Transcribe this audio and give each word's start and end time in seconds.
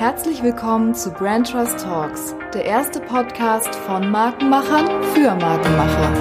Herzlich 0.00 0.42
willkommen 0.42 0.94
zu 0.94 1.10
Brand 1.10 1.50
Trust 1.50 1.80
Talks, 1.80 2.34
der 2.54 2.64
erste 2.64 3.00
Podcast 3.00 3.74
von 3.74 4.10
Markenmachern 4.10 5.02
für 5.12 5.34
Markenmacher. 5.34 6.14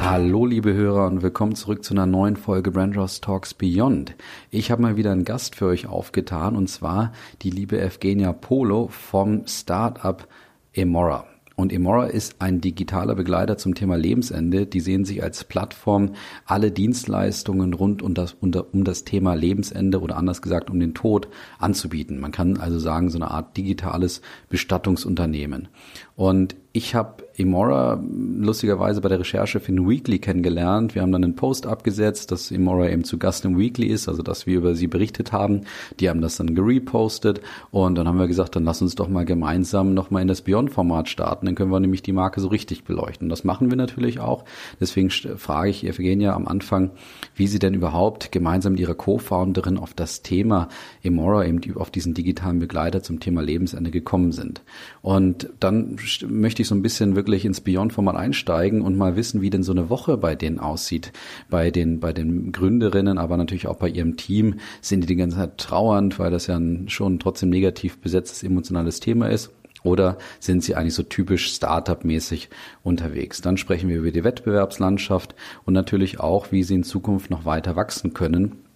Hallo 0.00 0.46
liebe 0.46 0.72
Hörer 0.72 1.06
und 1.08 1.20
willkommen 1.20 1.54
zurück 1.56 1.84
zu 1.84 1.92
einer 1.92 2.06
neuen 2.06 2.38
Folge 2.38 2.70
Brand 2.70 2.94
Trust 2.94 3.22
Talks 3.22 3.52
Beyond. 3.52 4.14
Ich 4.50 4.70
habe 4.70 4.80
mal 4.80 4.96
wieder 4.96 5.12
einen 5.12 5.26
Gast 5.26 5.56
für 5.56 5.66
euch 5.66 5.86
aufgetan 5.86 6.56
und 6.56 6.68
zwar 6.68 7.12
die 7.42 7.50
liebe 7.50 7.78
Evgenia 7.78 8.32
Polo 8.32 8.88
vom 8.88 9.46
Startup 9.46 10.26
Emora. 10.72 11.26
Und 11.58 11.72
Emora 11.72 12.06
ist 12.06 12.36
ein 12.38 12.60
digitaler 12.60 13.16
Begleiter 13.16 13.58
zum 13.58 13.74
Thema 13.74 13.96
Lebensende. 13.96 14.64
Die 14.64 14.78
sehen 14.78 15.04
sich 15.04 15.24
als 15.24 15.42
Plattform, 15.42 16.12
alle 16.46 16.70
Dienstleistungen 16.70 17.74
rund 17.74 18.00
um 18.00 18.14
das, 18.14 18.36
um 18.40 18.84
das 18.84 19.02
Thema 19.02 19.34
Lebensende 19.34 20.00
oder 20.00 20.16
anders 20.18 20.40
gesagt 20.40 20.70
um 20.70 20.78
den 20.78 20.94
Tod 20.94 21.26
anzubieten. 21.58 22.20
Man 22.20 22.30
kann 22.30 22.58
also 22.58 22.78
sagen, 22.78 23.10
so 23.10 23.18
eine 23.18 23.32
Art 23.32 23.56
digitales 23.56 24.22
Bestattungsunternehmen. 24.48 25.66
Und 26.14 26.54
ich 26.72 26.94
habe 26.94 27.24
Emora 27.38 28.02
lustigerweise 28.36 29.00
bei 29.00 29.08
der 29.08 29.20
Recherche 29.20 29.60
für 29.60 29.70
den 29.70 29.88
Weekly 29.88 30.18
kennengelernt. 30.18 30.96
Wir 30.96 31.02
haben 31.02 31.12
dann 31.12 31.22
einen 31.22 31.36
Post 31.36 31.66
abgesetzt, 31.66 32.32
dass 32.32 32.50
Emora 32.50 32.88
eben 32.88 33.04
zu 33.04 33.16
Gast 33.16 33.44
im 33.44 33.56
Weekly 33.56 33.86
ist, 33.86 34.08
also 34.08 34.22
dass 34.22 34.46
wir 34.46 34.58
über 34.58 34.74
sie 34.74 34.88
berichtet 34.88 35.30
haben. 35.30 35.62
Die 36.00 36.08
haben 36.10 36.20
das 36.20 36.36
dann 36.36 36.56
gerepostet 36.56 37.40
und 37.70 37.94
dann 37.94 38.08
haben 38.08 38.18
wir 38.18 38.26
gesagt, 38.26 38.56
dann 38.56 38.64
lass 38.64 38.82
uns 38.82 38.96
doch 38.96 39.08
mal 39.08 39.24
gemeinsam 39.24 39.94
nochmal 39.94 40.22
in 40.22 40.28
das 40.28 40.42
Beyond-Format 40.42 41.08
starten. 41.08 41.46
Dann 41.46 41.54
können 41.54 41.70
wir 41.70 41.78
nämlich 41.78 42.02
die 42.02 42.12
Marke 42.12 42.40
so 42.40 42.48
richtig 42.48 42.82
beleuchten. 42.82 43.28
Das 43.28 43.44
machen 43.44 43.70
wir 43.70 43.76
natürlich 43.76 44.18
auch. 44.18 44.44
Deswegen 44.80 45.10
frage 45.10 45.70
ich 45.70 45.86
Evgenia 45.86 46.34
am 46.34 46.48
Anfang, 46.48 46.90
wie 47.36 47.46
sie 47.46 47.60
denn 47.60 47.74
überhaupt 47.74 48.32
gemeinsam 48.32 48.72
mit 48.72 48.80
ihrer 48.80 48.94
Co-Founderin 48.94 49.78
auf 49.78 49.94
das 49.94 50.22
Thema 50.22 50.68
Emora, 51.04 51.44
eben 51.44 51.60
auf 51.76 51.90
diesen 51.90 52.14
digitalen 52.14 52.58
Begleiter 52.58 53.00
zum 53.00 53.20
Thema 53.20 53.42
Lebensende 53.42 53.92
gekommen 53.92 54.32
sind. 54.32 54.62
Und 55.02 55.50
dann 55.60 55.96
möchte 56.26 56.62
ich 56.62 56.68
so 56.68 56.74
ein 56.74 56.82
bisschen 56.82 57.14
wirklich 57.14 57.27
ins 57.44 57.60
Beyond-Format 57.60 58.16
einsteigen 58.16 58.82
und 58.82 58.96
mal 58.96 59.16
wissen, 59.16 59.40
wie 59.40 59.50
denn 59.50 59.62
so 59.62 59.72
eine 59.72 59.90
Woche 59.90 60.16
bei 60.16 60.34
denen 60.34 60.58
aussieht. 60.58 61.12
Bei 61.50 61.70
den, 61.70 62.00
bei 62.00 62.12
den 62.12 62.52
Gründerinnen, 62.52 63.18
aber 63.18 63.36
natürlich 63.36 63.66
auch 63.66 63.76
bei 63.76 63.88
ihrem 63.88 64.16
Team. 64.16 64.56
Sind 64.80 65.02
die 65.02 65.06
die 65.06 65.16
ganze 65.16 65.36
Zeit 65.36 65.58
trauernd, 65.58 66.18
weil 66.18 66.30
das 66.30 66.46
ja 66.46 66.56
ein 66.56 66.88
schon 66.88 67.18
trotzdem 67.18 67.50
negativ 67.50 67.98
besetztes 67.98 68.42
emotionales 68.42 69.00
Thema 69.00 69.28
ist? 69.28 69.50
Oder 69.84 70.18
sind 70.40 70.64
sie 70.64 70.74
eigentlich 70.74 70.94
so 70.94 71.04
typisch 71.04 71.52
Startup-mäßig 71.52 72.50
unterwegs? 72.82 73.40
Dann 73.40 73.56
sprechen 73.56 73.88
wir 73.88 73.98
über 73.98 74.10
die 74.10 74.24
Wettbewerbslandschaft 74.24 75.34
und 75.64 75.74
natürlich 75.74 76.20
auch, 76.20 76.50
wie 76.50 76.62
sie 76.62 76.74
in 76.74 76.84
Zukunft 76.84 77.30
noch 77.30 77.44
weiter 77.44 77.76
wachsen 77.76 78.12
können 78.12 78.67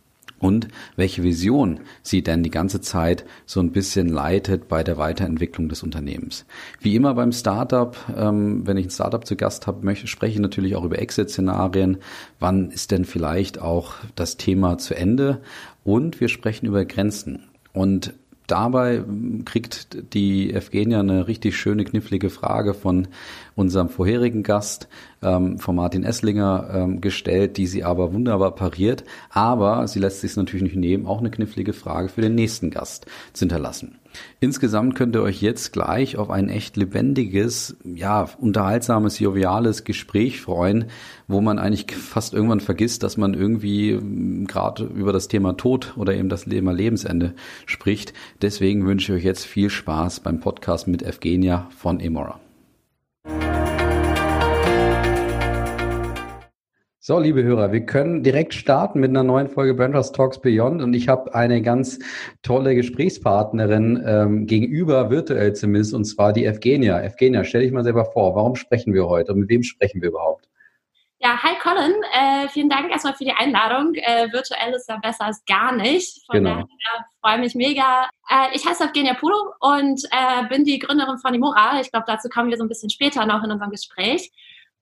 und 0.43 0.67
welche 0.97 1.23
Vision 1.23 1.81
sie 2.03 2.23
denn 2.23 2.43
die 2.43 2.51
ganze 2.51 2.81
Zeit 2.81 3.25
so 3.47 3.61
ein 3.61 3.71
bisschen 3.71 4.09
leitet 4.09 4.67
bei 4.67 4.83
der 4.83 4.99
Weiterentwicklung 4.99 5.69
des 5.69 5.85
Unternehmens. 5.85 6.45
Wie 6.81 6.97
immer 6.97 7.15
beim 7.15 7.31
Startup, 7.31 7.97
ähm, 8.15 8.67
wenn 8.67 8.77
ich 8.77 8.87
ein 8.87 8.91
Startup 8.91 9.25
zu 9.25 9.37
Gast 9.37 9.69
habe, 9.69 9.85
möchte, 9.85 10.09
spreche 10.09 10.35
ich 10.35 10.41
natürlich 10.41 10.75
auch 10.75 10.85
über 10.85 10.99
Exit-Szenarien. 10.99 11.99
Wann 12.41 12.73
ist 12.73 12.91
denn 12.91 13.05
vielleicht 13.05 13.61
auch 13.61 13.95
das 14.17 14.37
Thema 14.37 14.79
zu 14.79 14.97
Ende? 14.97 15.41
Und 15.85 16.21
wir 16.21 16.29
sprechen 16.29 16.67
über 16.67 16.85
Grenzen. 16.85 17.45
Und 17.73 18.13
dabei 18.53 19.03
kriegt 19.47 20.13
die 20.13 20.53
Evgenia 20.53 21.01
eine 21.01 21.27
richtig 21.27 21.57
schöne, 21.57 21.85
knifflige 21.85 22.29
Frage 22.29 22.75
von 22.75 23.09
unserem 23.55 23.89
vorherigen 23.89 24.43
Gast, 24.43 24.89
ähm, 25.23 25.59
von 25.59 25.75
Martin 25.75 26.05
Esslinger, 26.05 26.69
ähm, 26.75 27.01
gestellt, 27.01 27.57
die 27.57 27.67
sie 27.67 27.83
aber 27.83 28.13
wunderbar 28.13 28.55
pariert. 28.55 29.05
Aber 29.31 29.89
sie 29.89 30.01
lässt 30.01 30.21
sich 30.21 30.37
natürlich 30.37 30.63
nicht 30.63 30.77
nehmen, 30.77 31.07
auch 31.07 31.21
eine 31.21 31.31
knifflige 31.31 31.73
Frage 31.73 32.11
für 32.11 32.21
den 32.21 32.35
nächsten 32.35 32.71
Gast 32.71 33.07
zu 33.33 33.41
hinterlassen. 33.41 34.02
Insgesamt 34.41 34.95
könnt 34.95 35.15
ihr 35.17 35.23
euch 35.23 35.41
jetzt 35.41 35.73
gleich 35.73 36.17
auf 36.17 36.31
ein 36.31 36.49
echt 36.49 36.77
lebendiges, 36.77 37.77
ja, 37.85 38.29
unterhaltsames, 38.39 39.19
joviales 39.19 39.85
Gespräch 39.85 40.41
freuen, 40.41 40.87
wo 41.29 41.41
man 41.41 41.59
eigentlich 41.59 41.95
fast 41.95 42.35
irgendwann 42.35 42.61
vergisst, 42.61 43.03
dass 43.03 43.17
man 43.17 43.35
irgendwie 43.35 43.91
ähm, 43.91 44.47
gerade 44.47 44.85
über 44.85 45.13
das 45.13 45.29
Thema 45.29 45.57
Tod 45.57 45.95
oder 45.97 46.15
eben 46.15 46.29
das 46.29 46.45
Thema 46.45 46.73
Lebensende 46.73 47.35
spricht. 47.67 48.13
Deswegen 48.41 48.87
wünsche 48.87 49.13
ich 49.13 49.21
euch 49.21 49.25
jetzt 49.25 49.45
viel 49.45 49.71
Spaß 49.71 50.21
beim 50.21 50.41
Podcast 50.41 50.89
mit 50.89 51.03
Evgenia 51.03 51.69
von 51.77 52.01
Emora. 52.01 52.41
So, 57.05 57.19
liebe 57.19 57.43
Hörer, 57.43 57.73
wir 57.73 57.85
können 57.85 58.23
direkt 58.23 58.55
starten 58.55 59.01
mit 59.01 59.11
einer 59.11 59.25
neuen 59.25 59.49
Folge 59.49 59.75
Brandhouse 59.75 60.13
Talks 60.13 60.41
Beyond 60.41 60.83
und 60.83 60.95
ich 60.95 61.09
habe 61.09 61.35
eine 61.35 61.61
ganz 61.61 61.99
tolle 62.45 62.77
Gesprächspartnerin 62.77 64.01
ähm, 64.07 64.47
gegenüber, 64.47 65.11
virtuell 65.11 65.53
zumindest, 65.53 65.95
und 65.95 66.05
zwar 66.05 66.33
die 66.33 66.45
Evgenia. 66.45 67.03
Evgenia, 67.03 67.43
stell 67.43 67.63
dich 67.63 67.73
mal 67.73 67.83
selber 67.83 68.05
vor, 68.05 68.37
warum 68.37 68.55
sprechen 68.55 68.95
wir 68.95 69.09
heute 69.09 69.33
und 69.33 69.41
mit 69.41 69.49
wem 69.49 69.65
sprechen 69.65 70.01
wir 70.01 70.11
überhaupt? 70.11 70.49
Ja, 71.19 71.43
hi 71.43 71.57
Colin, 71.61 71.93
äh, 72.13 72.49
vielen 72.51 72.69
Dank 72.69 72.89
erstmal 72.89 73.15
für 73.15 73.25
die 73.25 73.33
Einladung. 73.33 73.95
Äh, 73.97 74.33
virtuell 74.33 74.73
ist 74.73 74.89
ja 74.89 74.97
besser 74.99 75.25
als 75.25 75.45
gar 75.45 75.75
nicht. 75.75 76.25
Von 76.27 76.35
genau. 76.35 76.51
daher 76.51 77.07
freue 77.21 77.39
mich 77.41 77.57
mega. 77.57 78.09
Äh, 78.31 78.55
ich 78.55 78.65
heiße 78.65 78.85
Evgenia 78.85 79.15
Pulo 79.15 79.55
und 79.59 80.05
äh, 80.13 80.47
bin 80.49 80.63
die 80.63 80.79
Gründerin 80.79 81.19
von 81.19 81.35
Imora. 81.35 81.81
Ich 81.81 81.91
glaube, 81.91 82.05
dazu 82.07 82.29
kommen 82.29 82.51
wir 82.51 82.57
so 82.57 82.63
ein 82.63 82.69
bisschen 82.69 82.91
später 82.91 83.27
noch 83.27 83.43
in 83.43 83.51
unserem 83.51 83.73
Gespräch. 83.73 84.31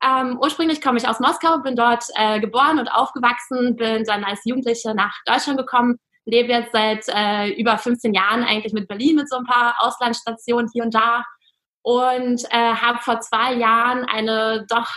Ähm, 0.03 0.39
ursprünglich 0.41 0.81
komme 0.81 0.99
ich 0.99 1.07
aus 1.07 1.21
Moskau, 1.21 1.59
bin 1.59 1.77
dort 1.77 2.05
äh, 2.15 2.41
geboren 2.41 2.79
und 2.79 2.89
aufgewachsen, 2.89 3.77
bin 3.77 4.05
dann 4.05 4.25
als 4.25 4.41
Jugendliche 4.45 4.95
nach 4.95 5.15
Deutschland 5.27 5.59
gekommen, 5.59 5.99
lebe 6.25 6.53
jetzt 6.53 6.73
seit 6.73 7.05
äh, 7.09 7.51
über 7.61 7.77
15 7.77 8.15
Jahren 8.15 8.43
eigentlich 8.43 8.73
mit 8.73 8.89
Berlin 8.89 9.17
mit 9.17 9.29
so 9.29 9.37
ein 9.37 9.45
paar 9.45 9.77
Auslandsstationen 9.81 10.71
hier 10.73 10.85
und 10.85 10.95
da 10.95 11.25
und 11.83 12.45
äh, 12.51 12.75
habe 12.75 12.99
vor 12.99 13.21
zwei 13.21 13.55
Jahren 13.55 14.05
eine 14.05 14.67
doch 14.69 14.89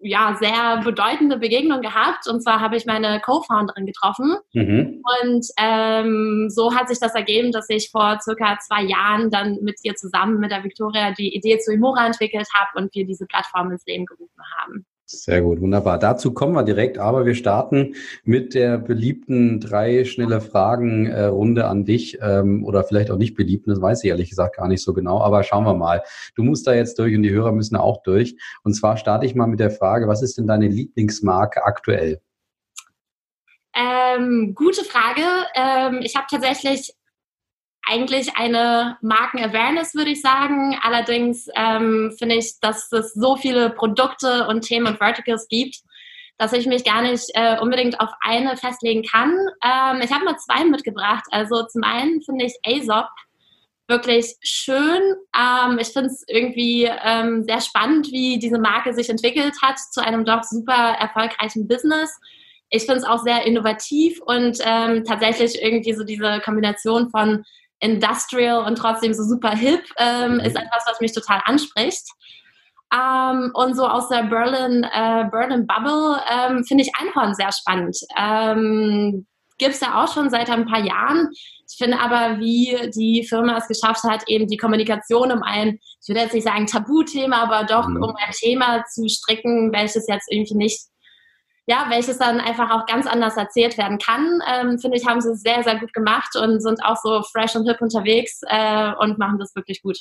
ja, 0.00 0.36
sehr 0.38 0.80
bedeutende 0.84 1.38
Begegnung 1.38 1.80
gehabt. 1.80 2.28
Und 2.28 2.42
zwar 2.42 2.60
habe 2.60 2.76
ich 2.76 2.86
meine 2.86 3.20
Co-Founderin 3.20 3.86
getroffen. 3.86 4.36
Mhm. 4.52 5.02
Und 5.22 5.46
ähm, 5.58 6.48
so 6.50 6.74
hat 6.74 6.88
sich 6.88 7.00
das 7.00 7.14
ergeben, 7.14 7.52
dass 7.52 7.68
ich 7.68 7.90
vor 7.90 8.18
circa 8.20 8.58
zwei 8.60 8.82
Jahren 8.82 9.30
dann 9.30 9.58
mit 9.62 9.80
ihr 9.82 9.94
zusammen, 9.94 10.38
mit 10.38 10.50
der 10.50 10.64
Victoria, 10.64 11.12
die 11.12 11.34
Idee 11.34 11.58
zu 11.58 11.72
Imora 11.72 12.06
entwickelt 12.06 12.48
habe 12.54 12.78
und 12.78 12.94
wir 12.94 13.06
diese 13.06 13.26
Plattform 13.26 13.70
ins 13.72 13.86
Leben 13.86 14.06
gerufen 14.06 14.42
haben. 14.58 14.86
Sehr 15.10 15.40
gut, 15.40 15.62
wunderbar. 15.62 15.98
Dazu 15.98 16.34
kommen 16.34 16.52
wir 16.52 16.64
direkt, 16.64 16.98
aber 16.98 17.24
wir 17.24 17.34
starten 17.34 17.94
mit 18.24 18.52
der 18.52 18.76
beliebten 18.76 19.58
drei 19.58 20.04
schnelle 20.04 20.42
Fragen 20.42 21.06
äh, 21.06 21.24
Runde 21.24 21.66
an 21.66 21.86
dich 21.86 22.18
ähm, 22.20 22.62
oder 22.62 22.84
vielleicht 22.84 23.10
auch 23.10 23.16
nicht 23.16 23.34
beliebten, 23.34 23.70
das 23.70 23.80
weiß 23.80 24.04
ich 24.04 24.10
ehrlich 24.10 24.28
gesagt 24.28 24.58
gar 24.58 24.68
nicht 24.68 24.82
so 24.82 24.92
genau, 24.92 25.22
aber 25.22 25.44
schauen 25.44 25.64
wir 25.64 25.72
mal. 25.72 26.02
Du 26.34 26.42
musst 26.42 26.66
da 26.66 26.74
jetzt 26.74 26.98
durch 26.98 27.16
und 27.16 27.22
die 27.22 27.30
Hörer 27.30 27.52
müssen 27.52 27.76
auch 27.76 28.02
durch. 28.02 28.36
Und 28.64 28.74
zwar 28.74 28.98
starte 28.98 29.24
ich 29.24 29.34
mal 29.34 29.46
mit 29.46 29.60
der 29.60 29.70
Frage, 29.70 30.08
was 30.08 30.20
ist 30.20 30.36
denn 30.36 30.46
deine 30.46 30.68
Lieblingsmarke 30.68 31.64
aktuell? 31.64 32.20
Ähm, 33.74 34.54
gute 34.54 34.84
Frage. 34.84 35.22
Ähm, 35.54 36.00
ich 36.02 36.16
habe 36.16 36.26
tatsächlich 36.30 36.92
eigentlich 37.88 38.36
eine 38.36 38.98
Marken-Awareness, 39.00 39.94
würde 39.94 40.10
ich 40.10 40.20
sagen. 40.20 40.78
Allerdings 40.82 41.48
ähm, 41.56 42.14
finde 42.18 42.36
ich, 42.36 42.60
dass 42.60 42.92
es 42.92 43.14
so 43.14 43.36
viele 43.36 43.70
Produkte 43.70 44.46
und 44.46 44.62
Themen 44.62 44.86
und 44.86 44.98
Verticals 44.98 45.48
gibt, 45.48 45.76
dass 46.36 46.52
ich 46.52 46.66
mich 46.66 46.84
gar 46.84 47.02
nicht 47.02 47.30
äh, 47.34 47.58
unbedingt 47.60 48.00
auf 48.00 48.10
eine 48.20 48.56
festlegen 48.56 49.02
kann. 49.02 49.34
Ähm, 49.64 50.00
ich 50.02 50.12
habe 50.12 50.24
mal 50.24 50.36
zwei 50.38 50.64
mitgebracht. 50.64 51.24
Also 51.30 51.64
zum 51.64 51.82
einen 51.82 52.22
finde 52.22 52.44
ich 52.44 52.54
Aesop 52.64 53.08
wirklich 53.88 54.36
schön. 54.42 55.02
Ähm, 55.34 55.78
ich 55.78 55.88
finde 55.88 56.10
es 56.10 56.22
irgendwie 56.28 56.84
ähm, 56.84 57.42
sehr 57.44 57.60
spannend, 57.60 58.08
wie 58.12 58.38
diese 58.38 58.58
Marke 58.58 58.92
sich 58.92 59.08
entwickelt 59.08 59.54
hat 59.62 59.78
zu 59.78 60.04
einem 60.04 60.24
doch 60.24 60.44
super 60.44 60.96
erfolgreichen 61.00 61.66
Business. 61.66 62.14
Ich 62.70 62.82
finde 62.82 62.98
es 62.98 63.04
auch 63.04 63.22
sehr 63.22 63.46
innovativ 63.46 64.20
und 64.20 64.58
ähm, 64.62 65.04
tatsächlich 65.04 65.60
irgendwie 65.60 65.94
so 65.94 66.04
diese 66.04 66.40
Kombination 66.44 67.08
von 67.08 67.44
industrial 67.80 68.64
und 68.64 68.76
trotzdem 68.76 69.14
so 69.14 69.22
super 69.22 69.50
hip, 69.50 69.82
ähm, 69.98 70.34
mhm. 70.34 70.40
ist 70.40 70.56
etwas, 70.56 70.84
was 70.86 71.00
mich 71.00 71.12
total 71.12 71.40
anspricht. 71.44 72.04
Ähm, 72.92 73.50
und 73.54 73.74
so 73.74 73.86
aus 73.86 74.08
der 74.08 74.24
Berlin, 74.24 74.84
äh, 74.84 75.24
Berlin 75.30 75.66
Bubble 75.66 76.20
ähm, 76.30 76.64
finde 76.64 76.84
ich 76.84 76.92
Einhorn 76.98 77.34
sehr 77.34 77.52
spannend. 77.52 77.96
Ähm, 78.18 79.26
Gibt 79.58 79.74
es 79.74 79.80
ja 79.80 80.02
auch 80.02 80.12
schon 80.12 80.30
seit 80.30 80.48
ein 80.50 80.66
paar 80.66 80.84
Jahren. 80.84 81.28
Ich 81.68 81.76
finde 81.76 81.98
aber, 81.98 82.38
wie 82.38 82.90
die 82.94 83.26
Firma 83.28 83.58
es 83.58 83.66
geschafft 83.66 84.04
hat, 84.04 84.22
eben 84.28 84.46
die 84.46 84.56
Kommunikation 84.56 85.32
um 85.32 85.42
ein, 85.42 85.78
ich 86.00 86.08
würde 86.08 86.20
jetzt 86.20 86.32
nicht 86.32 86.44
sagen 86.44 86.66
Tabuthema, 86.66 87.42
aber 87.42 87.64
doch 87.64 87.88
mhm. 87.88 88.02
um 88.02 88.14
ein 88.16 88.32
Thema 88.32 88.84
zu 88.84 89.08
stricken, 89.08 89.72
welches 89.72 90.06
jetzt 90.08 90.28
irgendwie 90.30 90.56
nicht 90.56 90.80
ja, 91.68 91.84
welches 91.90 92.16
dann 92.16 92.40
einfach 92.40 92.70
auch 92.70 92.86
ganz 92.86 93.06
anders 93.06 93.36
erzählt 93.36 93.76
werden 93.76 93.98
kann, 93.98 94.40
ähm, 94.50 94.78
finde 94.78 94.96
ich, 94.96 95.06
haben 95.06 95.20
sie 95.20 95.36
sehr, 95.36 95.62
sehr 95.62 95.78
gut 95.78 95.92
gemacht 95.92 96.34
und 96.34 96.60
sind 96.60 96.82
auch 96.82 96.96
so 96.96 97.22
fresh 97.22 97.56
und 97.56 97.68
hip 97.68 97.82
unterwegs 97.82 98.40
äh, 98.48 98.92
und 98.98 99.18
machen 99.18 99.38
das 99.38 99.54
wirklich 99.54 99.82
gut. 99.82 99.98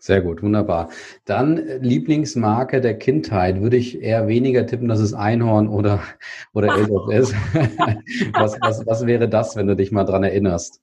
Sehr 0.00 0.22
gut, 0.22 0.42
wunderbar. 0.42 0.88
Dann 1.26 1.58
äh, 1.58 1.76
Lieblingsmarke 1.76 2.80
der 2.80 2.98
Kindheit. 2.98 3.60
Würde 3.60 3.76
ich 3.76 4.00
eher 4.00 4.26
weniger 4.26 4.66
tippen, 4.66 4.88
dass 4.88 5.00
es 5.00 5.12
Einhorn 5.12 5.68
oder, 5.68 6.02
oder 6.54 6.74
Elf 6.76 6.88
ist. 7.10 7.34
was, 8.32 8.58
was, 8.62 8.86
was 8.86 9.06
wäre 9.06 9.28
das, 9.28 9.54
wenn 9.54 9.66
du 9.66 9.76
dich 9.76 9.92
mal 9.92 10.04
dran 10.04 10.24
erinnerst? 10.24 10.80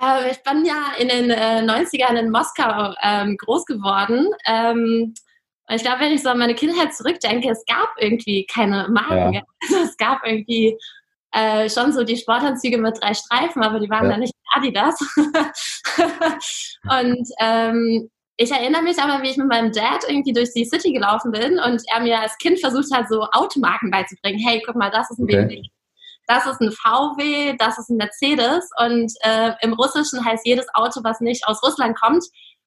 Äh, 0.00 0.30
ich 0.30 0.40
bin 0.44 0.64
ja 0.64 0.92
in 1.00 1.08
den 1.08 1.30
äh, 1.30 1.62
90ern 1.62 2.14
in 2.14 2.30
Moskau 2.30 2.94
ähm, 3.02 3.36
groß 3.36 3.66
geworden. 3.66 4.28
Ähm, 4.46 5.14
ich 5.68 5.82
glaube, 5.82 6.00
wenn 6.00 6.12
ich 6.12 6.22
so 6.22 6.28
an 6.28 6.38
meine 6.38 6.54
Kindheit 6.54 6.94
zurückdenke, 6.94 7.50
es 7.50 7.64
gab 7.66 7.90
irgendwie 7.98 8.46
keine 8.46 8.88
Marken. 8.88 9.34
Ja. 9.34 9.42
Also 9.62 9.76
es 9.84 9.96
gab 9.96 10.26
irgendwie 10.26 10.76
äh, 11.32 11.68
schon 11.70 11.92
so 11.92 12.04
die 12.04 12.16
Sportanzüge 12.16 12.78
mit 12.78 13.00
drei 13.00 13.14
Streifen, 13.14 13.62
aber 13.62 13.80
die 13.80 13.88
waren 13.88 14.04
ja. 14.04 14.10
dann 14.10 14.20
nicht 14.20 14.34
Adidas. 14.54 14.98
und 17.00 17.28
ähm, 17.40 18.10
ich 18.36 18.50
erinnere 18.50 18.82
mich 18.82 18.98
aber, 18.98 19.22
wie 19.22 19.30
ich 19.30 19.36
mit 19.36 19.48
meinem 19.48 19.72
Dad 19.72 20.04
irgendwie 20.08 20.32
durch 20.32 20.52
die 20.52 20.64
City 20.64 20.92
gelaufen 20.92 21.30
bin 21.32 21.58
und 21.58 21.82
er 21.92 22.00
mir 22.00 22.20
als 22.20 22.36
Kind 22.38 22.60
versucht 22.60 22.92
hat, 22.92 23.08
so 23.08 23.22
Automarken 23.32 23.90
beizubringen. 23.90 24.40
Hey, 24.44 24.62
guck 24.64 24.76
mal, 24.76 24.90
das 24.90 25.10
ist 25.10 25.18
ein 25.18 25.24
okay. 25.24 25.46
BMW. 25.46 25.62
Das 26.26 26.46
ist 26.46 26.60
ein 26.60 26.72
VW, 26.72 27.56
das 27.58 27.78
ist 27.78 27.90
ein 27.90 27.96
Mercedes 27.96 28.68
und 28.78 29.12
äh, 29.22 29.52
im 29.60 29.72
Russischen 29.72 30.24
heißt 30.24 30.46
jedes 30.46 30.66
Auto, 30.74 31.00
was 31.02 31.20
nicht 31.20 31.46
aus 31.46 31.62
Russland 31.62 31.98
kommt, 31.98 32.24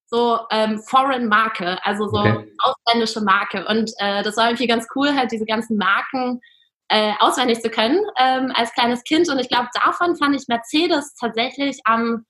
so 0.08 0.40
ähm, 0.52 0.80
Foreign 0.80 1.28
Marke, 1.28 1.78
also 1.84 2.08
so 2.08 2.20
okay. 2.20 2.52
ausländische 2.60 3.22
Marke. 3.22 3.66
Und 3.68 3.92
äh, 3.98 4.24
das 4.24 4.38
war 4.38 4.48
irgendwie 4.48 4.68
ganz 4.68 4.88
cool, 4.96 5.16
halt 5.16 5.32
diese 5.32 5.46
ganzen 5.46 5.78
Marken 5.78 6.42
äh, 6.90 7.14
auswendig 7.20 7.62
zu 7.62 7.70
können 7.70 8.00
ähm, 8.20 8.52
als 8.56 8.72
kleines 8.74 9.04
Kind. 9.04 9.30
Und 9.30 9.40
ich 9.40 9.50
glaube, 9.50 9.70
davon 9.74 10.16
fand 10.16 10.36
ich 10.36 10.48
Mercedes 10.48 11.16
tatsächlich 11.16 11.80
am 11.86 12.26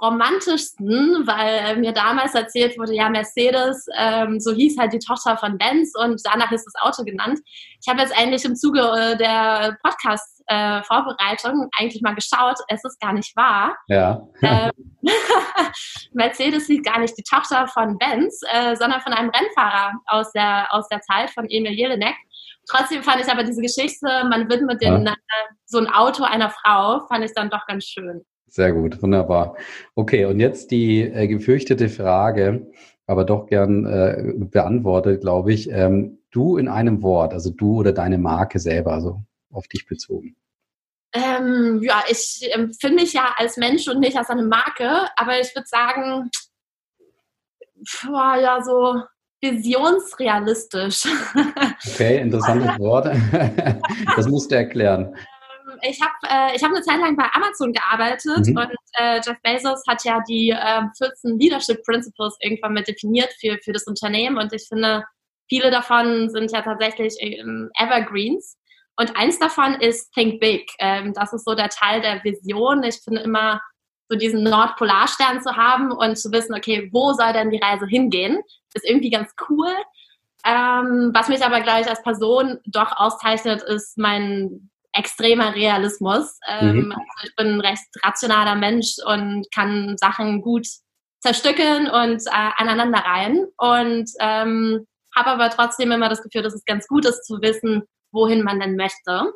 romantischsten, 0.00 1.26
weil 1.26 1.76
mir 1.78 1.92
damals 1.92 2.34
erzählt 2.34 2.78
wurde, 2.78 2.94
ja, 2.94 3.08
Mercedes, 3.08 3.86
ähm, 3.96 4.38
so 4.40 4.52
hieß 4.52 4.78
halt 4.78 4.92
die 4.92 4.98
Tochter 4.98 5.36
von 5.38 5.56
Benz 5.56 5.92
und 5.96 6.20
danach 6.24 6.52
ist 6.52 6.64
das 6.64 6.74
Auto 6.82 7.02
genannt. 7.04 7.40
Ich 7.80 7.88
habe 7.88 8.00
jetzt 8.00 8.16
eigentlich 8.16 8.44
im 8.44 8.56
Zuge 8.56 8.80
äh, 8.80 9.16
der 9.16 9.78
Podcast-Vorbereitung 9.82 11.62
äh, 11.62 11.80
eigentlich 11.80 12.02
mal 12.02 12.14
geschaut, 12.14 12.58
es 12.68 12.84
ist 12.84 13.00
gar 13.00 13.14
nicht 13.14 13.34
wahr. 13.36 13.76
Ja. 13.88 14.22
Ähm, 14.42 14.70
Mercedes 16.12 16.68
ist 16.68 16.84
gar 16.84 16.98
nicht 16.98 17.16
die 17.16 17.24
Tochter 17.24 17.66
von 17.68 17.96
Benz, 17.98 18.40
äh, 18.52 18.76
sondern 18.76 19.00
von 19.00 19.14
einem 19.14 19.30
Rennfahrer 19.30 19.92
aus 20.06 20.30
der, 20.32 20.66
aus 20.70 20.88
der 20.88 21.00
Zeit, 21.00 21.30
von 21.30 21.46
Emil 21.48 21.72
Jelinek. 21.72 22.16
Trotzdem 22.68 23.02
fand 23.02 23.22
ich 23.22 23.30
aber 23.30 23.44
diese 23.44 23.62
Geschichte, 23.62 24.06
man 24.28 24.50
widmet 24.50 24.82
den, 24.82 25.06
ja. 25.06 25.14
so 25.66 25.78
ein 25.78 25.88
Auto 25.88 26.24
einer 26.24 26.50
Frau, 26.50 27.06
fand 27.06 27.24
ich 27.24 27.32
dann 27.32 27.48
doch 27.48 27.64
ganz 27.66 27.84
schön. 27.84 28.24
Sehr 28.48 28.72
gut, 28.72 29.02
wunderbar. 29.02 29.56
Okay, 29.94 30.24
und 30.24 30.40
jetzt 30.40 30.70
die 30.70 31.02
äh, 31.02 31.26
gefürchtete 31.26 31.88
Frage, 31.88 32.70
aber 33.06 33.24
doch 33.24 33.46
gern 33.46 33.84
äh, 33.86 34.32
beantwortet, 34.36 35.20
glaube 35.20 35.52
ich. 35.52 35.70
Ähm, 35.70 36.18
du 36.30 36.56
in 36.56 36.68
einem 36.68 37.02
Wort, 37.02 37.32
also 37.32 37.50
du 37.50 37.80
oder 37.80 37.92
deine 37.92 38.18
Marke 38.18 38.58
selber, 38.58 38.92
also 38.92 39.22
auf 39.50 39.66
dich 39.68 39.86
bezogen. 39.86 40.36
Ähm, 41.12 41.80
ja, 41.82 42.04
ich 42.08 42.48
empfinde 42.52 43.02
mich 43.02 43.12
ja 43.12 43.34
als 43.36 43.56
Mensch 43.56 43.88
und 43.88 44.00
nicht 44.00 44.16
als 44.16 44.28
eine 44.28 44.44
Marke, 44.44 45.08
aber 45.16 45.40
ich 45.40 45.54
würde 45.54 45.66
sagen, 45.66 46.30
boah, 48.02 48.36
ja, 48.40 48.62
so 48.62 49.02
visionsrealistisch. 49.40 51.04
Okay, 51.92 52.20
interessantes 52.20 52.68
Wort. 52.78 53.14
Das 54.16 54.28
musst 54.28 54.50
du 54.50 54.56
erklären 54.56 55.14
ich 55.82 56.00
habe 56.00 56.14
äh, 56.22 56.58
hab 56.58 56.70
eine 56.70 56.82
Zeit 56.82 57.00
lang 57.00 57.16
bei 57.16 57.28
Amazon 57.32 57.72
gearbeitet 57.72 58.46
mhm. 58.46 58.56
und 58.56 58.76
äh, 58.94 59.16
Jeff 59.16 59.40
Bezos 59.42 59.82
hat 59.88 60.04
ja 60.04 60.22
die 60.28 60.50
äh, 60.50 60.82
14 60.98 61.38
Leadership 61.38 61.82
Principles 61.84 62.36
irgendwann 62.40 62.74
mit 62.74 62.88
definiert 62.88 63.32
für, 63.40 63.58
für 63.62 63.72
das 63.72 63.84
Unternehmen 63.84 64.38
und 64.38 64.52
ich 64.52 64.66
finde, 64.68 65.04
viele 65.48 65.70
davon 65.70 66.30
sind 66.30 66.52
ja 66.52 66.62
tatsächlich 66.62 67.14
ähm, 67.20 67.70
Evergreens. 67.78 68.56
Und 68.98 69.14
eins 69.14 69.38
davon 69.38 69.74
ist 69.74 70.10
Think 70.14 70.40
Big. 70.40 70.70
Ähm, 70.78 71.12
das 71.12 71.34
ist 71.34 71.44
so 71.44 71.54
der 71.54 71.68
Teil 71.68 72.00
der 72.00 72.24
Vision. 72.24 72.82
Ich 72.82 72.98
finde 73.04 73.20
immer, 73.20 73.60
so 74.08 74.16
diesen 74.16 74.42
Nordpolarstern 74.42 75.42
zu 75.42 75.56
haben 75.56 75.90
und 75.92 76.16
zu 76.16 76.30
wissen, 76.32 76.54
okay, 76.54 76.88
wo 76.92 77.12
soll 77.12 77.32
denn 77.32 77.50
die 77.50 77.60
Reise 77.62 77.86
hingehen, 77.86 78.40
ist 78.74 78.88
irgendwie 78.88 79.10
ganz 79.10 79.32
cool. 79.48 79.72
Ähm, 80.44 81.10
was 81.12 81.28
mich 81.28 81.44
aber, 81.44 81.60
glaube 81.60 81.80
ich, 81.80 81.88
als 81.88 82.02
Person 82.02 82.58
doch 82.66 82.96
auszeichnet, 82.96 83.62
ist 83.62 83.98
mein 83.98 84.70
extremer 84.96 85.54
Realismus. 85.54 86.38
Ähm, 86.48 86.86
mhm. 86.86 86.92
also 86.92 87.28
ich 87.28 87.36
bin 87.36 87.46
ein 87.54 87.60
recht 87.60 87.86
rationaler 88.02 88.54
Mensch 88.54 88.96
und 89.04 89.46
kann 89.54 89.96
Sachen 89.98 90.42
gut 90.42 90.66
zerstückeln 91.20 91.88
und 91.88 92.22
äh, 92.26 92.50
aneinanderreihen 92.56 93.46
und 93.58 94.10
ähm, 94.20 94.86
habe 95.16 95.30
aber 95.30 95.50
trotzdem 95.50 95.90
immer 95.92 96.08
das 96.08 96.22
Gefühl, 96.22 96.42
dass 96.42 96.54
es 96.54 96.64
ganz 96.64 96.86
gut 96.86 97.06
ist 97.06 97.24
zu 97.24 97.40
wissen, 97.40 97.82
wohin 98.12 98.42
man 98.42 98.60
denn 98.60 98.76
möchte. 98.76 99.32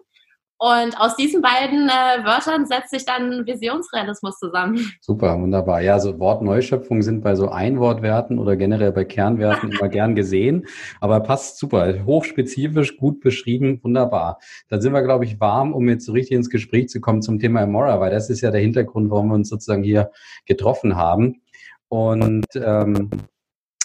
Und 0.63 1.01
aus 1.01 1.17
diesen 1.17 1.41
beiden 1.41 1.89
äh, 1.89 2.23
Wörtern 2.23 2.67
setzt 2.67 2.91
sich 2.91 3.07
dann 3.07 3.47
Visionsrealismus 3.47 4.39
zusammen. 4.39 4.93
Super, 5.01 5.41
wunderbar. 5.41 5.81
Ja, 5.81 5.99
so 5.99 6.19
Wortneuschöpfungen 6.19 7.03
sind 7.03 7.23
bei 7.23 7.35
so 7.35 7.49
Einwortwerten 7.49 8.39
oder 8.39 8.57
generell 8.57 8.93
bei 8.93 9.07
Kernwerten 9.07 9.73
immer 9.81 9.89
gern 9.89 10.15
gesehen, 10.15 10.67
aber 11.01 11.21
passt 11.21 11.57
super. 11.57 12.05
Hochspezifisch, 12.05 12.99
gut 12.99 13.21
beschrieben, 13.21 13.81
wunderbar. 13.83 14.39
Dann 14.69 14.83
sind 14.83 14.93
wir, 14.93 15.03
glaube 15.03 15.25
ich, 15.25 15.41
warm, 15.41 15.73
um 15.73 15.89
jetzt 15.89 16.05
so 16.05 16.13
richtig 16.13 16.37
ins 16.37 16.51
Gespräch 16.51 16.91
zu 16.91 17.01
kommen 17.01 17.23
zum 17.23 17.39
Thema 17.39 17.63
Emora, 17.63 17.99
weil 17.99 18.11
das 18.11 18.29
ist 18.29 18.43
ja 18.43 18.51
der 18.51 18.61
Hintergrund, 18.61 19.11
warum 19.11 19.29
wir 19.29 19.37
uns 19.37 19.49
sozusagen 19.49 19.83
hier 19.83 20.11
getroffen 20.45 20.95
haben. 20.95 21.41
Und 21.89 22.45
ähm, 22.55 23.09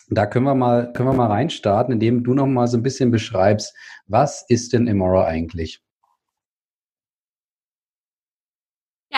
da 0.09 0.25
können 0.25 0.45
wir 0.45 0.55
mal, 0.55 0.91
können 0.91 1.07
wir 1.07 1.13
mal 1.13 1.27
reinstarten, 1.27 1.93
indem 1.93 2.25
du 2.25 2.33
noch 2.33 2.47
mal 2.47 2.67
so 2.67 2.75
ein 2.75 2.83
bisschen 2.83 3.11
beschreibst, 3.11 3.73
was 4.07 4.43
ist 4.49 4.73
denn 4.73 4.87
Emora 4.87 5.23
eigentlich? 5.23 5.81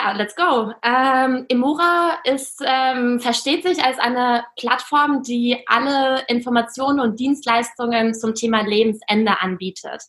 Ja, 0.08 0.14
let's 0.14 0.34
go. 0.34 0.72
Ähm, 0.82 1.44
Emora 1.50 2.18
ist, 2.24 2.62
ähm, 2.64 3.20
versteht 3.20 3.62
sich 3.62 3.84
als 3.84 3.98
eine 3.98 4.44
Plattform, 4.58 5.22
die 5.22 5.62
alle 5.66 6.24
Informationen 6.28 6.98
und 7.00 7.20
Dienstleistungen 7.20 8.14
zum 8.14 8.34
Thema 8.34 8.62
Lebensende 8.62 9.42
anbietet. 9.42 10.02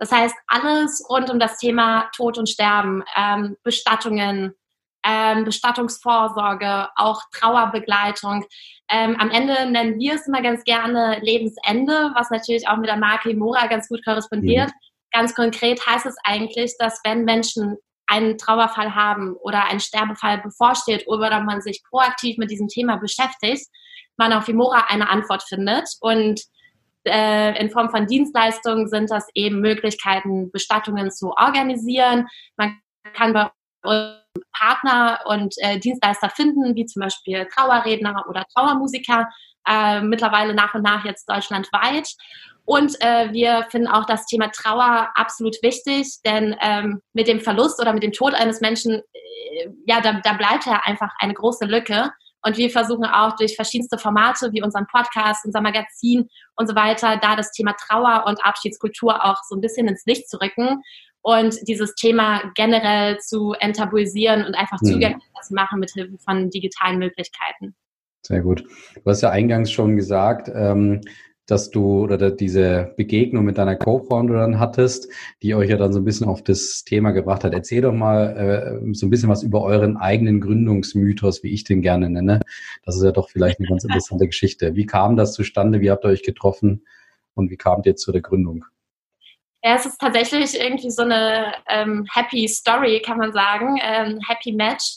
Das 0.00 0.10
heißt, 0.10 0.34
alles 0.48 1.06
rund 1.08 1.30
um 1.30 1.38
das 1.38 1.58
Thema 1.58 2.10
Tod 2.16 2.38
und 2.38 2.48
Sterben, 2.48 3.04
ähm, 3.16 3.56
Bestattungen, 3.62 4.54
ähm, 5.06 5.44
Bestattungsvorsorge, 5.44 6.88
auch 6.96 7.22
Trauerbegleitung. 7.32 8.44
Ähm, 8.90 9.14
am 9.20 9.30
Ende 9.30 9.70
nennen 9.70 10.00
wir 10.00 10.14
es 10.14 10.26
immer 10.26 10.42
ganz 10.42 10.64
gerne 10.64 11.20
Lebensende, 11.20 12.10
was 12.16 12.30
natürlich 12.30 12.66
auch 12.66 12.78
mit 12.78 12.88
der 12.88 12.96
Marke 12.96 13.30
Emora 13.30 13.68
ganz 13.68 13.88
gut 13.88 14.04
korrespondiert. 14.04 14.70
Mhm. 14.70 14.80
Ganz 15.12 15.36
konkret 15.36 15.86
heißt 15.86 16.06
es 16.06 16.16
eigentlich, 16.24 16.74
dass 16.78 17.00
wenn 17.04 17.24
Menschen 17.24 17.76
einen 18.06 18.38
Trauerfall 18.38 18.94
haben 18.94 19.34
oder 19.34 19.64
ein 19.66 19.80
Sterbefall 19.80 20.38
bevorsteht 20.38 21.06
oder 21.06 21.40
man 21.40 21.60
sich 21.60 21.82
proaktiv 21.88 22.38
mit 22.38 22.50
diesem 22.50 22.68
Thema 22.68 22.96
beschäftigt, 22.96 23.66
man 24.16 24.32
auf 24.32 24.48
Imora 24.48 24.86
eine 24.88 25.08
Antwort 25.08 25.42
findet. 25.42 25.88
Und 26.00 26.40
äh, 27.04 27.60
in 27.60 27.70
Form 27.70 27.90
von 27.90 28.06
Dienstleistungen 28.06 28.88
sind 28.88 29.10
das 29.10 29.28
eben 29.34 29.60
Möglichkeiten, 29.60 30.50
Bestattungen 30.50 31.10
zu 31.10 31.32
organisieren. 31.36 32.28
Man 32.56 32.78
kann 33.12 33.32
bei 33.32 33.50
Partner 34.52 35.20
und 35.26 35.54
äh, 35.58 35.78
Dienstleister 35.78 36.30
finden, 36.30 36.74
wie 36.74 36.86
zum 36.86 37.00
Beispiel 37.00 37.46
Trauerredner 37.46 38.24
oder 38.28 38.44
Trauermusiker, 38.54 39.28
äh, 39.68 40.00
mittlerweile 40.00 40.54
nach 40.54 40.74
und 40.74 40.82
nach 40.82 41.04
jetzt 41.04 41.28
deutschlandweit. 41.28 42.08
Und 42.64 43.00
äh, 43.00 43.32
wir 43.32 43.66
finden 43.70 43.86
auch 43.86 44.06
das 44.06 44.26
Thema 44.26 44.50
Trauer 44.50 45.10
absolut 45.14 45.56
wichtig, 45.62 46.18
denn 46.24 46.56
ähm, 46.60 47.00
mit 47.12 47.28
dem 47.28 47.40
Verlust 47.40 47.80
oder 47.80 47.92
mit 47.92 48.02
dem 48.02 48.12
Tod 48.12 48.34
eines 48.34 48.60
Menschen, 48.60 48.94
äh, 49.12 49.68
ja, 49.86 50.00
da, 50.00 50.20
da 50.24 50.32
bleibt 50.32 50.66
ja 50.66 50.80
einfach 50.84 51.10
eine 51.20 51.34
große 51.34 51.64
Lücke. 51.64 52.10
Und 52.42 52.56
wir 52.56 52.70
versuchen 52.70 53.04
auch 53.04 53.34
durch 53.36 53.56
verschiedenste 53.56 53.98
Formate 53.98 54.52
wie 54.52 54.62
unseren 54.62 54.86
Podcast, 54.86 55.44
unser 55.44 55.60
Magazin 55.60 56.28
und 56.56 56.68
so 56.68 56.74
weiter, 56.74 57.16
da 57.16 57.34
das 57.34 57.50
Thema 57.52 57.72
Trauer 57.72 58.24
und 58.26 58.44
Abschiedskultur 58.44 59.24
auch 59.24 59.38
so 59.48 59.56
ein 59.56 59.60
bisschen 59.60 59.88
ins 59.88 60.04
Licht 60.04 60.28
zu 60.28 60.40
rücken 60.40 60.82
und 61.22 61.56
dieses 61.66 61.96
Thema 61.96 62.52
generell 62.54 63.18
zu 63.18 63.52
enttabuisieren 63.58 64.44
und 64.44 64.54
einfach 64.54 64.78
mhm. 64.80 64.86
zugänglicher 64.86 65.40
zu 65.42 65.54
machen 65.54 65.80
mit 65.80 65.90
Hilfe 65.90 66.18
von 66.18 66.50
digitalen 66.50 66.98
Möglichkeiten. 66.98 67.74
Sehr 68.26 68.40
gut. 68.40 68.64
Du 68.94 69.02
hast 69.08 69.20
ja 69.20 69.30
eingangs 69.30 69.70
schon 69.70 69.96
gesagt, 69.96 70.50
ähm, 70.52 71.00
dass 71.46 71.70
du 71.70 72.02
oder 72.02 72.32
diese 72.32 72.92
Begegnung 72.96 73.44
mit 73.44 73.56
deiner 73.56 73.76
Co-Founderin 73.76 74.58
hattest, 74.58 75.08
die 75.44 75.54
euch 75.54 75.70
ja 75.70 75.76
dann 75.76 75.92
so 75.92 76.00
ein 76.00 76.04
bisschen 76.04 76.26
auf 76.26 76.42
das 76.42 76.82
Thema 76.82 77.12
gebracht 77.12 77.44
hat. 77.44 77.54
Erzähl 77.54 77.82
doch 77.82 77.92
mal 77.92 78.80
äh, 78.82 78.94
so 78.94 79.06
ein 79.06 79.10
bisschen 79.10 79.28
was 79.28 79.44
über 79.44 79.62
euren 79.62 79.96
eigenen 79.96 80.40
Gründungsmythos, 80.40 81.44
wie 81.44 81.52
ich 81.52 81.62
den 81.62 81.82
gerne 81.82 82.10
nenne. 82.10 82.40
Das 82.84 82.96
ist 82.96 83.04
ja 83.04 83.12
doch 83.12 83.30
vielleicht 83.30 83.60
eine 83.60 83.68
ganz 83.68 83.84
interessante 83.84 84.26
Geschichte. 84.26 84.74
Wie 84.74 84.86
kam 84.86 85.16
das 85.16 85.34
zustande? 85.34 85.80
Wie 85.80 85.92
habt 85.92 86.04
ihr 86.04 86.08
euch 86.08 86.24
getroffen? 86.24 86.84
Und 87.34 87.48
wie 87.50 87.56
kamt 87.56 87.86
ihr 87.86 87.94
zu 87.94 88.10
der 88.10 88.22
Gründung? 88.22 88.64
Ja, 89.62 89.76
es 89.76 89.86
ist 89.86 90.00
tatsächlich 90.00 90.60
irgendwie 90.60 90.90
so 90.90 91.02
eine 91.02 91.52
ähm, 91.68 92.06
Happy 92.12 92.48
Story, 92.48 93.00
kann 93.04 93.18
man 93.18 93.32
sagen, 93.32 93.78
ähm, 93.84 94.18
Happy 94.26 94.52
Match. 94.52 94.96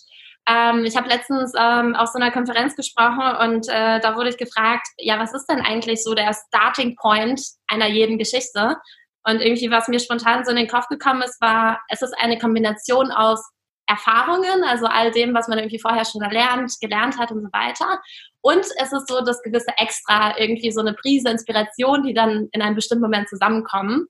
Ähm, 0.49 0.83
ich 0.83 0.97
habe 0.97 1.07
letztens 1.07 1.53
ähm, 1.57 1.95
auf 1.95 2.09
so 2.09 2.19
einer 2.19 2.31
Konferenz 2.31 2.75
gesprochen 2.75 3.35
und 3.39 3.67
äh, 3.69 3.99
da 3.99 4.15
wurde 4.15 4.29
ich 4.29 4.37
gefragt, 4.37 4.87
ja, 4.97 5.19
was 5.19 5.33
ist 5.33 5.45
denn 5.45 5.61
eigentlich 5.61 6.03
so 6.03 6.15
der 6.15 6.33
Starting 6.33 6.95
Point 6.95 7.41
einer 7.67 7.87
jeden 7.87 8.17
Geschichte? 8.17 8.77
Und 9.23 9.41
irgendwie, 9.41 9.69
was 9.69 9.87
mir 9.87 9.99
spontan 9.99 10.43
so 10.43 10.51
in 10.51 10.57
den 10.57 10.67
Kopf 10.67 10.87
gekommen 10.87 11.21
ist, 11.21 11.39
war, 11.39 11.79
es 11.89 12.01
ist 12.01 12.15
eine 12.19 12.39
Kombination 12.39 13.11
aus 13.11 13.47
Erfahrungen, 13.85 14.63
also 14.63 14.85
all 14.85 15.11
dem, 15.11 15.33
was 15.33 15.47
man 15.47 15.57
irgendwie 15.57 15.79
vorher 15.79 16.05
schon 16.05 16.21
erlernt, 16.21 16.73
gelernt 16.79 17.17
hat 17.17 17.31
und 17.31 17.41
so 17.41 17.49
weiter. 17.51 17.99
Und 18.41 18.59
es 18.59 18.91
ist 18.91 19.07
so 19.07 19.21
das 19.21 19.41
gewisse 19.43 19.77
Extra, 19.77 20.37
irgendwie 20.37 20.71
so 20.71 20.79
eine 20.79 20.93
Prise 20.93 21.29
Inspiration, 21.29 22.03
die 22.03 22.13
dann 22.13 22.47
in 22.51 22.61
einem 22.61 22.75
bestimmten 22.75 23.03
Moment 23.03 23.29
zusammenkommen. 23.29 24.07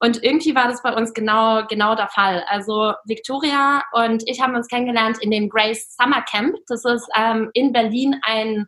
Und 0.00 0.22
irgendwie 0.24 0.54
war 0.54 0.66
das 0.66 0.82
bei 0.82 0.94
uns 0.94 1.12
genau, 1.12 1.66
genau 1.68 1.94
der 1.94 2.08
Fall. 2.08 2.42
Also 2.48 2.94
Victoria 3.04 3.82
und 3.92 4.22
ich 4.26 4.40
haben 4.40 4.54
uns 4.54 4.66
kennengelernt 4.66 5.18
in 5.20 5.30
dem 5.30 5.50
Grace 5.50 5.94
Summer 5.94 6.22
Camp. 6.22 6.56
Das 6.68 6.84
ist 6.86 7.06
ähm, 7.14 7.50
in 7.52 7.72
Berlin 7.72 8.18
ein, 8.22 8.66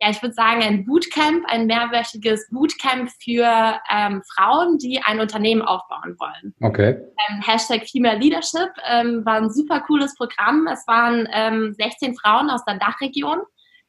ja, 0.00 0.10
ich 0.10 0.20
würde 0.20 0.34
sagen, 0.34 0.62
ein 0.62 0.84
Bootcamp, 0.84 1.44
ein 1.46 1.66
mehrwöchiges 1.66 2.48
Bootcamp 2.50 3.10
für 3.22 3.78
ähm, 3.90 4.22
Frauen, 4.34 4.78
die 4.78 5.00
ein 5.04 5.20
Unternehmen 5.20 5.62
aufbauen 5.62 6.16
wollen. 6.18 6.52
Okay. 6.60 6.96
Ähm, 7.28 7.42
Hashtag 7.42 7.88
Female 7.88 8.18
Leadership 8.18 8.70
ähm, 8.90 9.24
war 9.24 9.34
ein 9.34 9.50
super 9.50 9.80
cooles 9.82 10.16
Programm. 10.16 10.66
Es 10.66 10.84
waren 10.88 11.28
16 11.74 12.08
ähm, 12.08 12.16
Frauen 12.16 12.50
aus 12.50 12.64
der 12.64 12.78
Dachregion 12.78 13.38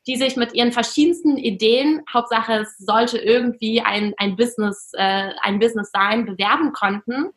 die 0.08 0.16
sich 0.16 0.38
mit 0.38 0.54
ihren 0.54 0.72
verschiedensten 0.72 1.38
Ideen, 1.38 2.02
Hauptsache 2.12 2.62
es 2.62 2.78
sollte 2.78 3.18
irgendwie 3.18 3.82
ein, 3.82 4.14
ein, 4.18 4.38
Business, 4.38 4.92
äh, 4.94 5.32
ein 5.42 5.60
Business 5.60 5.92
sein, 5.92 6.26
bewerben 6.26 6.72
konnten. 6.72 7.32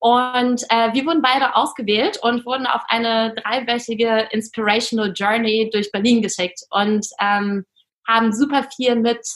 Und 0.00 0.62
äh, 0.70 0.94
wir 0.94 1.04
wurden 1.06 1.22
beide 1.22 1.56
ausgewählt 1.56 2.20
und 2.22 2.46
wurden 2.46 2.66
auf 2.66 2.82
eine 2.88 3.34
dreiwöchige 3.34 4.28
Inspirational 4.30 5.12
Journey 5.12 5.70
durch 5.72 5.90
Berlin 5.90 6.22
geschickt 6.22 6.60
und 6.70 7.04
ähm, 7.20 7.64
haben 8.06 8.32
super 8.32 8.68
viel 8.76 8.94
mit 8.94 9.26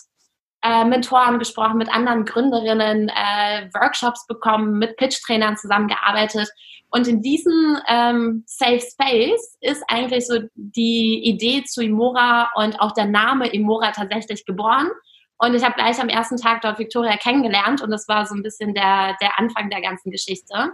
äh, 0.62 0.84
Mentoren 0.84 1.38
gesprochen, 1.38 1.78
mit 1.78 1.92
anderen 1.92 2.24
Gründerinnen, 2.24 3.08
äh, 3.08 3.68
Workshops 3.74 4.26
bekommen, 4.26 4.78
mit 4.78 4.96
Pitch-Trainern 4.96 5.56
zusammengearbeitet 5.56 6.48
und 6.94 7.08
in 7.08 7.22
diesem 7.22 7.78
ähm, 7.88 8.44
Safe 8.46 8.80
Space 8.80 9.56
ist 9.62 9.82
eigentlich 9.88 10.26
so 10.26 10.40
die 10.54 11.22
Idee 11.24 11.64
zu 11.64 11.82
Imora 11.82 12.50
und 12.54 12.78
auch 12.80 12.92
der 12.92 13.06
Name 13.06 13.48
Imora 13.48 13.92
tatsächlich 13.92 14.44
geboren. 14.44 14.90
Und 15.38 15.54
ich 15.54 15.64
habe 15.64 15.74
gleich 15.74 15.98
am 16.00 16.10
ersten 16.10 16.36
Tag 16.36 16.60
dort 16.60 16.78
Victoria 16.78 17.16
kennengelernt 17.16 17.80
und 17.80 17.90
das 17.90 18.06
war 18.08 18.26
so 18.26 18.34
ein 18.34 18.42
bisschen 18.42 18.74
der, 18.74 19.16
der 19.22 19.38
Anfang 19.38 19.70
der 19.70 19.80
ganzen 19.80 20.10
Geschichte. 20.10 20.70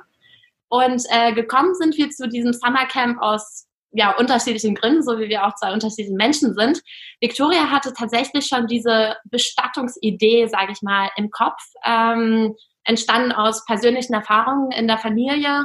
Und 0.68 1.04
äh, 1.11 1.33
gekommen 1.35 1.76
sind 1.76 1.97
wir 1.97 2.11
zu 2.11 2.28
diesem 2.28 2.52
Summercamp 2.52 3.23
aus 3.23 3.67
ja, 3.92 4.16
unterschiedlichen 4.16 4.75
Gründen, 4.75 5.02
so 5.02 5.18
wie 5.18 5.28
wir 5.28 5.47
auch 5.47 5.54
zwei 5.54 5.73
unterschiedliche 5.73 6.16
Menschen 6.16 6.54
sind. 6.54 6.80
Victoria 7.21 7.71
hatte 7.71 7.92
tatsächlich 7.92 8.47
schon 8.47 8.66
diese 8.66 9.16
Bestattungsidee, 9.25 10.47
sage 10.49 10.73
ich 10.73 10.83
mal, 10.83 11.11
im 11.16 11.30
Kopf, 11.30 11.62
ähm, 11.85 12.54
entstanden 12.85 13.33
aus 13.33 13.64
persönlichen 13.64 14.14
Erfahrungen 14.14 14.73
in 14.73 14.88
der 14.88 14.99
Familie 14.99 15.64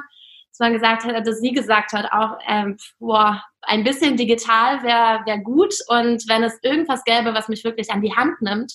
dass 0.54 0.60
man 0.60 0.74
gesagt 0.74 1.04
hat, 1.04 1.28
dass 1.28 1.40
sie 1.40 1.52
gesagt 1.52 1.94
hat, 1.94 2.12
auch, 2.12 2.38
ähm, 2.48 2.78
boah, 3.00 3.44
ein 3.64 3.84
bisschen 3.84 4.18
digital 4.18 4.84
wäre 4.84 5.26
wär 5.26 5.40
gut 5.40 5.74
und 5.88 6.30
wenn 6.30 6.44
es 6.44 6.60
irgendwas 6.62 7.04
gäbe, 7.06 7.34
was 7.34 7.48
mich 7.48 7.64
wirklich 7.64 7.90
an 7.90 8.02
die 8.02 8.16
Hand 8.16 8.40
nimmt, 8.42 8.72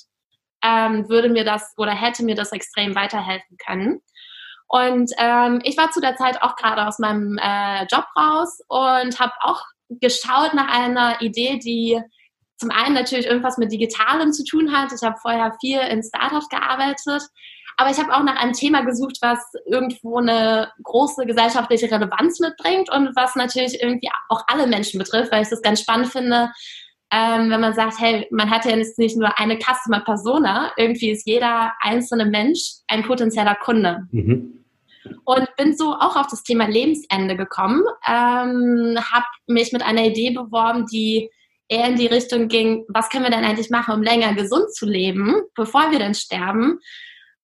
ähm, 0.63 1.09
würde 1.09 1.29
mir 1.29 1.45
das 1.45 1.75
oder 1.77 1.93
hätte 1.93 2.25
mir 2.25 2.35
das 2.35 2.51
extrem 2.51 2.97
weiterhelfen 2.97 3.57
können. 3.65 4.01
Und 4.69 5.11
ähm, 5.19 5.61
ich 5.65 5.77
war 5.79 5.91
zu 5.91 6.01
der 6.01 6.17
Zeit 6.17 6.43
auch 6.43 6.57
gerade 6.57 6.87
aus 6.87 6.99
meinem 6.99 7.39
äh, 7.39 7.87
Job 7.91 8.05
raus 8.17 8.61
und 8.69 9.19
habe 9.19 9.33
auch 9.41 9.63
geschaut 9.89 10.53
nach 10.55 10.69
einer 10.69 11.21
Idee, 11.23 11.59
die 11.59 11.99
zum 12.59 12.71
einen 12.71 12.95
natürlich 12.95 13.27
irgendwas 13.27 13.57
mit 13.57 13.73
Digitalem 13.73 14.33
zu 14.33 14.45
tun 14.45 14.73
hat. 14.73 14.93
Ich 14.93 15.03
habe 15.03 15.17
vorher 15.23 15.57
viel 15.61 15.79
in 15.79 16.03
Startups 16.03 16.49
gearbeitet, 16.49 17.23
aber 17.77 17.91
ich 17.91 17.99
habe 17.99 18.13
auch 18.13 18.23
nach 18.25 18.37
einem 18.37 18.53
Thema 18.53 18.83
gesucht, 18.83 19.19
was 19.23 19.39
irgendwo 19.67 20.19
eine 20.19 20.71
große 20.83 21.25
gesellschaftliche 21.25 21.91
Relevanz 21.91 22.41
mitbringt 22.41 22.93
und 22.93 23.15
was 23.17 23.37
natürlich 23.37 23.81
irgendwie 23.81 24.11
auch 24.29 24.43
alle 24.49 24.67
Menschen 24.67 24.99
betrifft, 24.99 25.33
weil 25.33 25.43
ich 25.43 25.49
das 25.49 25.63
ganz 25.63 25.81
spannend 25.81 26.09
finde, 26.09 26.51
ähm, 27.11 27.51
wenn 27.51 27.61
man 27.61 27.75
sagt, 27.75 27.99
hey, 27.99 28.27
man 28.31 28.51
hat 28.51 28.67
ja 28.67 28.77
jetzt 28.77 28.99
nicht 28.99 29.17
nur 29.17 29.39
eine 29.39 29.59
Customer 29.59 30.01
Persona, 30.01 30.73
irgendwie 30.77 31.11
ist 31.11 31.27
jeder 31.27 31.73
einzelne 31.81 32.27
Mensch 32.27 32.61
ein 32.89 33.05
potenzieller 33.05 33.55
Kunde. 33.55 34.07
Mhm. 34.11 34.58
Und 35.25 35.49
bin 35.57 35.77
so 35.77 35.93
auch 35.93 36.17
auf 36.17 36.27
das 36.29 36.43
Thema 36.43 36.67
Lebensende 36.67 37.37
gekommen, 37.37 37.83
ähm, 38.07 38.97
habe 38.99 39.27
mich 39.47 39.73
mit 39.73 39.83
einer 39.83 40.05
Idee 40.05 40.31
beworben, 40.31 40.87
die 40.87 41.31
eher 41.69 41.87
in 41.87 41.97
die 41.97 42.07
Richtung 42.07 42.49
ging, 42.49 42.85
was 42.89 43.11
können 43.11 43.25
wir 43.25 43.31
denn 43.31 43.45
eigentlich 43.45 43.71
machen, 43.71 43.95
um 43.95 44.03
länger 44.03 44.35
gesund 44.35 44.73
zu 44.75 44.87
leben, 44.87 45.43
bevor 45.55 45.91
wir 45.91 45.99
denn 45.99 46.15
sterben? 46.15 46.79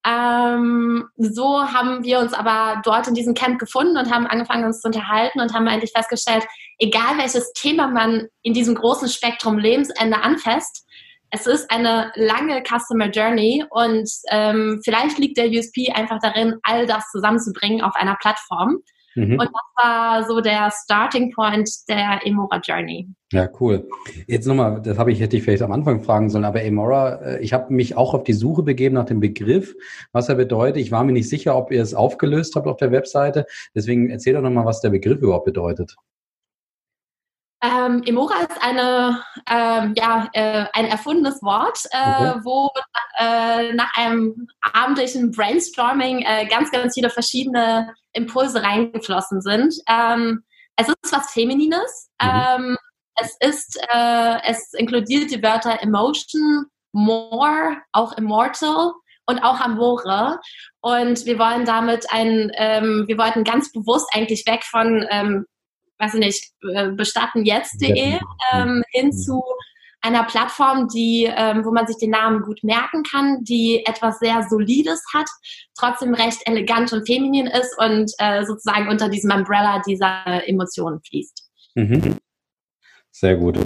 Ähm, 0.07 1.09
so 1.17 1.63
haben 1.63 2.05
wir 2.05 2.19
uns 2.19 2.35
aber 2.35 2.83
dort 2.85 3.09
in 3.09 3.15
diesem 3.15 3.35
Camp 3.35 3.59
gefunden 3.59 3.97
und 3.97 4.13
haben 4.13 4.27
angefangen, 4.27 4.65
uns 4.65 4.81
zu 4.81 4.89
unterhalten 4.89 5.41
und 5.41 5.55
haben 5.55 5.67
eigentlich 5.67 5.93
festgestellt, 5.93 6.45
egal 6.79 7.17
welches 7.17 7.53
Thema 7.55 7.89
man 7.89 8.29
in 8.43 8.53
diesem 8.53 8.75
großen 8.75 9.09
Spektrum 9.09 9.59
Lebensende 9.59 10.21
anfasst, 10.23 10.87
es 11.35 11.47
ist 11.47 11.69
eine 11.71 12.13
lange 12.15 12.63
Customer 12.63 13.11
Journey 13.11 13.65
und 13.71 14.09
ähm, 14.31 14.81
vielleicht 14.85 15.19
liegt 15.19 15.37
der 15.37 15.49
USP 15.49 15.91
einfach 15.93 16.21
darin, 16.23 16.55
all 16.63 16.87
das 16.87 17.11
zusammenzubringen 17.11 17.83
auf 17.83 17.97
einer 17.97 18.17
Plattform. 18.21 18.79
Mhm. 19.17 19.33
Und 19.33 19.51
das 19.53 19.85
war 19.85 20.25
so 20.29 20.41
der 20.41 20.73
Starting 20.73 21.33
Point 21.33 21.69
der 21.89 22.21
Emora 22.25 22.61
Journey. 22.65 23.09
Ja, 23.33 23.49
cool. 23.61 23.89
Jetzt 24.29 24.47
nochmal, 24.47 24.81
das 24.83 24.97
habe 24.97 25.11
ich, 25.11 25.21
hätte 25.21 25.37
ich 25.37 25.43
vielleicht 25.43 25.63
am 25.63 25.73
Anfang 25.73 26.03
fragen 26.03 26.31
sollen, 26.31 26.45
aber 26.45 26.63
Emora, 26.63 27.17
äh, 27.17 27.43
ich 27.43 27.53
habe 27.53 27.73
mich 27.73 27.97
auch 27.97 28.15
auf 28.15 28.23
die 28.23 28.33
Suche 28.33 28.63
begeben 28.63 28.95
nach 28.95 29.07
dem 29.07 29.19
Begriff, 29.19 29.75
was 30.13 30.29
er 30.29 30.37
bedeutet. 30.37 30.77
Ich 30.77 30.93
war 30.93 31.03
mir 31.03 31.13
nicht 31.13 31.29
sicher, 31.29 31.57
ob 31.57 31.73
ihr 31.73 31.83
es 31.83 31.95
aufgelöst 31.95 32.55
habt 32.55 32.69
auf 32.69 32.77
der 32.77 32.93
Webseite. 32.93 33.47
Deswegen 33.75 34.09
erzähl 34.11 34.35
doch 34.35 34.43
nochmal, 34.43 34.67
was 34.67 34.81
der 34.81 34.91
Begriff 34.91 35.21
überhaupt 35.21 35.47
bedeutet. 35.47 35.97
Ähm, 37.65 38.03
Emora 38.05 38.41
ist 38.43 38.63
eine, 38.63 39.25
ähm, 39.49 39.95
ja, 39.97 40.29
äh, 40.35 40.67
ein 40.75 40.87
erfundenes 40.87 41.43
Wort, 41.43 41.79
äh, 41.93 41.99
okay. 41.99 42.41
wo 42.43 42.71
äh, 43.19 43.73
nach 43.73 43.97
einem 43.97 44.49
abendlichen 44.61 45.31
Brainstorming 45.31 46.27
äh, 46.27 46.47
ganz, 46.47 46.71
ganz 46.71 46.95
viele 46.95 47.09
verschiedene 47.09 47.95
Impulse 48.13 48.63
reingeflossen 48.63 49.41
sind. 49.41 49.75
Ähm, 49.89 50.45
es 50.77 50.89
ist 50.89 51.13
was 51.13 51.33
Feminines. 51.33 52.11
Mhm. 52.21 52.29
Ähm, 52.29 52.77
es 53.17 53.37
ist, 53.41 53.81
äh, 53.95 54.37
es 54.45 54.75
inkludiert 54.75 55.31
die 55.31 55.43
Wörter 55.43 55.81
Emotion, 55.81 56.67
More, 56.93 57.79
auch 57.93 58.13
Immortal 58.19 58.93
und 59.27 59.39
auch 59.43 59.61
Amore. 59.61 60.39
Und 60.83 61.25
wir 61.25 61.39
wollen 61.39 61.65
damit 61.65 62.05
ein, 62.11 62.51
ähm, 62.57 63.05
wir 63.07 63.17
wollten 63.17 63.43
ganz 63.45 63.73
bewusst 63.73 64.11
eigentlich 64.13 64.45
weg 64.47 64.65
von 64.65 65.07
ähm, 65.11 65.47
weiß 65.99 66.15
ich 66.15 66.21
nicht, 66.21 66.53
äh, 66.75 66.91
bestatten 66.91 67.45
jetzt.de 67.45 68.19
ähm, 68.53 68.83
hin 68.91 69.13
zu 69.13 69.43
einer 70.05 70.25
Plattform, 70.25 70.89
die, 70.89 71.25
ähm, 71.35 71.65
wo 71.65 71.73
man 71.73 71.87
sich 71.87 71.97
den 71.97 72.11
Namen 72.11 72.43
gut 72.43 72.63
merken 72.63 73.03
kann, 73.05 73.43
die 73.43 73.85
etwas 73.87 74.19
sehr 74.19 74.47
Solides 74.49 75.03
hat, 75.15 75.29
trotzdem 75.79 76.13
recht 76.13 76.43
elegant 76.47 76.93
und 76.93 77.07
feminin 77.07 77.47
ist 77.47 77.75
und 77.79 78.13
äh, 78.19 78.45
sozusagen 78.45 78.89
unter 78.89 79.09
diesem 79.09 79.31
Umbrella 79.31 79.81
dieser 79.87 80.47
Emotionen 80.47 81.01
fließt. 81.01 81.51
Mhm. 81.75 82.19
Sehr 83.11 83.37
gut. 83.37 83.59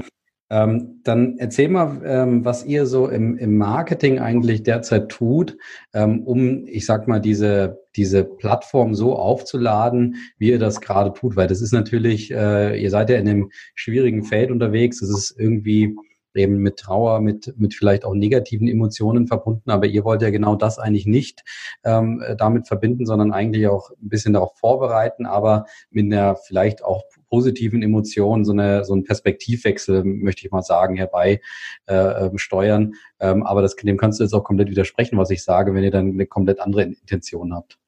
Ähm, 0.51 1.01
dann 1.05 1.37
erzähl 1.39 1.69
mal, 1.69 2.01
ähm, 2.05 2.45
was 2.45 2.65
ihr 2.65 2.87
so 2.87 3.09
im, 3.09 3.37
im, 3.37 3.59
Marketing 3.59 4.19
eigentlich 4.19 4.63
derzeit 4.63 5.11
tut, 5.11 5.59
ähm, 5.93 6.23
um, 6.25 6.67
ich 6.67 6.87
sag 6.87 7.07
mal, 7.07 7.21
diese, 7.21 7.83
diese 7.99 8.25
Plattform 8.25 8.95
so 8.95 9.17
aufzuladen, 9.17 10.17
wie 10.39 10.51
ihr 10.51 10.59
das 10.59 10.81
gerade 10.81 11.13
tut. 11.13 11.37
Weil 11.37 11.49
das 11.49 11.61
ist 11.61 11.73
natürlich, 11.73 12.31
äh, 12.31 12.81
ihr 12.81 12.91
seid 12.91 13.11
ja 13.11 13.17
in 13.17 13.29
einem 13.29 13.51
schwierigen 13.75 14.25
Feld 14.25 14.51
unterwegs. 14.51 15.03
Es 15.03 15.11
ist 15.11 15.39
irgendwie 15.39 15.95
eben 16.39 16.59
mit 16.59 16.79
Trauer, 16.79 17.21
mit, 17.21 17.55
mit 17.59 17.75
vielleicht 17.75 18.05
auch 18.05 18.15
negativen 18.15 18.69
Emotionen 18.69 19.27
verbunden. 19.27 19.71
Aber 19.71 19.87
ihr 19.87 20.05
wollt 20.05 20.23
ja 20.23 20.31
genau 20.31 20.55
das 20.57 20.79
eigentlich 20.79 21.07
nicht 21.07 21.45
ähm, 21.85 22.23
damit 22.39 22.67
verbinden, 22.67 23.07
sondern 23.07 23.33
eigentlich 23.33 23.67
auch 23.67 23.91
ein 23.91 24.09
bisschen 24.09 24.33
darauf 24.33 24.57
vorbereiten, 24.59 25.27
aber 25.27 25.67
mit 25.91 26.07
einer 26.07 26.37
vielleicht 26.37 26.85
auch 26.85 27.03
positiven 27.29 27.83
Emotionen 27.83 28.45
so, 28.45 28.53
eine, 28.53 28.85
so 28.85 28.95
einen 28.95 29.05
Perspektivwechsel, 29.05 30.05
möchte 30.05 30.47
ich 30.47 30.53
mal 30.53 30.63
sagen, 30.63 30.97
herbei 30.97 31.41
äh, 31.87 32.27
ähm, 32.27 32.39
steuern. 32.39 32.95
Ähm, 33.21 33.43
aber 33.43 33.63
das, 33.63 33.77
dem 33.77 33.97
kannst 33.97 34.21
du 34.21 34.25
jetzt 34.25 34.33
auch 34.33 34.45
komplett 34.45 34.71
widersprechen, 34.71 35.19
was 35.19 35.31
ich 35.31 35.43
sage, 35.43 35.75
wenn 35.75 35.85
ihr 35.85 35.91
dann 35.91 36.13
eine 36.13 36.27
komplett 36.27 36.61
andere 36.61 36.83
Intention 36.83 37.55
habt. 37.55 37.79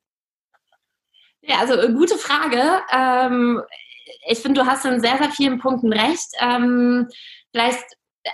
Ja, 1.51 1.59
also 1.59 1.75
äh, 1.75 1.93
gute 1.93 2.17
Frage. 2.17 2.63
Ähm, 2.93 3.61
ich 4.29 4.39
finde, 4.39 4.61
du 4.61 4.67
hast 4.67 4.85
in 4.85 5.01
sehr, 5.01 5.19
sehr 5.19 5.31
vielen 5.31 5.59
Punkten 5.59 5.93
recht. 5.93 6.29
Ähm, 6.39 7.09
vielleicht, 7.51 7.83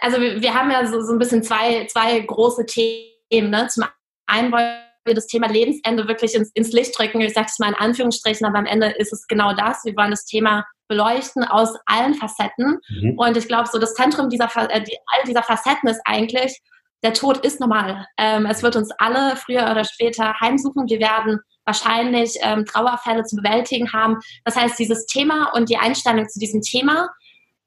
also 0.02 0.20
wir, 0.20 0.42
wir 0.42 0.52
haben 0.52 0.70
ja 0.70 0.86
so, 0.86 1.00
so 1.00 1.14
ein 1.14 1.18
bisschen 1.18 1.42
zwei, 1.42 1.86
zwei 1.86 2.20
große 2.20 2.66
Themen. 2.66 3.50
Ne? 3.50 3.68
Zum 3.68 3.84
einen 4.26 4.52
wollen 4.52 4.82
wir 5.06 5.14
das 5.14 5.28
Thema 5.28 5.48
Lebensende 5.48 6.06
wirklich 6.08 6.34
ins, 6.34 6.50
ins 6.52 6.72
Licht 6.72 6.98
drücken. 6.98 7.22
Ich 7.22 7.32
sage 7.32 7.46
es 7.48 7.58
mal 7.58 7.68
in 7.68 7.74
Anführungsstrichen, 7.74 8.46
aber 8.46 8.58
am 8.58 8.66
Ende 8.66 8.88
ist 8.98 9.14
es 9.14 9.26
genau 9.26 9.54
das. 9.54 9.82
Wir 9.84 9.96
wollen 9.96 10.10
das 10.10 10.26
Thema 10.26 10.66
beleuchten 10.88 11.42
aus 11.42 11.70
allen 11.86 12.14
Facetten. 12.14 12.78
Mhm. 12.90 13.18
Und 13.18 13.36
ich 13.38 13.48
glaube, 13.48 13.68
so 13.72 13.78
das 13.78 13.94
Zentrum 13.94 14.28
dieser, 14.28 14.50
äh, 14.68 14.82
die, 14.82 14.98
all 15.06 15.24
dieser 15.26 15.42
Facetten 15.42 15.88
ist 15.88 16.02
eigentlich, 16.04 16.60
der 17.02 17.14
Tod 17.14 17.38
ist 17.38 17.60
normal. 17.60 18.04
Ähm, 18.18 18.44
es 18.44 18.62
wird 18.62 18.76
uns 18.76 18.90
alle 18.98 19.36
früher 19.36 19.70
oder 19.70 19.84
später 19.84 20.38
heimsuchen. 20.38 20.86
Wir 20.86 21.00
werden 21.00 21.40
wahrscheinlich 21.66 22.36
ähm, 22.40 22.64
Trauerfälle 22.64 23.24
zu 23.24 23.36
bewältigen 23.36 23.92
haben. 23.92 24.18
Das 24.44 24.56
heißt, 24.56 24.78
dieses 24.78 25.06
Thema 25.06 25.50
und 25.52 25.68
die 25.68 25.76
Einstellung 25.76 26.28
zu 26.28 26.38
diesem 26.38 26.62
Thema, 26.62 27.10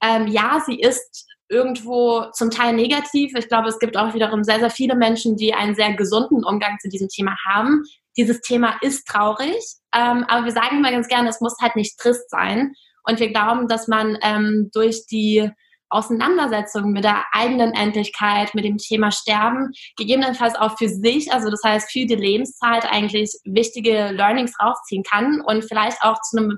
ähm, 0.02 0.28
ja, 0.28 0.62
sie 0.66 0.80
ist 0.80 1.28
irgendwo 1.50 2.26
zum 2.34 2.52
Teil 2.52 2.74
negativ. 2.74 3.34
Ich 3.36 3.48
glaube, 3.48 3.70
es 3.70 3.80
gibt 3.80 3.98
auch 3.98 4.14
wiederum 4.14 4.44
sehr, 4.44 4.60
sehr 4.60 4.70
viele 4.70 4.96
Menschen, 4.96 5.36
die 5.36 5.54
einen 5.54 5.76
sehr 5.76 5.94
gesunden 5.94 6.44
Umgang 6.44 6.78
zu 6.80 6.90
diesem 6.90 7.10
Thema 7.10 7.36
haben. 7.46 7.84
Dieses 8.18 8.42
Thema 8.42 8.78
ist 8.82 9.08
traurig, 9.08 9.58
ähm, 9.96 10.24
aber 10.28 10.46
wir 10.46 10.52
sagen 10.52 10.78
immer 10.78 10.92
ganz 10.92 11.08
gerne, 11.08 11.30
es 11.30 11.42
muss 11.42 11.56
halt 11.62 11.76
nicht 11.76 11.98
trist 12.00 12.30
sein. 12.30 12.74
Und 13.04 13.20
wir 13.20 13.32
glauben, 13.32 13.68
dass 13.68 13.88
man 13.88 14.18
ähm, 14.22 14.70
durch 14.74 15.06
die 15.08 15.50
Auseinandersetzung 15.90 16.92
mit 16.92 17.04
der 17.04 17.24
eigenen 17.32 17.74
Endlichkeit, 17.74 18.54
mit 18.56 18.66
dem 18.66 18.78
Thema 18.78 19.12
Sterben, 19.12 19.72
gegebenenfalls 19.98 20.56
auch 20.56 20.78
für 20.78 20.90
sich, 20.90 21.32
also 21.34 21.50
das 21.50 21.62
heißt 21.64 21.92
für 21.92 22.06
die 22.06 22.16
Lebenszeit 22.16 22.86
eigentlich 22.86 23.32
wichtige 23.44 24.10
Learnings 24.12 24.54
rausziehen 24.62 25.04
kann 25.04 25.42
und 25.42 25.66
vielleicht 25.66 26.02
auch 26.02 26.20
zu 26.22 26.38
einem 26.38 26.58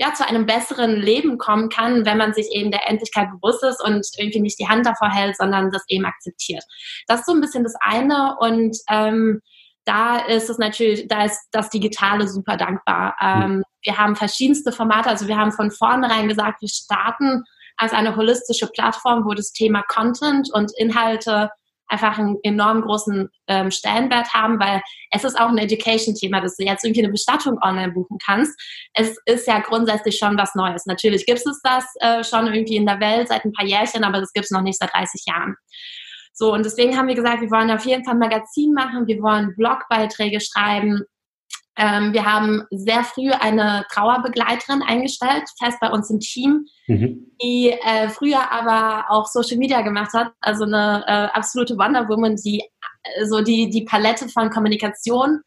ja, 0.00 0.14
zu 0.14 0.24
einem 0.24 0.46
besseren 0.46 0.94
Leben 0.94 1.38
kommen 1.38 1.68
kann, 1.70 2.06
wenn 2.06 2.18
man 2.18 2.32
sich 2.32 2.46
eben 2.52 2.70
der 2.70 2.88
Endlichkeit 2.88 3.30
bewusst 3.32 3.64
ist 3.64 3.82
und 3.84 4.06
irgendwie 4.16 4.40
nicht 4.40 4.58
die 4.60 4.68
Hand 4.68 4.86
davor 4.86 5.10
hält, 5.10 5.36
sondern 5.36 5.72
das 5.72 5.82
eben 5.88 6.04
akzeptiert. 6.04 6.62
Das 7.08 7.20
ist 7.20 7.26
so 7.26 7.32
ein 7.32 7.40
bisschen 7.40 7.64
das 7.64 7.74
eine 7.80 8.36
und 8.38 8.76
ähm, 8.88 9.40
da 9.84 10.18
ist 10.18 10.50
es 10.50 10.58
natürlich, 10.58 11.08
da 11.08 11.24
ist 11.24 11.48
das 11.50 11.70
Digitale 11.70 12.28
super 12.28 12.56
dankbar. 12.56 13.16
Ähm, 13.20 13.64
wir 13.82 13.98
haben 13.98 14.14
verschiedenste 14.14 14.70
Formate, 14.70 15.08
also 15.08 15.26
wir 15.26 15.36
haben 15.36 15.50
von 15.50 15.70
vornherein 15.70 16.28
gesagt, 16.28 16.60
wir 16.60 16.68
starten 16.68 17.42
als 17.78 17.92
eine 17.92 18.16
holistische 18.16 18.66
Plattform, 18.66 19.24
wo 19.24 19.34
das 19.34 19.52
Thema 19.52 19.82
Content 19.82 20.50
und 20.52 20.72
Inhalte 20.76 21.50
einfach 21.88 22.18
einen 22.18 22.36
enorm 22.42 22.82
großen 22.82 23.30
ähm, 23.46 23.70
Stellenwert 23.70 24.32
haben, 24.34 24.60
weil 24.60 24.82
es 25.10 25.24
ist 25.24 25.40
auch 25.40 25.48
ein 25.48 25.58
Education-Thema, 25.58 26.40
dass 26.40 26.56
du 26.56 26.64
jetzt 26.64 26.84
irgendwie 26.84 27.02
eine 27.02 27.12
Bestattung 27.12 27.58
online 27.62 27.92
buchen 27.92 28.18
kannst. 28.24 28.60
Es 28.92 29.16
ist 29.24 29.46
ja 29.46 29.60
grundsätzlich 29.60 30.18
schon 30.18 30.36
was 30.36 30.54
Neues. 30.54 30.84
Natürlich 30.84 31.24
gibt 31.24 31.40
es 31.44 31.60
das 31.62 31.84
äh, 32.00 32.22
schon 32.22 32.46
irgendwie 32.46 32.76
in 32.76 32.84
der 32.86 33.00
Welt 33.00 33.28
seit 33.28 33.44
ein 33.44 33.52
paar 33.52 33.64
Jährchen, 33.64 34.04
aber 34.04 34.20
das 34.20 34.32
gibt 34.32 34.44
es 34.44 34.50
noch 34.50 34.60
nicht 34.60 34.78
seit 34.78 34.92
30 34.92 35.24
Jahren. 35.26 35.56
So, 36.34 36.52
und 36.52 36.64
deswegen 36.64 36.96
haben 36.96 37.08
wir 37.08 37.16
gesagt, 37.16 37.40
wir 37.40 37.50
wollen 37.50 37.70
auf 37.70 37.84
jeden 37.84 38.04
Fall 38.04 38.14
ein 38.14 38.20
Magazin 38.20 38.72
machen, 38.72 39.06
wir 39.06 39.20
wollen 39.22 39.56
Blogbeiträge 39.56 40.40
schreiben, 40.40 41.02
ähm, 41.78 42.12
wir 42.12 42.24
haben 42.24 42.64
sehr 42.70 43.04
früh 43.04 43.30
eine 43.30 43.84
Trauerbegleiterin 43.92 44.82
eingestellt, 44.82 45.44
fest 45.60 45.78
bei 45.80 45.88
uns 45.90 46.10
im 46.10 46.18
Team, 46.18 46.66
mhm. 46.88 47.30
die 47.40 47.70
äh, 47.70 48.08
früher 48.08 48.50
aber 48.50 49.04
auch 49.10 49.26
Social 49.26 49.58
Media 49.58 49.82
gemacht 49.82 50.12
hat, 50.12 50.32
also 50.40 50.64
eine 50.64 51.04
äh, 51.06 51.36
absolute 51.36 51.78
Wonder 51.78 52.08
Woman, 52.08 52.34
die 52.34 52.64
äh, 53.04 53.26
so 53.26 53.42
die, 53.42 53.70
die 53.70 53.84
Palette 53.84 54.28
von 54.28 54.50
Kommunikation 54.50 55.40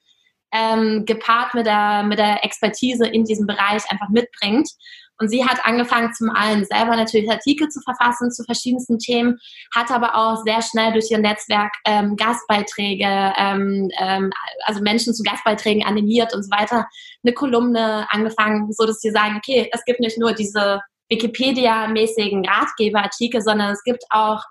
ähm, 0.54 1.04
gepaart 1.06 1.54
mit 1.54 1.66
der, 1.66 2.04
mit 2.04 2.18
der 2.18 2.46
Expertise 2.46 3.06
in 3.06 3.26
diesem 3.26 3.46
Bereich 3.46 3.84
einfach 3.90 4.08
mitbringt. 4.08 4.70
Und 5.22 5.30
sie 5.30 5.46
hat 5.46 5.64
angefangen, 5.66 6.12
zum 6.14 6.32
einen 6.32 6.66
selber 6.66 6.96
natürlich 6.96 7.30
Artikel 7.30 7.70
zu 7.70 7.80
verfassen 7.82 8.32
zu 8.32 8.44
verschiedensten 8.44 8.98
Themen, 8.98 9.38
hat 9.74 9.92
aber 9.92 10.16
auch 10.16 10.44
sehr 10.44 10.64
schnell 10.64 10.94
durch 10.94 11.12
ihr 11.12 11.20
Netzwerk 11.20 11.72
ähm, 11.86 12.16
Gastbeiträge, 12.16 13.06
ähm, 13.38 13.92
ähm, 14.00 14.32
also 14.66 14.82
Menschen 14.82 15.14
zu 15.14 15.22
Gastbeiträgen 15.22 15.86
animiert 15.86 16.34
und 16.34 16.42
so 16.42 16.50
weiter, 16.50 16.88
eine 17.24 17.34
Kolumne 17.36 18.08
angefangen, 18.10 18.74
so 18.74 18.88
dass 18.88 19.00
sie 19.00 19.12
sagen, 19.12 19.36
okay, 19.38 19.70
es 19.72 19.86
gibt 19.86 20.00
nicht 20.00 20.18
nur 20.18 20.34
diese 20.34 20.82
Wikipedia-mäßigen 21.10 22.44
Ratgeberartikel, 22.44 23.42
sondern 23.44 23.74
es 23.74 23.84
gibt 23.84 24.04
auch 24.10 24.42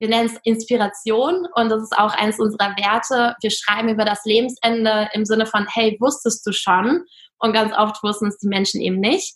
wir 0.00 0.08
nennen 0.08 0.30
es 0.32 0.40
Inspiration 0.44 1.48
und 1.56 1.70
das 1.70 1.82
ist 1.82 1.98
auch 1.98 2.14
eines 2.14 2.38
unserer 2.38 2.76
Werte. 2.76 3.34
Wir 3.40 3.50
schreiben 3.50 3.88
über 3.88 4.04
das 4.04 4.24
Lebensende 4.24 5.08
im 5.12 5.24
Sinne 5.24 5.44
von, 5.44 5.66
hey, 5.68 5.96
wusstest 5.98 6.46
du 6.46 6.52
schon? 6.52 7.04
Und 7.40 7.52
ganz 7.52 7.76
oft 7.76 8.00
wussten 8.04 8.28
es 8.28 8.38
die 8.38 8.46
Menschen 8.46 8.80
eben 8.80 9.00
nicht. 9.00 9.34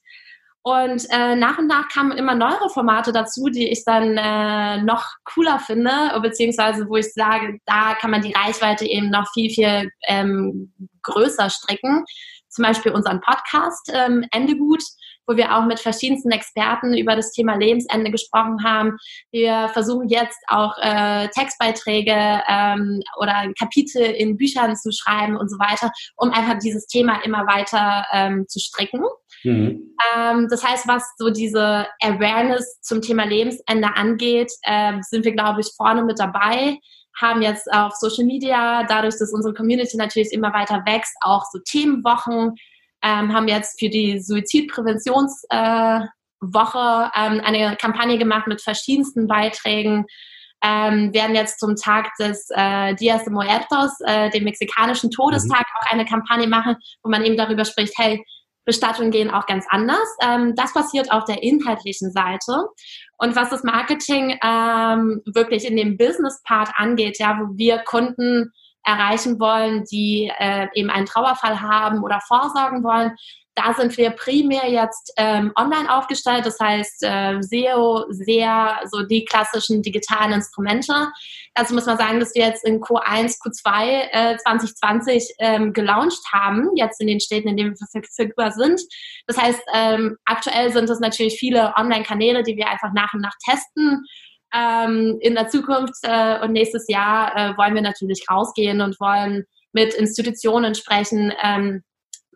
Und 0.64 1.06
äh, 1.10 1.34
nach 1.34 1.58
und 1.58 1.66
nach 1.66 1.88
kamen 1.88 2.12
immer 2.12 2.36
neuere 2.36 2.70
Formate 2.70 3.12
dazu, 3.12 3.48
die 3.48 3.68
ich 3.68 3.84
dann 3.84 4.16
äh, 4.16 4.80
noch 4.82 5.04
cooler 5.24 5.58
finde, 5.58 5.90
beziehungsweise 6.22 6.88
wo 6.88 6.96
ich 6.96 7.12
sage, 7.12 7.58
da 7.66 7.94
kann 7.94 8.12
man 8.12 8.22
die 8.22 8.32
Reichweite 8.32 8.86
eben 8.86 9.10
noch 9.10 9.26
viel, 9.34 9.50
viel 9.50 9.90
ähm, 10.06 10.72
größer 11.02 11.50
stricken. 11.50 12.04
Zum 12.48 12.64
Beispiel 12.64 12.92
unseren 12.92 13.20
Podcast 13.20 13.90
ähm, 13.92 14.24
Ende 14.30 14.56
gut, 14.56 14.82
wo 15.26 15.36
wir 15.36 15.56
auch 15.56 15.64
mit 15.64 15.80
verschiedensten 15.80 16.30
Experten 16.30 16.96
über 16.96 17.16
das 17.16 17.32
Thema 17.32 17.54
Lebensende 17.56 18.10
gesprochen 18.10 18.62
haben. 18.62 18.98
Wir 19.32 19.68
versuchen 19.72 20.08
jetzt 20.08 20.38
auch 20.48 20.76
äh, 20.80 21.28
Textbeiträge 21.28 22.42
ähm, 22.48 23.00
oder 23.18 23.50
Kapitel 23.58 24.02
in 24.02 24.36
Büchern 24.36 24.76
zu 24.76 24.90
schreiben 24.92 25.36
und 25.36 25.50
so 25.50 25.58
weiter, 25.58 25.90
um 26.16 26.30
einfach 26.30 26.58
dieses 26.58 26.86
Thema 26.86 27.24
immer 27.24 27.46
weiter 27.46 28.04
ähm, 28.12 28.46
zu 28.48 28.60
stricken. 28.60 29.02
Mhm. 29.44 29.94
Ähm, 30.16 30.48
das 30.50 30.64
heißt, 30.64 30.88
was 30.88 31.04
so 31.16 31.30
diese 31.30 31.86
Awareness 32.02 32.80
zum 32.80 33.02
Thema 33.02 33.24
Lebensende 33.24 33.94
angeht, 33.94 34.52
äh, 34.62 34.94
sind 35.02 35.24
wir, 35.24 35.32
glaube 35.32 35.60
ich, 35.60 35.72
vorne 35.76 36.04
mit 36.04 36.18
dabei 36.18 36.78
haben 37.20 37.42
jetzt 37.42 37.72
auf 37.72 37.94
Social 37.94 38.24
Media, 38.24 38.84
dadurch, 38.84 39.16
dass 39.18 39.32
unsere 39.32 39.54
Community 39.54 39.96
natürlich 39.96 40.32
immer 40.32 40.52
weiter 40.52 40.82
wächst, 40.86 41.14
auch 41.20 41.44
so 41.50 41.58
Themenwochen, 41.58 42.54
ähm, 43.02 43.32
haben 43.32 43.48
jetzt 43.48 43.78
für 43.78 43.88
die 43.88 44.20
Suizidpräventionswoche 44.20 45.50
äh, 45.50 46.06
ähm, 46.40 47.40
eine 47.44 47.76
Kampagne 47.76 48.18
gemacht 48.18 48.46
mit 48.46 48.62
verschiedensten 48.62 49.26
Beiträgen. 49.26 50.06
Ähm, 50.64 51.12
werden 51.12 51.34
jetzt 51.34 51.58
zum 51.58 51.74
Tag 51.74 52.12
des 52.20 52.46
äh, 52.50 52.94
Dias 52.94 53.24
de 53.24 53.32
Muertos, 53.32 53.98
äh, 54.06 54.30
dem 54.30 54.44
mexikanischen 54.44 55.10
Todestag, 55.10 55.58
mhm. 55.58 55.80
auch 55.80 55.92
eine 55.92 56.04
Kampagne 56.04 56.46
machen, 56.46 56.76
wo 57.02 57.10
man 57.10 57.24
eben 57.24 57.36
darüber 57.36 57.64
spricht, 57.64 57.94
hey, 57.96 58.24
Bestattungen 58.64 59.10
gehen 59.10 59.30
auch 59.30 59.46
ganz 59.46 59.66
anders. 59.68 60.16
Ähm, 60.22 60.54
das 60.54 60.72
passiert 60.72 61.10
auf 61.10 61.24
der 61.24 61.42
inhaltlichen 61.42 62.12
Seite. 62.12 62.66
Und 63.18 63.36
was 63.36 63.50
das 63.50 63.64
Marketing 63.64 64.38
ähm, 64.44 65.22
wirklich 65.26 65.64
in 65.64 65.76
dem 65.76 65.96
Business-Part 65.96 66.70
angeht, 66.76 67.18
ja, 67.18 67.38
wo 67.40 67.56
wir 67.56 67.78
Kunden 67.78 68.52
erreichen 68.84 69.38
wollen, 69.38 69.84
die 69.90 70.30
äh, 70.38 70.66
eben 70.74 70.90
einen 70.90 71.06
Trauerfall 71.06 71.60
haben 71.60 72.02
oder 72.02 72.20
vorsorgen 72.26 72.82
wollen, 72.82 73.12
da 73.54 73.74
sind 73.74 73.96
wir 73.98 74.10
primär 74.10 74.70
jetzt 74.70 75.12
ähm, 75.16 75.52
online 75.56 75.94
aufgestellt, 75.94 76.46
das 76.46 76.58
heißt 76.58 77.02
äh, 77.02 77.42
SEO, 77.42 78.06
sehr 78.08 78.80
so 78.90 79.02
die 79.02 79.24
klassischen 79.24 79.82
digitalen 79.82 80.32
Instrumente. 80.32 80.92
Dazu 81.54 81.74
muss 81.74 81.86
man 81.86 81.98
sagen, 81.98 82.18
dass 82.18 82.34
wir 82.34 82.46
jetzt 82.46 82.64
in 82.64 82.80
Q1, 82.80 83.38
Q2 83.42 84.08
äh, 84.10 84.36
2020 84.38 85.34
ähm, 85.38 85.72
gelauncht 85.72 86.22
haben, 86.32 86.70
jetzt 86.76 87.00
in 87.00 87.06
den 87.06 87.20
Städten, 87.20 87.48
in 87.48 87.56
denen 87.56 87.74
wir 87.78 88.02
verfügbar 88.02 88.52
sind. 88.52 88.80
Das 89.26 89.36
heißt, 89.36 89.60
ähm, 89.74 90.16
aktuell 90.24 90.72
sind 90.72 90.88
es 90.88 91.00
natürlich 91.00 91.38
viele 91.38 91.74
Online-Kanäle, 91.76 92.42
die 92.42 92.56
wir 92.56 92.68
einfach 92.68 92.92
nach 92.94 93.12
und 93.12 93.20
nach 93.20 93.34
testen. 93.44 94.02
Ähm, 94.54 95.18
in 95.20 95.34
der 95.34 95.48
Zukunft 95.48 95.94
äh, 96.02 96.40
und 96.40 96.52
nächstes 96.52 96.86
Jahr 96.88 97.36
äh, 97.36 97.56
wollen 97.56 97.74
wir 97.74 97.82
natürlich 97.82 98.24
rausgehen 98.30 98.80
und 98.80 98.98
wollen 99.00 99.44
mit 99.72 99.94
Institutionen 99.94 100.74
sprechen, 100.74 101.32
ähm, 101.42 101.82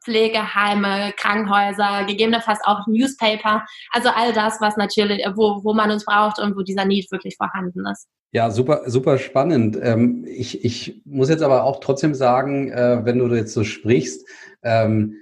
Pflegeheime, 0.06 1.12
Krankenhäuser, 1.16 2.04
gegebenenfalls 2.06 2.60
auch 2.64 2.86
Newspaper. 2.86 3.66
Also 3.90 4.08
all 4.08 4.32
das, 4.32 4.60
was 4.60 4.76
natürlich, 4.76 5.26
wo, 5.34 5.64
wo 5.64 5.74
man 5.74 5.90
uns 5.90 6.04
braucht 6.04 6.38
und 6.38 6.56
wo 6.56 6.62
dieser 6.62 6.84
Need 6.84 7.10
wirklich 7.10 7.36
vorhanden 7.36 7.84
ist. 7.86 8.06
Ja, 8.32 8.50
super, 8.50 8.82
super 8.86 9.18
spannend. 9.18 9.78
Ähm, 9.82 10.24
ich, 10.28 10.64
ich 10.64 11.02
muss 11.04 11.28
jetzt 11.28 11.42
aber 11.42 11.64
auch 11.64 11.80
trotzdem 11.80 12.14
sagen, 12.14 12.70
äh, 12.70 13.04
wenn 13.04 13.18
du 13.18 13.34
jetzt 13.34 13.52
so 13.52 13.64
sprichst, 13.64 14.28
ähm, 14.62 15.14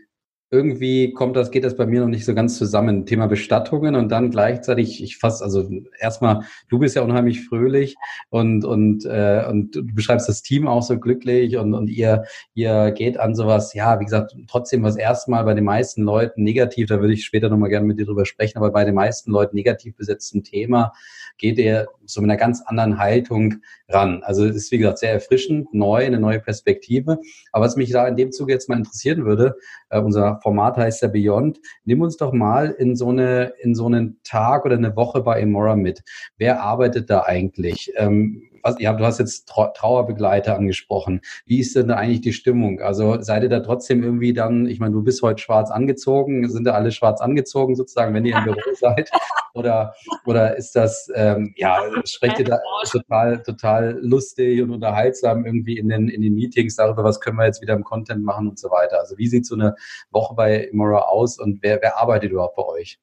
irgendwie 0.55 1.12
kommt 1.12 1.35
das, 1.35 1.51
geht 1.51 1.64
das 1.64 1.77
bei 1.77 1.85
mir 1.85 2.01
noch 2.01 2.09
nicht 2.09 2.25
so 2.25 2.33
ganz 2.33 2.57
zusammen. 2.57 3.07
Thema 3.07 3.27
Bestattungen 3.27 3.97
und 3.97 4.09
dann 4.11 4.31
gleichzeitig, 4.31 5.03
ich 5.03 5.19
fasse, 5.19 5.43
also 5.43 5.69
erstmal, 5.99 6.43
du 6.69 6.79
bist 6.79 6.95
ja 6.95 7.03
unheimlich 7.03 7.45
fröhlich 7.45 7.97
und, 8.31 8.64
und, 8.64 9.05
äh, 9.05 9.45
und 9.51 9.75
du 9.75 9.85
beschreibst 9.95 10.29
das 10.29 10.43
Team 10.43 10.69
auch 10.69 10.83
so 10.83 10.99
glücklich 10.99 11.57
und, 11.57 11.75
und 11.75 11.88
ihr, 11.88 12.25
ihr 12.55 12.93
geht 12.93 13.19
an 13.19 13.35
sowas, 13.35 13.75
ja, 13.75 13.99
wie 13.99 14.05
gesagt, 14.05 14.37
trotzdem 14.47 14.85
was 14.85 14.97
erstmal 14.97 15.45
bei 15.45 15.55
den 15.55 15.64
meisten 15.64 16.03
Leuten 16.03 16.45
negativ, 16.45 16.88
da 16.88 17.01
würde 17.01 17.14
ich 17.14 17.25
später 17.25 17.49
nochmal 17.49 17.71
gerne 17.71 17.87
mit 17.87 17.99
dir 17.99 18.07
drüber 18.07 18.25
sprechen, 18.25 18.59
aber 18.59 18.71
bei 18.71 18.85
den 18.85 18.95
meisten 18.95 19.33
Leuten 19.33 19.57
negativ 19.57 19.97
besetzten 19.97 20.45
Thema 20.45 20.93
geht 21.38 21.59
ihr 21.59 21.88
so 22.07 22.21
mit 22.21 22.31
einer 22.31 22.38
ganz 22.38 22.62
anderen 22.67 22.99
Haltung 22.99 23.57
ran. 23.88 24.23
Also 24.25 24.45
es 24.45 24.57
ist, 24.57 24.73
wie 24.73 24.79
gesagt, 24.79 24.99
sehr 24.99 25.12
erfrischend, 25.12 25.73
neu, 25.75 26.05
eine 26.05 26.21
neue 26.21 26.40
Perspektive. 26.40 27.19
Aber 27.53 27.64
was 27.64 27.77
mich 27.77 27.90
da 27.90 28.07
in 28.07 28.17
dem 28.17 28.33
Zuge 28.33 28.53
jetzt 28.53 28.69
mal 28.69 28.79
interessieren 28.79 29.25
würde, 29.25 29.57
äh, 29.90 30.01
unser 30.01 30.40
Format 30.44 30.76
heißt 30.76 31.00
ja 31.00 31.09
Beyond, 31.09 31.59
nimm 31.87 32.02
uns 32.02 32.18
doch 32.18 32.35
mal 32.35 32.70
in 32.70 32.96
so 32.96 33.09
eine, 33.09 33.54
in 33.62 33.74
so 33.74 33.87
einen 33.87 34.20
Tag 34.24 34.66
oder 34.66 34.76
eine 34.76 34.94
Woche 34.94 35.22
bei 35.22 35.40
Emora 35.40 35.74
mit. 35.74 36.02
Wer 36.37 36.62
arbeitet 36.62 37.09
da 37.09 37.22
eigentlich? 37.22 37.90
Ähm, 37.96 38.42
was, 38.64 38.77
ja, 38.81 38.92
du 38.94 39.05
hast 39.05 39.18
jetzt 39.18 39.46
Trauerbegleiter 39.46 40.57
angesprochen. 40.57 41.20
Wie 41.44 41.61
ist 41.61 41.77
denn 41.77 41.88
da 41.88 41.96
eigentlich 41.96 42.22
die 42.22 42.33
Stimmung? 42.33 42.81
Also 42.81 43.20
seid 43.20 43.42
ihr 43.42 43.48
da 43.48 43.61
trotzdem 43.61 44.03
irgendwie 44.03 44.33
dann, 44.33 44.66
ich 44.66 44.81
meine, 44.81 44.92
du 44.92 45.03
bist 45.03 45.22
heute 45.22 45.42
schwarz 45.42 45.70
angezogen, 45.70 46.48
sind 46.48 46.64
da 46.64 46.72
alle 46.72 46.90
schwarz 46.90 47.20
angezogen 47.20 47.77
sozusagen, 47.77 48.14
wenn 48.14 48.24
ihr 48.24 48.37
im 48.37 48.44
Büro 48.44 48.61
seid? 48.81 49.11
Oder, 49.53 49.94
oder 50.27 50.57
ist 50.57 50.74
das, 50.74 51.09
ähm, 51.14 51.55
ja, 51.57 51.79
sprecht 52.05 52.40
ihr 52.40 52.46
da 52.46 52.59
total, 52.90 53.42
total 53.42 53.98
lustig 54.00 54.61
und 54.62 54.70
unterhaltsam 54.70 55.44
irgendwie 55.46 55.79
in 55.79 55.88
den, 55.88 56.09
in 56.09 56.22
den 56.22 56.35
Meetings 56.35 56.74
darüber, 56.77 57.05
was 57.05 57.20
können 57.20 57.37
wir 57.37 57.44
jetzt 57.44 57.62
wieder 57.62 57.74
im 57.74 57.85
Content 57.85 58.24
machen 58.24 58.48
und 58.48 58.59
so 58.59 58.70
weiter? 58.70 58.98
Also 58.98 59.16
wie 59.18 59.29
sieht 59.29 59.46
so 59.46 59.55
eine 59.55 59.77
Woche 60.11 60.35
bei 60.35 60.57
Immora 60.57 61.03
aus 61.03 61.38
und 61.38 61.62
wer, 61.62 61.81
wer 61.83 61.98
arbeitet 61.98 62.33
überhaupt 62.33 62.57
bei 62.57 62.64
euch? 62.64 62.98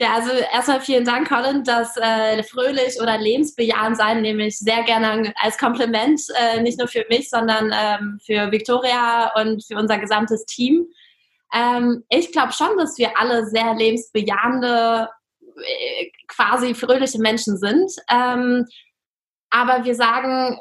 Ja, 0.00 0.14
also 0.14 0.30
erstmal 0.30 0.80
vielen 0.80 1.04
Dank, 1.04 1.28
Colin, 1.28 1.64
dass 1.64 1.96
äh, 1.96 2.42
fröhlich 2.42 3.00
oder 3.00 3.18
lebensbejahend 3.18 3.96
sein 3.96 4.22
nehme 4.22 4.46
ich 4.46 4.58
sehr 4.58 4.82
gerne 4.84 5.32
als 5.36 5.58
Kompliment, 5.58 6.20
äh, 6.36 6.60
nicht 6.60 6.78
nur 6.78 6.88
für 6.88 7.04
mich, 7.08 7.30
sondern 7.30 7.72
ähm, 7.72 8.18
für 8.24 8.50
Victoria 8.52 9.32
und 9.34 9.64
für 9.64 9.76
unser 9.76 9.98
gesamtes 9.98 10.44
Team. 10.44 10.86
Ähm, 11.52 12.04
ich 12.08 12.32
glaube 12.32 12.52
schon, 12.52 12.76
dass 12.78 12.98
wir 12.98 13.18
alle 13.18 13.46
sehr 13.46 13.74
lebensbejahende, 13.74 15.08
äh, 15.56 16.10
quasi 16.28 16.74
fröhliche 16.74 17.18
Menschen 17.18 17.56
sind. 17.56 17.90
Ähm, 18.10 18.66
aber 19.50 19.84
wir 19.84 19.94
sagen, 19.94 20.58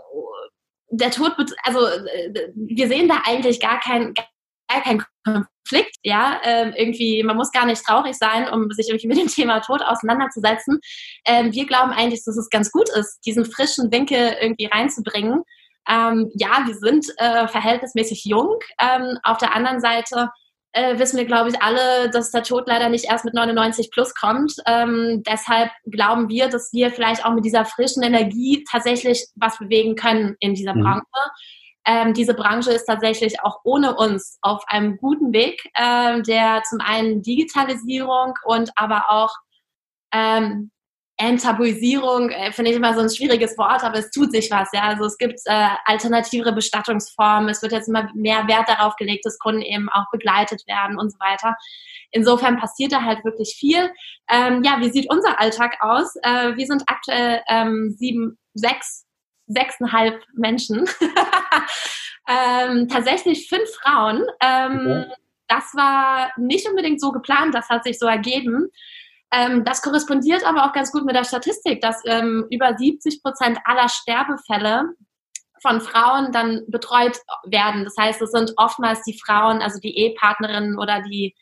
der 0.90 1.12
Tod, 1.12 1.34
also 1.64 1.86
äh, 1.86 2.52
wir 2.56 2.88
sehen 2.88 3.08
da 3.08 3.22
eigentlich 3.26 3.60
gar 3.60 3.80
kein, 3.80 4.14
kein 4.68 5.04
Konflikt, 5.24 5.96
ja, 6.04 6.40
ähm, 6.44 6.74
irgendwie, 6.76 7.24
man 7.24 7.38
muss 7.38 7.52
gar 7.52 7.66
nicht 7.66 7.84
traurig 7.84 8.16
sein, 8.16 8.50
um 8.50 8.72
sich 8.72 8.88
irgendwie 8.90 9.08
mit 9.08 9.18
dem 9.18 9.28
Thema 9.28 9.60
Tod 9.60 9.82
auseinanderzusetzen. 9.82 10.80
Ähm, 11.26 11.54
wir 11.54 11.66
glauben 11.66 11.92
eigentlich, 11.92 12.24
dass 12.26 12.38
es 12.38 12.50
ganz 12.50 12.72
gut 12.72 12.90
ist, 12.90 13.20
diesen 13.26 13.46
frischen 13.46 13.92
Winkel 13.92 14.36
irgendwie 14.42 14.68
reinzubringen. 14.68 15.44
Ähm, 15.90 16.32
ja, 16.36 16.64
wir 16.66 16.76
sind 16.76 17.06
äh, 17.18 17.48
verhältnismäßig 17.48 18.26
jung. 18.26 18.60
Ähm, 18.80 19.18
auf 19.24 19.38
der 19.38 19.56
anderen 19.56 19.80
Seite 19.80 20.30
äh, 20.74 21.00
wissen 21.00 21.18
wir, 21.18 21.26
glaube 21.26 21.50
ich, 21.50 21.62
alle, 21.62 22.10
dass 22.12 22.32
der 22.32 22.44
Tod 22.44 22.68
leider 22.68 22.90
nicht 22.90 23.06
erst 23.06 23.26
mit 23.26 23.34
99 23.34 23.90
plus 23.92 24.14
kommt. 24.14 24.54
Ähm, 24.68 25.24
deshalb 25.26 25.72
glauben 25.86 26.30
wir, 26.30 26.50
dass 26.50 26.72
wir 26.74 26.92
vielleicht 26.92 27.26
auch 27.26 27.34
mit 27.34 27.46
dieser 27.46 27.66
frischen 27.66 28.04
Energie 28.04 28.66
tatsächlich 28.70 29.26
was 29.36 29.58
bewegen 29.58 29.96
können 29.96 30.36
in 30.40 30.54
dieser 30.54 30.76
mhm. 30.76 30.84
Ähm, 31.88 32.14
diese 32.14 32.34
Branche 32.34 32.72
ist 32.72 32.86
tatsächlich 32.86 33.42
auch 33.42 33.62
ohne 33.64 33.96
uns 33.96 34.38
auf 34.42 34.62
einem 34.68 34.98
guten 34.98 35.32
Weg, 35.32 35.64
ähm, 35.76 36.22
der 36.24 36.62
zum 36.70 36.80
einen 36.82 37.22
Digitalisierung 37.22 38.34
und 38.44 38.72
aber 38.76 39.06
auch 39.10 39.34
ähm, 40.12 40.70
Enttabuisierung, 41.16 42.30
äh, 42.30 42.52
finde 42.52 42.72
ich 42.72 42.78
immer 42.78 42.94
so 42.94 43.00
ein 43.00 43.10
schwieriges 43.10 43.58
Wort, 43.58 43.84
aber 43.84 43.98
es 43.98 44.12
tut 44.12 44.32
sich 44.32 44.52
was, 44.52 44.70
ja. 44.74 44.84
Also 44.84 45.06
es 45.06 45.18
gibt 45.18 45.40
äh, 45.46 45.70
alternative 45.86 46.52
Bestattungsformen, 46.52 47.50
es 47.50 47.62
wird 47.62 47.72
jetzt 47.72 47.88
immer 47.88 48.10
mehr 48.14 48.48
Wert 48.48 48.70
darauf 48.70 48.96
gelegt, 48.98 49.26
dass 49.26 49.40
Kunden 49.40 49.62
eben 49.62 49.90
auch 49.90 50.06
begleitet 50.12 50.62
werden 50.68 51.00
und 51.00 51.12
so 51.12 51.20
weiter. 51.20 51.56
Insofern 52.12 52.58
passiert 52.58 52.92
da 52.92 53.02
halt 53.02 53.26
wirklich 53.26 53.56
viel. 53.58 53.92
Ähm, 54.30 54.62
ja, 54.64 54.80
wie 54.80 54.92
sieht 54.92 55.10
unser 55.10 55.40
Alltag 55.40 55.78
aus? 55.80 56.16
Äh, 56.22 56.56
wir 56.56 56.68
sind 56.68 56.84
aktuell 56.88 57.42
ähm, 57.50 57.96
sieben, 57.98 58.38
sechs 58.54 59.07
sechseinhalb 59.48 60.24
Menschen. 60.34 60.86
ähm, 62.28 62.88
tatsächlich 62.88 63.50
fünf 63.50 63.70
Frauen. 63.82 64.26
Ähm, 64.42 65.06
okay. 65.06 65.14
Das 65.48 65.74
war 65.76 66.32
nicht 66.38 66.68
unbedingt 66.68 67.00
so 67.00 67.12
geplant, 67.12 67.56
das 67.56 67.70
hat 67.70 67.86
sich 67.86 67.98
so 67.98 68.06
ergeben. 68.06 68.70
Ähm, 69.32 69.64
das 69.64 69.82
korrespondiert 69.82 70.46
aber 70.46 70.66
auch 70.66 70.74
ganz 70.74 70.92
gut 70.92 71.06
mit 71.06 71.16
der 71.16 71.24
Statistik, 71.24 71.82
dass 71.82 72.02
ähm, 72.06 72.46
über 72.50 72.78
70 72.78 73.22
Prozent 73.24 73.60
aller 73.66 73.90
Sterbefälle 73.90 74.90
von 75.62 75.82
Frauen 75.82 76.32
dann 76.32 76.64
betreut 76.68 77.18
werden. 77.46 77.84
Das 77.84 77.96
heißt, 78.00 78.22
es 78.22 78.32
sind 78.32 78.54
oftmals 78.58 79.02
die 79.04 79.20
Frauen, 79.20 79.62
also 79.62 79.80
die 79.80 79.98
Ehepartnerinnen 79.98 80.78
oder 80.78 81.02
die, 81.02 81.36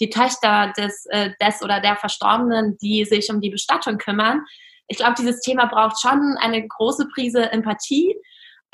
die 0.00 0.10
Töchter 0.10 0.72
des, 0.76 1.06
äh, 1.10 1.30
des 1.40 1.62
oder 1.62 1.80
der 1.80 1.96
Verstorbenen, 1.96 2.76
die 2.78 3.04
sich 3.04 3.30
um 3.30 3.40
die 3.40 3.50
Bestattung 3.50 3.98
kümmern 3.98 4.42
ich 4.90 4.96
glaube, 4.96 5.14
dieses 5.16 5.40
Thema 5.40 5.66
braucht 5.66 6.00
schon 6.00 6.36
eine 6.40 6.66
große 6.66 7.06
Prise 7.14 7.50
Empathie, 7.52 8.16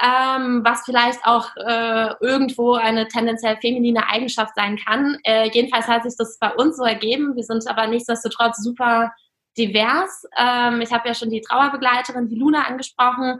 ähm, 0.02 0.62
was 0.64 0.83
vielleicht 0.85 1.24
auch 1.24 1.55
äh, 1.57 2.14
irgendwo 2.20 2.72
eine 2.72 3.07
tendenziell 3.07 3.59
feminine 3.59 4.09
Eigenschaft 4.09 4.55
sein 4.57 4.79
kann. 4.79 5.18
Äh, 5.24 5.50
jedenfalls 5.52 5.87
hat 5.88 6.05
sich 6.05 6.14
das 6.16 6.38
bei 6.38 6.55
uns 6.55 6.79
so 6.79 6.85
ergeben. 6.85 7.37
Wir 7.37 7.42
sind 7.42 7.68
aber 7.68 7.87
nichtsdestotrotz 7.87 8.62
super 8.62 9.12
divers. 9.59 10.24
Ähm, 10.38 10.81
ich 10.81 10.90
habe 10.90 11.07
ja 11.07 11.14
schon 11.14 11.29
die 11.29 11.42
Trauerbegleiterin, 11.42 12.29
die 12.29 12.37
Luna, 12.37 12.62
angesprochen. 12.62 13.38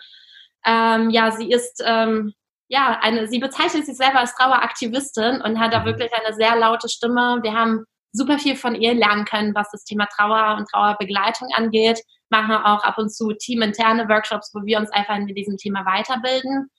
Ähm, 0.67 1.09
ja, 1.09 1.31
sie 1.31 1.51
ist 1.51 1.83
ähm, 1.85 2.35
ja 2.69 2.99
eine, 3.01 3.27
sie 3.27 3.39
bezeichnet 3.39 3.87
sich 3.87 3.97
selber 3.97 4.21
als 4.21 4.35
Traueraktivistin 4.35 5.41
und 5.41 5.59
hat 5.59 5.73
da 5.73 5.81
mhm. 5.81 5.87
wirklich 5.87 6.11
eine 6.13 6.35
sehr 6.35 6.57
laute 6.57 6.91
Stimme. 6.91 7.39
Wir 7.43 7.55
haben 7.55 7.85
super 8.13 8.39
viel 8.39 8.57
von 8.57 8.75
ihr 8.75 8.93
lernen 8.93 9.25
können, 9.25 9.55
was 9.55 9.71
das 9.71 9.85
Thema 9.85 10.07
Trauer 10.15 10.57
und 10.59 10.69
Trauerbegleitung 10.69 11.49
angeht 11.55 12.03
machen 12.31 12.57
auch 12.57 12.83
ab 12.85 12.99
und 12.99 13.11
zu 13.15 13.33
teaminterne 13.33 14.09
Workshops, 14.09 14.51
wo 14.55 14.65
wir 14.65 14.79
uns 14.79 14.91
einfach 14.91 15.19
mit 15.19 15.37
diesem 15.37 15.57
Thema 15.57 15.85
weiterbilden. 15.85 16.71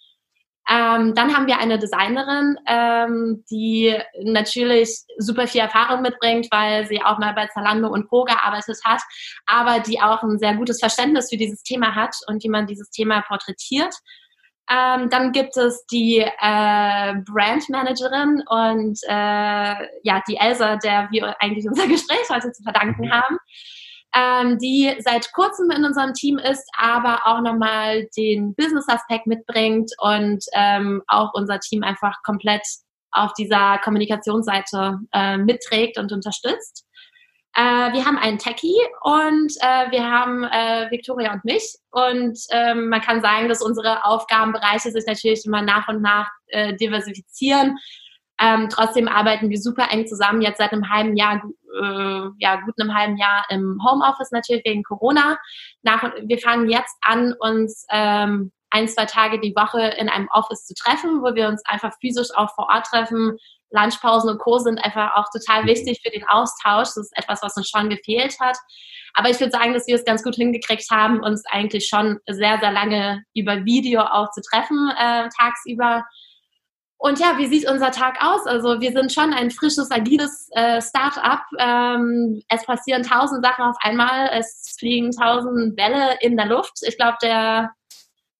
Ähm, 0.69 1.15
dann 1.15 1.33
haben 1.33 1.47
wir 1.47 1.59
eine 1.59 1.79
Designerin, 1.79 2.57
ähm, 2.67 3.45
die 3.49 3.97
natürlich 4.21 4.99
super 5.17 5.47
viel 5.47 5.61
Erfahrung 5.61 6.01
mitbringt, 6.01 6.47
weil 6.51 6.85
sie 6.87 7.01
auch 7.01 7.19
mal 7.19 7.33
bei 7.33 7.47
Zalando 7.47 7.87
und 7.87 8.09
Co. 8.09 8.25
gearbeitet 8.25 8.77
hat, 8.83 9.01
aber 9.45 9.79
die 9.79 10.01
auch 10.01 10.23
ein 10.23 10.39
sehr 10.39 10.55
gutes 10.55 10.79
Verständnis 10.81 11.29
für 11.29 11.37
dieses 11.37 11.63
Thema 11.63 11.95
hat 11.95 12.13
und 12.27 12.43
wie 12.43 12.49
man 12.49 12.67
dieses 12.67 12.89
Thema 12.89 13.21
porträtiert. 13.21 13.95
Ähm, 14.69 15.09
dann 15.09 15.31
gibt 15.31 15.55
es 15.55 15.85
die 15.85 16.17
äh, 16.17 17.13
Brandmanagerin 17.25 18.43
und 18.49 18.99
äh, 19.07 19.75
ja, 20.03 20.21
die 20.27 20.35
Elsa, 20.35 20.75
der 20.75 21.07
wir 21.11 21.33
eigentlich 21.41 21.65
unser 21.65 21.87
Gespräch 21.87 22.29
heute 22.29 22.51
zu 22.51 22.63
verdanken 22.63 23.05
mhm. 23.05 23.11
haben 23.13 23.37
ähm, 24.15 24.57
die 24.59 24.95
seit 24.99 25.31
kurzem 25.33 25.69
in 25.71 25.85
unserem 25.85 26.13
Team 26.13 26.37
ist, 26.37 26.65
aber 26.77 27.21
auch 27.25 27.41
nochmal 27.41 28.07
den 28.17 28.55
Business-Aspekt 28.55 29.27
mitbringt 29.27 29.91
und 29.99 30.43
ähm, 30.53 31.03
auch 31.07 31.31
unser 31.33 31.59
Team 31.59 31.83
einfach 31.83 32.21
komplett 32.23 32.63
auf 33.11 33.33
dieser 33.33 33.79
Kommunikationsseite 33.79 34.99
äh, 35.13 35.37
mitträgt 35.37 35.97
und 35.97 36.11
unterstützt. 36.11 36.85
Äh, 37.55 37.93
wir 37.93 38.05
haben 38.05 38.17
einen 38.17 38.37
Techie 38.37 38.77
und 39.01 39.51
äh, 39.61 39.89
wir 39.91 40.05
haben 40.05 40.43
äh, 40.43 40.91
Victoria 40.91 41.33
und 41.33 41.43
mich. 41.43 41.75
Und 41.89 42.37
ähm, 42.51 42.89
man 42.89 43.01
kann 43.01 43.21
sagen, 43.21 43.49
dass 43.49 43.63
unsere 43.63 44.05
Aufgabenbereiche 44.05 44.91
sich 44.91 45.05
natürlich 45.07 45.43
immer 45.45 45.63
nach 45.63 45.87
und 45.87 46.01
nach 46.01 46.29
äh, 46.47 46.75
diversifizieren. 46.75 47.77
Ähm, 48.39 48.69
trotzdem 48.69 49.07
arbeiten 49.07 49.49
wir 49.49 49.59
super 49.59 49.87
eng 49.91 50.07
zusammen, 50.07 50.41
jetzt 50.41 50.59
seit 50.59 50.71
einem 50.71 50.89
halben 50.89 51.15
Jahr, 51.15 51.41
äh, 51.81 52.29
ja, 52.37 52.61
gut 52.61 52.75
einem 52.79 52.95
halben 52.95 53.17
Jahr 53.17 53.45
im 53.49 53.79
Homeoffice 53.83 54.31
natürlich 54.31 54.63
wegen 54.65 54.83
Corona. 54.83 55.37
Nach, 55.81 56.03
wir 56.23 56.37
fangen 56.37 56.69
jetzt 56.69 56.95
an, 57.01 57.33
uns 57.39 57.85
ähm, 57.91 58.51
ein, 58.69 58.87
zwei 58.87 59.05
Tage 59.05 59.39
die 59.39 59.55
Woche 59.55 59.81
in 59.81 60.09
einem 60.09 60.27
Office 60.31 60.65
zu 60.65 60.73
treffen, 60.73 61.21
wo 61.21 61.33
wir 61.35 61.47
uns 61.47 61.63
einfach 61.65 61.93
physisch 62.01 62.29
auch 62.35 62.53
vor 62.53 62.67
Ort 62.73 62.87
treffen. 62.87 63.37
Lunchpausen 63.71 64.29
und 64.29 64.39
Co. 64.39 64.59
sind 64.59 64.79
einfach 64.79 65.15
auch 65.15 65.25
total 65.31 65.65
wichtig 65.65 65.99
für 66.03 66.11
den 66.11 66.27
Austausch. 66.27 66.89
Das 66.95 66.97
ist 66.97 67.17
etwas, 67.17 67.41
was 67.41 67.57
uns 67.57 67.69
schon 67.69 67.89
gefehlt 67.89 68.39
hat. 68.39 68.57
Aber 69.13 69.29
ich 69.29 69.39
würde 69.39 69.51
sagen, 69.51 69.73
dass 69.73 69.87
wir 69.87 69.95
es 69.95 70.05
ganz 70.05 70.23
gut 70.23 70.35
hingekriegt 70.35 70.89
haben, 70.91 71.21
uns 71.21 71.43
eigentlich 71.49 71.87
schon 71.87 72.19
sehr, 72.27 72.59
sehr 72.59 72.71
lange 72.71 73.23
über 73.33 73.65
Video 73.65 74.01
auch 74.01 74.29
zu 74.31 74.41
treffen, 74.41 74.91
äh, 74.97 75.27
tagsüber 75.37 76.05
und 76.99 77.19
ja, 77.19 77.37
wie 77.37 77.45
sieht 77.45 77.69
unser 77.69 77.91
Tag 77.91 78.17
aus? 78.23 78.47
Also 78.47 78.81
wir 78.81 78.91
sind 78.91 79.13
schon 79.13 79.31
ein 79.31 79.51
frisches, 79.51 79.91
agiles 79.91 80.49
äh, 80.53 80.81
Start-up. 80.81 81.43
Ähm, 81.59 82.41
es 82.49 82.65
passieren 82.65 83.03
tausend 83.03 83.45
Sachen 83.45 83.65
auf 83.65 83.75
einmal. 83.81 84.29
Es 84.33 84.75
fliegen 84.79 85.11
tausend 85.11 85.75
Bälle 85.75 86.17
in 86.21 86.35
der 86.37 86.47
Luft. 86.47 86.79
Ich 86.87 86.97
glaube, 86.97 87.17
der, 87.21 87.71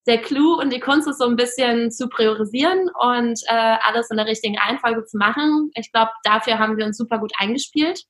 der 0.08 0.22
Clou 0.22 0.60
und 0.60 0.74
die 0.74 0.80
Kunst 0.80 1.08
ist 1.08 1.20
so 1.20 1.26
ein 1.26 1.36
bisschen 1.36 1.92
zu 1.92 2.10
priorisieren 2.10 2.90
und 3.00 3.40
äh, 3.46 3.78
alles 3.84 4.10
in 4.10 4.18
der 4.18 4.26
richtigen 4.26 4.58
Reihenfolge 4.58 5.06
zu 5.06 5.18
machen. 5.18 5.70
Ich 5.76 5.92
glaube, 5.92 6.12
dafür 6.24 6.58
haben 6.58 6.78
wir 6.78 6.86
uns 6.86 6.98
super 6.98 7.20
gut 7.20 7.34
eingespielt. 7.38 8.06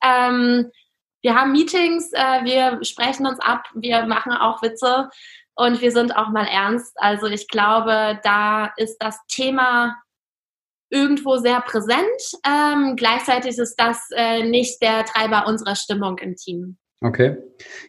Ähm, 0.00 0.70
wir 1.22 1.34
haben 1.34 1.50
Meetings, 1.50 2.12
äh, 2.12 2.44
wir 2.44 2.84
sprechen 2.84 3.26
uns 3.26 3.40
ab, 3.40 3.64
wir 3.74 4.06
machen 4.06 4.30
auch 4.30 4.62
Witze 4.62 5.08
und 5.56 5.80
wir 5.80 5.90
sind 5.90 6.14
auch 6.16 6.28
mal 6.28 6.46
ernst. 6.46 6.92
Also 6.96 7.26
ich 7.26 7.48
glaube, 7.48 8.20
da 8.22 8.72
ist 8.76 8.98
das 8.98 9.18
Thema 9.26 9.96
irgendwo 10.90 11.38
sehr 11.38 11.60
präsent. 11.62 12.06
Ähm, 12.46 12.94
gleichzeitig 12.96 13.58
ist 13.58 13.74
das 13.76 14.08
äh, 14.14 14.44
nicht 14.44 14.80
der 14.82 15.04
Treiber 15.04 15.46
unserer 15.46 15.74
Stimmung 15.74 16.18
im 16.18 16.36
Team. 16.36 16.78
Okay. 17.02 17.36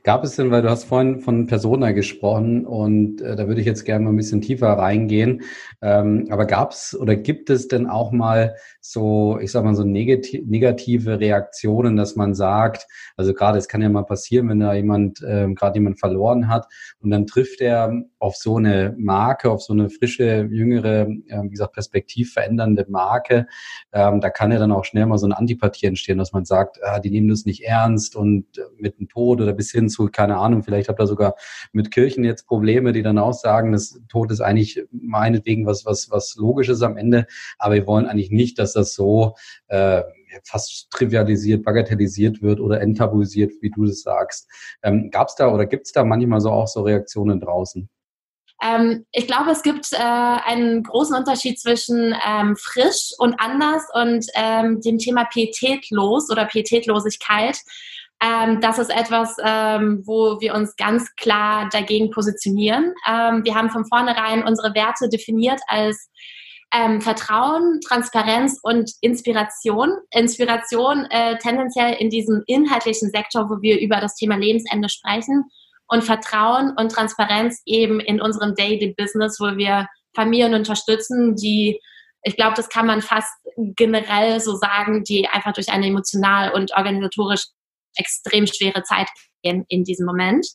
Gab 0.04 0.24
es 0.24 0.36
denn, 0.36 0.52
weil 0.52 0.62
du 0.62 0.70
hast 0.70 0.86
vorhin 0.86 1.20
von 1.20 1.48
Persona 1.48 1.92
gesprochen 1.92 2.66
und 2.66 3.22
äh, 3.22 3.36
da 3.36 3.48
würde 3.48 3.60
ich 3.62 3.68
jetzt 3.68 3.84
gerne 3.86 4.06
mal 4.06 4.12
ein 4.12 4.18
bisschen 4.18 4.42
tiefer 4.42 4.68
reingehen. 4.70 5.44
Ähm, 5.82 6.28
aber 6.30 6.46
gab 6.46 6.72
es 6.72 6.98
oder 6.98 7.16
gibt 7.16 7.50
es 7.50 7.68
denn 7.68 7.88
auch 7.88 8.12
mal 8.12 8.56
so, 8.82 9.40
ich 9.42 9.52
sag 9.52 9.64
mal, 9.64 9.76
so 9.76 9.84
negati 9.84 10.44
negative 10.46 11.20
Reaktionen, 11.20 11.96
dass 11.96 12.16
man 12.16 12.34
sagt, 12.34 12.88
also 13.18 13.34
gerade 13.34 13.58
es 13.58 13.68
kann 13.68 13.82
ja 13.82 13.90
mal 13.90 14.04
passieren, 14.04 14.50
wenn 14.50 14.60
da 14.60 14.74
jemand, 14.74 15.22
äh, 15.22 15.48
gerade 15.54 15.80
jemand 15.80 16.00
verloren 16.00 16.48
hat 16.48 16.68
und 17.00 17.10
dann 17.10 17.28
trifft 17.28 17.62
er 17.62 18.04
auf 18.20 18.36
so 18.36 18.58
eine 18.58 18.96
Marke, 18.98 19.52
auf 19.52 19.62
so 19.62 19.74
eine 19.74 19.90
frische, 19.90 20.48
jüngere, 20.50 21.08
äh, 21.28 21.44
wie 21.44 21.50
gesagt, 21.50 21.74
perspektivverändernde 21.74 22.86
Marke, 22.90 23.48
ähm, 23.92 24.22
da 24.22 24.30
kann 24.30 24.52
ja 24.52 24.60
dann 24.60 24.72
auch 24.72 24.86
schnell 24.86 25.06
mal 25.06 25.18
so 25.18 25.28
eine 25.28 25.38
Antipathie 25.38 25.88
entstehen, 25.88 26.18
dass 26.18 26.32
man 26.34 26.46
sagt, 26.46 26.80
ah, 26.84 27.00
die 27.00 27.10
nehmen 27.10 27.30
das 27.30 27.46
nicht 27.46 27.64
ernst 27.64 28.16
und 28.16 28.58
äh, 28.58 28.62
mit 28.78 28.97
dem 28.98 29.08
Tod 29.08 29.42
oder 29.42 29.54
bis 29.54 29.72
hin 29.72 29.90
zu, 29.90 30.08
keine 30.08 30.38
Ahnung, 30.38 30.64
vielleicht 30.64 30.90
habt 30.90 31.00
ihr 31.00 31.08
sogar 31.08 31.36
mit 31.72 31.92
Kirchen 31.92 32.24
jetzt 32.24 32.48
Probleme, 32.48 32.94
die 32.94 33.04
dann 33.04 33.18
auch 33.18 33.34
sagen, 33.34 33.72
das 33.72 34.00
Tod 34.10 34.32
ist 34.32 34.42
eigentlich 34.42 34.84
meinetwegen 34.92 35.66
was, 35.66 35.86
was, 35.86 36.10
was 36.10 36.36
Logisches 36.36 36.82
am 36.82 36.98
Ende, 36.98 37.28
aber 37.58 37.76
wir 37.76 37.88
wollen 37.88 38.06
eigentlich 38.06 38.32
nicht, 38.32 38.60
dass 38.60 38.74
das 38.74 38.94
so 38.94 39.36
äh, 39.68 40.04
fast 40.44 40.90
trivialisiert, 40.92 41.64
bagatellisiert 41.64 42.42
wird 42.42 42.60
oder 42.60 42.82
enttabuisiert, 42.82 43.54
wie 43.62 43.70
du 43.70 43.86
das 43.86 44.02
sagst. 44.02 44.50
Ähm, 44.84 45.10
Gab 45.12 45.30
es 45.30 45.36
da 45.36 45.52
oder 45.52 45.66
gibt 45.66 45.86
es 45.88 45.92
da 45.92 46.04
manchmal 46.04 46.42
so 46.42 46.52
auch 46.52 46.68
so 46.68 46.82
Reaktionen 46.82 47.40
draußen? 47.40 47.90
Ähm, 48.62 49.06
ich 49.12 49.28
glaube, 49.28 49.52
es 49.52 49.62
gibt 49.62 49.94
äh, 49.94 49.98
einen 49.98 50.84
großen 50.84 51.16
Unterschied 51.16 51.60
zwischen 51.60 52.16
ähm, 52.28 52.56
frisch 52.58 53.12
und 53.20 53.40
anders 53.40 53.84
und 53.94 54.26
ähm, 54.34 54.82
dem 54.82 54.98
Thema 54.98 55.26
pietätlos 55.26 56.30
oder 56.32 56.46
Pietätlosigkeit. 56.46 57.60
Ähm, 58.22 58.62
das 58.62 58.80
ist 58.80 58.90
etwas, 58.90 59.36
ähm, 59.44 60.02
wo 60.06 60.40
wir 60.42 60.56
uns 60.56 60.76
ganz 60.76 61.16
klar 61.16 61.70
dagegen 61.72 62.10
positionieren. 62.10 62.94
Ähm, 63.08 63.44
wir 63.44 63.54
haben 63.54 63.70
von 63.70 63.86
vornherein 63.86 64.44
unsere 64.44 64.74
Werte 64.74 65.08
definiert 65.10 65.62
als 65.68 66.10
ähm, 66.74 67.00
Vertrauen, 67.00 67.80
Transparenz 67.88 68.60
und 68.64 68.92
Inspiration. 69.02 69.92
Inspiration 70.12 71.06
äh, 71.12 71.38
tendenziell 71.38 71.94
in 71.94 72.10
diesem 72.10 72.44
inhaltlichen 72.48 73.12
Sektor, 73.12 73.50
wo 73.50 73.62
wir 73.62 73.80
über 73.80 74.02
das 74.02 74.16
Thema 74.16 74.36
Lebensende 74.36 74.90
sprechen 74.90 75.46
und 75.88 76.04
Vertrauen 76.04 76.74
und 76.78 76.92
Transparenz 76.92 77.62
eben 77.66 78.00
in 78.00 78.20
unserem 78.20 78.56
Daily 78.56 78.94
Business, 78.98 79.38
wo 79.40 79.56
wir 79.58 79.88
Familien 80.16 80.56
unterstützen, 80.56 81.36
die 81.36 81.80
ich 82.24 82.36
glaube, 82.36 82.56
das 82.56 82.68
kann 82.68 82.88
man 82.88 83.02
fast 83.02 83.32
generell 83.56 84.42
so 84.42 84.56
sagen, 84.56 85.04
die 85.04 85.28
einfach 85.28 85.54
durch 85.54 85.70
eine 85.70 85.88
emotional 85.88 86.52
und 86.52 86.76
organisatorisch 86.76 87.46
extrem 87.98 88.48
schwere 88.48 88.84
Zeit 88.84 89.08
gehen 89.44 89.66
in 89.70 89.84
diesem 89.84 90.06
Moment. 90.06 90.48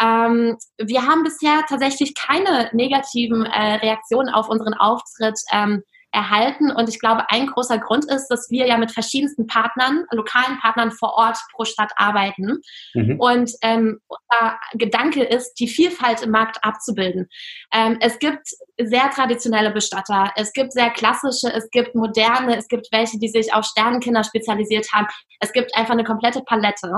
Ähm, 0.00 0.56
wir 0.78 1.06
haben 1.06 1.22
bisher 1.22 1.64
tatsächlich 1.68 2.14
keine 2.14 2.70
negativen 2.72 3.46
äh, 3.46 3.74
Reaktionen 3.76 4.28
auf 4.28 4.48
unseren 4.48 4.74
Auftritt 4.74 5.38
ähm, 5.52 5.82
erhalten. 6.16 6.70
Und 6.70 6.88
ich 6.88 6.98
glaube, 6.98 7.28
ein 7.28 7.46
großer 7.46 7.78
Grund 7.78 8.06
ist, 8.06 8.28
dass 8.28 8.48
wir 8.50 8.66
ja 8.66 8.78
mit 8.78 8.90
verschiedensten 8.90 9.46
Partnern, 9.46 10.06
lokalen 10.10 10.58
Partnern 10.58 10.90
vor 10.90 11.12
Ort 11.12 11.36
pro 11.52 11.66
Stadt 11.66 11.92
arbeiten. 11.96 12.62
Mhm. 12.94 13.20
Und 13.20 13.52
ähm, 13.60 14.00
unser 14.08 14.58
Gedanke 14.72 15.22
ist, 15.22 15.54
die 15.60 15.68
Vielfalt 15.68 16.22
im 16.22 16.30
Markt 16.30 16.64
abzubilden. 16.64 17.28
Ähm, 17.72 17.98
es 18.00 18.18
gibt 18.18 18.48
sehr 18.78 19.10
traditionelle 19.10 19.70
Bestatter, 19.70 20.32
es 20.36 20.52
gibt 20.54 20.72
sehr 20.72 20.90
klassische, 20.90 21.52
es 21.52 21.68
gibt 21.70 21.94
moderne, 21.94 22.56
es 22.56 22.66
gibt 22.68 22.88
welche, 22.92 23.18
die 23.18 23.28
sich 23.28 23.52
auf 23.52 23.66
Sternenkinder 23.66 24.24
spezialisiert 24.24 24.90
haben. 24.92 25.06
Es 25.40 25.52
gibt 25.52 25.76
einfach 25.76 25.92
eine 25.92 26.04
komplette 26.04 26.40
Palette. 26.42 26.90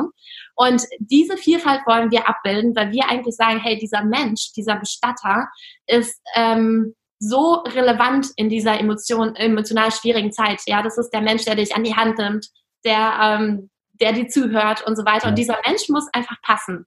Und 0.55 0.83
diese 1.01 1.37
Vielfalt 1.37 1.81
wollen 1.87 2.13
wir 2.13 2.29
abbilden, 2.29 2.77
weil 2.77 2.93
wir 2.93 3.09
eigentlich 3.09 3.35
sagen, 3.35 3.59
hey, 3.59 3.77
dieser 3.79 4.05
Mensch, 4.05 4.53
dieser 4.57 4.77
Bestatter 4.77 5.49
ist 5.87 6.21
ähm, 6.37 6.95
so 7.19 7.65
relevant 7.67 8.29
in 8.37 8.49
dieser 8.49 8.79
Emotion, 8.79 9.35
emotional 9.37 9.91
schwierigen 9.91 10.33
Zeit. 10.33 10.63
Ja, 10.67 10.83
das 10.83 10.99
ist 10.99 11.11
der 11.11 11.21
Mensch, 11.21 11.45
der 11.45 11.57
dich 11.57 11.75
an 11.75 11.85
die 11.85 11.97
Hand 11.97 12.19
nimmt, 12.19 12.49
der, 12.85 13.19
ähm, 13.21 13.71
der 13.95 14.13
dir 14.13 14.29
zuhört 14.29 14.87
und 14.87 14.97
so 14.97 15.05
weiter. 15.05 15.25
Ja. 15.25 15.31
Und 15.31 15.39
dieser 15.39 15.59
Mensch 15.67 15.89
muss 15.89 16.09
einfach 16.13 16.41
passen. 16.43 16.87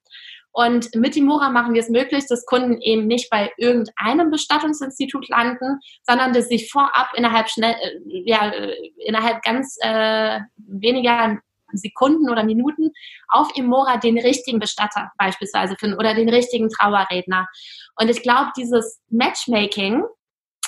Und 0.53 0.93
mit 0.95 1.15
Imora 1.15 1.49
machen 1.49 1.73
wir 1.73 1.81
es 1.81 1.89
möglich, 1.89 2.25
dass 2.27 2.45
Kunden 2.45 2.81
eben 2.81 3.07
nicht 3.07 3.29
bei 3.29 3.51
irgendeinem 3.57 4.31
Bestattungsinstitut 4.31 5.29
landen, 5.29 5.79
sondern 6.03 6.33
dass 6.33 6.49
sie 6.49 6.67
vorab 6.69 7.11
innerhalb 7.15 7.49
schnell, 7.49 7.73
äh, 7.73 8.23
ja, 8.25 8.49
äh, 8.49 8.75
innerhalb 8.97 9.41
ganz 9.43 9.77
äh, 9.81 10.39
weniger 10.57 11.39
Sekunden 11.73 12.29
oder 12.29 12.43
Minuten 12.43 12.91
auf 13.29 13.49
Imora 13.55 13.95
den 13.95 14.17
richtigen 14.17 14.59
Bestatter 14.59 15.11
beispielsweise 15.17 15.77
finden 15.77 15.97
oder 15.97 16.13
den 16.13 16.27
richtigen 16.27 16.67
Trauerredner. 16.69 17.47
Und 17.95 18.09
ich 18.09 18.21
glaube, 18.21 18.51
dieses 18.57 18.99
Matchmaking 19.09 20.03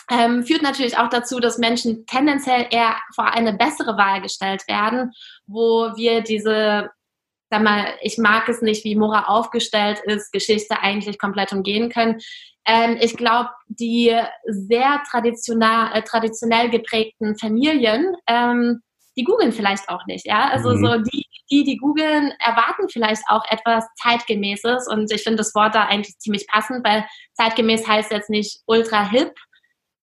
ähm, 0.10 0.44
führt 0.44 0.62
natürlich 0.62 0.98
auch 0.98 1.10
dazu, 1.10 1.39
dass 1.39 1.58
Menschen 1.58 2.06
tendenziell 2.06 2.68
eher 2.70 2.96
vor 3.16 3.26
eine 3.26 3.54
bessere 3.54 3.98
Wahl 3.98 4.22
gestellt 4.22 4.63
werden, 4.68 5.12
wo 5.48 5.92
wir 5.96 6.22
diese, 6.22 6.89
sag 7.50 7.63
mal, 7.63 7.94
ich 8.02 8.18
mag 8.18 8.50
es 8.50 8.62
nicht, 8.62 8.84
wie 8.84 8.96
Mora 8.96 9.26
aufgestellt 9.26 10.02
ist, 10.06 10.32
Geschichte 10.32 10.80
eigentlich 10.82 11.20
komplett 11.20 11.54
umgehen 11.54 11.89
können. 11.89 12.20
Ähm, 12.66 12.98
ich 13.02 13.16
glaube, 13.16 13.50
die 13.68 14.18
sehr 14.46 15.02
traditionell, 15.10 15.89
äh, 15.94 16.02
traditionell 16.02 16.70
geprägten 16.70 17.38
Familien, 17.38 18.16
ähm, 18.28 18.82
die 19.16 19.24
googeln 19.24 19.52
vielleicht 19.52 19.89
auch 19.89 20.06
nicht, 20.08 20.26
ja. 20.26 20.50
Also 20.50 20.72
mhm. 20.72 20.86
so 20.86 20.98
die, 20.98 21.26
die, 21.52 21.63
die 21.63 21.78
googeln, 21.78 22.34
erwarten 22.39 22.89
vielleicht 22.89 23.24
auch 23.28 23.44
etwas 23.50 23.86
zeitgemäßes 24.02 24.88
und 24.88 25.12
ich 25.12 25.24
finde 25.24 25.38
das 25.38 25.54
Wort 25.54 25.76
da 25.76 25.86
eigentlich 25.86 26.18
ziemlich 26.18 26.48
passend, 26.48 26.86
weil 26.86 27.06
zeitgemäß 27.34 27.88
heißt 27.88 28.12
jetzt 28.12 28.30
nicht 28.30 28.62
ultra 28.66 29.08
hip, 29.08 29.34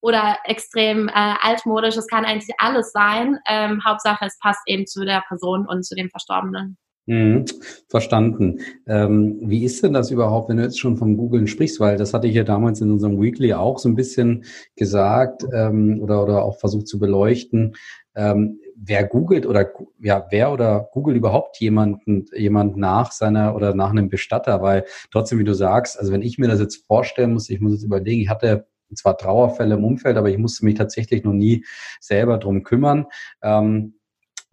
oder 0.01 0.37
extrem 0.45 1.07
äh, 1.07 1.33
altmodisch. 1.41 1.97
Es 1.97 2.07
kann 2.07 2.25
eigentlich 2.25 2.53
alles 2.57 2.91
sein. 2.91 3.37
Ähm, 3.47 3.81
Hauptsache, 3.85 4.25
es 4.25 4.37
passt 4.39 4.61
eben 4.65 4.87
zu 4.87 5.05
der 5.05 5.23
Person 5.27 5.67
und 5.67 5.85
zu 5.85 5.95
dem 5.95 6.09
Verstorbenen. 6.09 6.77
Mhm, 7.07 7.45
verstanden. 7.89 8.59
Ähm, 8.87 9.39
wie 9.41 9.65
ist 9.65 9.83
denn 9.83 9.93
das 9.93 10.11
überhaupt, 10.11 10.49
wenn 10.49 10.57
du 10.57 10.63
jetzt 10.63 10.79
schon 10.79 10.97
vom 10.97 11.17
Googlen 11.17 11.47
sprichst? 11.47 11.79
Weil 11.79 11.97
das 11.97 12.13
hatte 12.13 12.27
ich 12.27 12.35
ja 12.35 12.43
damals 12.43 12.79
in 12.79 12.91
unserem 12.91 13.19
Weekly 13.19 13.53
auch 13.53 13.79
so 13.79 13.89
ein 13.89 13.95
bisschen 13.95 14.45
gesagt 14.75 15.43
ähm, 15.51 15.99
oder, 15.99 16.23
oder 16.23 16.43
auch 16.43 16.59
versucht 16.59 16.87
zu 16.87 16.99
beleuchten. 16.99 17.75
Ähm, 18.15 18.59
wer 18.75 19.03
googelt 19.05 19.45
oder 19.47 19.71
ja, 19.99 20.27
wer 20.29 20.51
oder 20.51 20.89
googelt 20.93 21.17
überhaupt 21.17 21.59
jemanden, 21.59 22.25
jemand 22.35 22.77
nach 22.77 23.11
seiner 23.11 23.55
oder 23.55 23.73
nach 23.73 23.89
einem 23.89 24.09
Bestatter? 24.09 24.61
Weil 24.61 24.85
trotzdem, 25.11 25.39
wie 25.39 25.43
du 25.43 25.55
sagst, 25.55 25.99
also 25.99 26.11
wenn 26.11 26.21
ich 26.21 26.37
mir 26.37 26.47
das 26.47 26.59
jetzt 26.59 26.85
vorstellen 26.85 27.33
muss, 27.33 27.49
ich 27.49 27.59
muss 27.61 27.73
jetzt 27.73 27.83
überlegen, 27.83 28.21
ich 28.21 28.29
hatte 28.29 28.67
zwar 28.95 29.17
Trauerfälle 29.17 29.75
im 29.75 29.83
Umfeld, 29.83 30.17
aber 30.17 30.29
ich 30.29 30.37
musste 30.37 30.65
mich 30.65 30.75
tatsächlich 30.75 31.23
noch 31.23 31.33
nie 31.33 31.65
selber 31.99 32.37
drum 32.37 32.63
kümmern. 32.63 33.05
Ähm, 33.41 33.95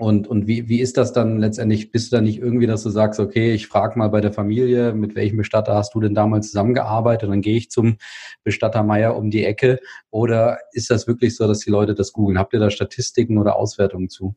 und, 0.00 0.28
und 0.28 0.46
wie, 0.46 0.68
wie 0.68 0.80
ist 0.80 0.96
das 0.96 1.12
dann 1.12 1.40
letztendlich? 1.40 1.90
Bist 1.90 2.12
du 2.12 2.16
da 2.16 2.22
nicht 2.22 2.38
irgendwie, 2.38 2.68
dass 2.68 2.84
du 2.84 2.90
sagst, 2.90 3.18
okay, 3.18 3.52
ich 3.52 3.66
frage 3.66 3.98
mal 3.98 4.08
bei 4.08 4.20
der 4.20 4.32
Familie, 4.32 4.92
mit 4.92 5.16
welchem 5.16 5.38
Bestatter 5.38 5.74
hast 5.74 5.92
du 5.92 6.00
denn 6.00 6.14
damals 6.14 6.50
zusammengearbeitet? 6.50 7.28
Dann 7.28 7.40
gehe 7.40 7.56
ich 7.56 7.68
zum 7.68 7.98
Bestatter 8.44 8.84
Meier 8.84 9.16
um 9.16 9.32
die 9.32 9.44
Ecke. 9.44 9.80
Oder 10.10 10.60
ist 10.70 10.90
das 10.90 11.08
wirklich 11.08 11.34
so, 11.34 11.48
dass 11.48 11.58
die 11.60 11.70
Leute 11.70 11.96
das 11.96 12.12
googeln? 12.12 12.38
Habt 12.38 12.52
ihr 12.52 12.60
da 12.60 12.70
Statistiken 12.70 13.38
oder 13.38 13.56
Auswertungen 13.56 14.08
zu? 14.08 14.36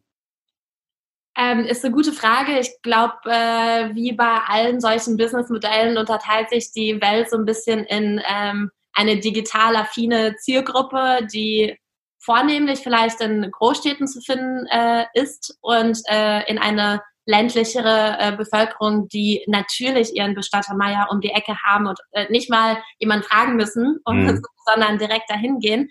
Ähm, 1.38 1.60
ist 1.66 1.86
eine 1.86 1.94
gute 1.94 2.12
Frage. 2.12 2.60
Ich 2.60 2.82
glaube, 2.82 3.14
äh, 3.26 3.94
wie 3.94 4.14
bei 4.14 4.40
allen 4.48 4.82
solchen 4.82 5.16
Businessmodellen 5.16 5.96
unterteilt 5.98 6.50
sich 6.50 6.72
die 6.72 7.00
Welt 7.02 7.30
so 7.30 7.38
ein 7.38 7.46
bisschen 7.46 7.84
in 7.86 8.20
ähm, 8.28 8.72
eine 8.94 9.20
digital 9.20 9.76
affine 9.76 10.36
Zielgruppe, 10.38 11.28
die 11.32 11.78
vornehmlich 12.24 12.80
vielleicht 12.80 13.20
in 13.22 13.50
Großstädten 13.50 14.08
zu 14.08 14.22
finden 14.22 14.68
äh, 14.68 15.06
ist 15.14 15.58
und 15.62 16.00
äh, 16.08 16.50
in 16.50 16.60
eine 16.60 17.02
ländlichere 17.26 18.18
äh, 18.20 18.36
Bevölkerung, 18.36 19.08
die 19.08 19.44
natürlich 19.48 20.16
ihren 20.16 20.36
Bestatter 20.36 20.76
Meier 20.76 21.08
um 21.12 21.22
die 21.22 21.32
Ecke 21.32 21.56
haben 21.64 21.88
und 21.88 22.00
äh, 22.12 22.32
nicht 22.32 22.50
mal 22.50 22.78
jemand 23.00 23.26
fragen 23.26 23.56
müssen, 23.56 24.00
mhm. 24.08 24.42
sondern 24.66 24.98
direkt 24.98 25.30
dahin 25.30 25.60
gehen. 25.60 25.90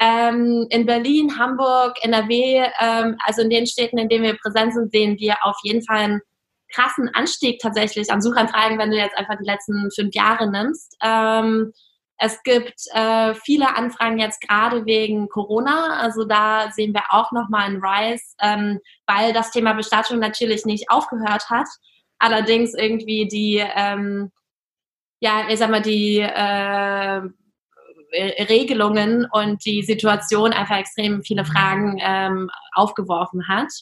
Ähm, 0.00 0.66
in 0.70 0.86
Berlin, 0.86 1.38
Hamburg, 1.38 1.98
NRW, 2.02 2.64
ähm, 2.80 3.16
also 3.24 3.42
in 3.42 3.50
den 3.50 3.66
Städten, 3.66 3.98
in 3.98 4.08
denen 4.08 4.24
wir 4.24 4.38
präsent 4.38 4.72
sind, 4.72 4.92
sehen 4.92 5.18
wir 5.18 5.36
auf 5.42 5.56
jeden 5.62 5.84
Fall 5.84 5.98
einen 5.98 6.20
krassen 6.72 7.10
Anstieg 7.14 7.60
tatsächlich 7.60 8.10
an 8.10 8.22
Suchanfragen, 8.22 8.78
wenn 8.78 8.90
du 8.90 8.96
jetzt 8.96 9.16
einfach 9.16 9.36
die 9.38 9.48
letzten 9.48 9.90
fünf 9.94 10.14
Jahre 10.14 10.50
nimmst. 10.50 10.96
Ähm, 11.02 11.72
es 12.22 12.42
gibt 12.42 12.74
äh, 12.92 13.34
viele 13.34 13.74
Anfragen 13.74 14.18
jetzt 14.18 14.42
gerade 14.42 14.84
wegen 14.84 15.30
Corona. 15.30 16.00
Also 16.00 16.24
da 16.26 16.70
sehen 16.70 16.92
wir 16.92 17.04
auch 17.08 17.32
nochmal 17.32 17.62
einen 17.62 17.82
Rise, 17.82 18.22
ähm, 18.42 18.78
weil 19.06 19.32
das 19.32 19.50
Thema 19.52 19.72
Bestattung 19.72 20.18
natürlich 20.18 20.66
nicht 20.66 20.90
aufgehört 20.90 21.48
hat. 21.48 21.66
Allerdings 22.18 22.74
irgendwie 22.74 23.26
die, 23.26 23.64
ähm, 23.74 24.30
ja, 25.20 25.48
ich 25.48 25.58
sag 25.58 25.70
mal, 25.70 25.80
die 25.80 26.18
äh, 26.18 27.22
Regelungen 28.44 29.26
und 29.32 29.64
die 29.64 29.82
Situation 29.82 30.52
einfach 30.52 30.76
extrem 30.76 31.22
viele 31.22 31.46
Fragen 31.46 31.96
ähm, 32.02 32.50
aufgeworfen 32.74 33.48
hat. 33.48 33.72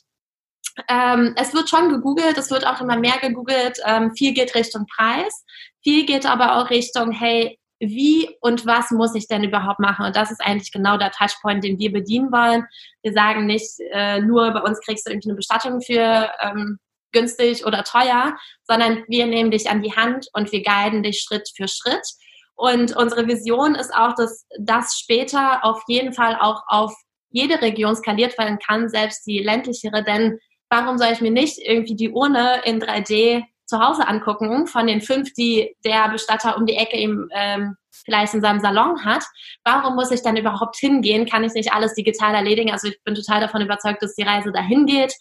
ähm, 0.88 1.34
es 1.36 1.54
wird 1.54 1.68
schon 1.68 1.88
gegoogelt, 1.88 2.38
es 2.38 2.52
wird 2.52 2.64
auch 2.64 2.80
immer 2.80 2.98
mehr 2.98 3.18
gegoogelt. 3.20 3.78
Ähm, 3.84 4.14
viel 4.14 4.32
geht 4.32 4.54
Richtung 4.54 4.86
Preis, 4.86 5.44
viel 5.82 6.06
geht 6.06 6.24
aber 6.24 6.58
auch 6.58 6.70
Richtung, 6.70 7.10
hey, 7.10 7.58
wie 7.80 8.28
und 8.40 8.66
was 8.66 8.90
muss 8.90 9.14
ich 9.14 9.28
denn 9.28 9.44
überhaupt 9.44 9.78
machen? 9.78 10.06
Und 10.06 10.16
das 10.16 10.30
ist 10.30 10.40
eigentlich 10.40 10.72
genau 10.72 10.96
der 10.96 11.12
Touchpoint, 11.12 11.62
den 11.62 11.78
wir 11.78 11.92
bedienen 11.92 12.32
wollen. 12.32 12.66
Wir 13.02 13.12
sagen 13.12 13.46
nicht 13.46 13.78
äh, 13.92 14.20
nur, 14.20 14.50
bei 14.50 14.60
uns 14.60 14.80
kriegst 14.80 15.06
du 15.06 15.10
irgendwie 15.10 15.30
eine 15.30 15.36
Bestattung 15.36 15.80
für 15.80 16.30
ähm, 16.40 16.78
günstig 17.12 17.64
oder 17.64 17.84
teuer, 17.84 18.36
sondern 18.64 19.04
wir 19.08 19.26
nehmen 19.26 19.50
dich 19.50 19.70
an 19.70 19.82
die 19.82 19.94
Hand 19.94 20.28
und 20.32 20.52
wir 20.52 20.62
guiden 20.62 21.02
dich 21.02 21.20
Schritt 21.20 21.48
für 21.56 21.68
Schritt. 21.68 22.06
Und 22.54 22.96
unsere 22.96 23.28
Vision 23.28 23.74
ist 23.76 23.94
auch, 23.94 24.14
dass 24.14 24.46
das 24.58 24.98
später 24.98 25.64
auf 25.64 25.82
jeden 25.86 26.12
Fall 26.12 26.36
auch 26.40 26.62
auf 26.66 26.92
jede 27.30 27.60
Region 27.60 27.94
skaliert 27.94 28.36
werden 28.38 28.58
kann, 28.58 28.88
selbst 28.88 29.26
die 29.26 29.38
ländlichere, 29.38 30.02
denn 30.02 30.38
warum 30.70 30.98
soll 30.98 31.12
ich 31.12 31.20
mir 31.20 31.30
nicht 31.30 31.58
irgendwie 31.58 31.94
die 31.94 32.10
Urne 32.10 32.62
in 32.64 32.80
3D 32.80 33.44
zu 33.68 33.78
Hause 33.78 34.08
angucken 34.08 34.66
von 34.66 34.86
den 34.86 35.00
fünf, 35.00 35.32
die 35.34 35.76
der 35.84 36.08
Bestatter 36.08 36.56
um 36.56 36.66
die 36.66 36.76
Ecke 36.76 36.96
eben 36.96 37.28
ähm, 37.32 37.76
vielleicht 38.04 38.32
in 38.34 38.40
seinem 38.40 38.60
Salon 38.60 39.04
hat. 39.04 39.24
Warum 39.62 39.94
muss 39.94 40.10
ich 40.10 40.22
dann 40.22 40.36
überhaupt 40.36 40.76
hingehen? 40.78 41.28
Kann 41.28 41.44
ich 41.44 41.52
nicht 41.52 41.72
alles 41.72 41.94
digital 41.94 42.34
erledigen? 42.34 42.70
Also 42.70 42.88
ich 42.88 42.98
bin 43.04 43.14
total 43.14 43.40
davon 43.40 43.60
überzeugt, 43.60 44.02
dass 44.02 44.14
die 44.14 44.22
Reise 44.22 44.52
dahin 44.52 44.86
geht. 44.86 45.14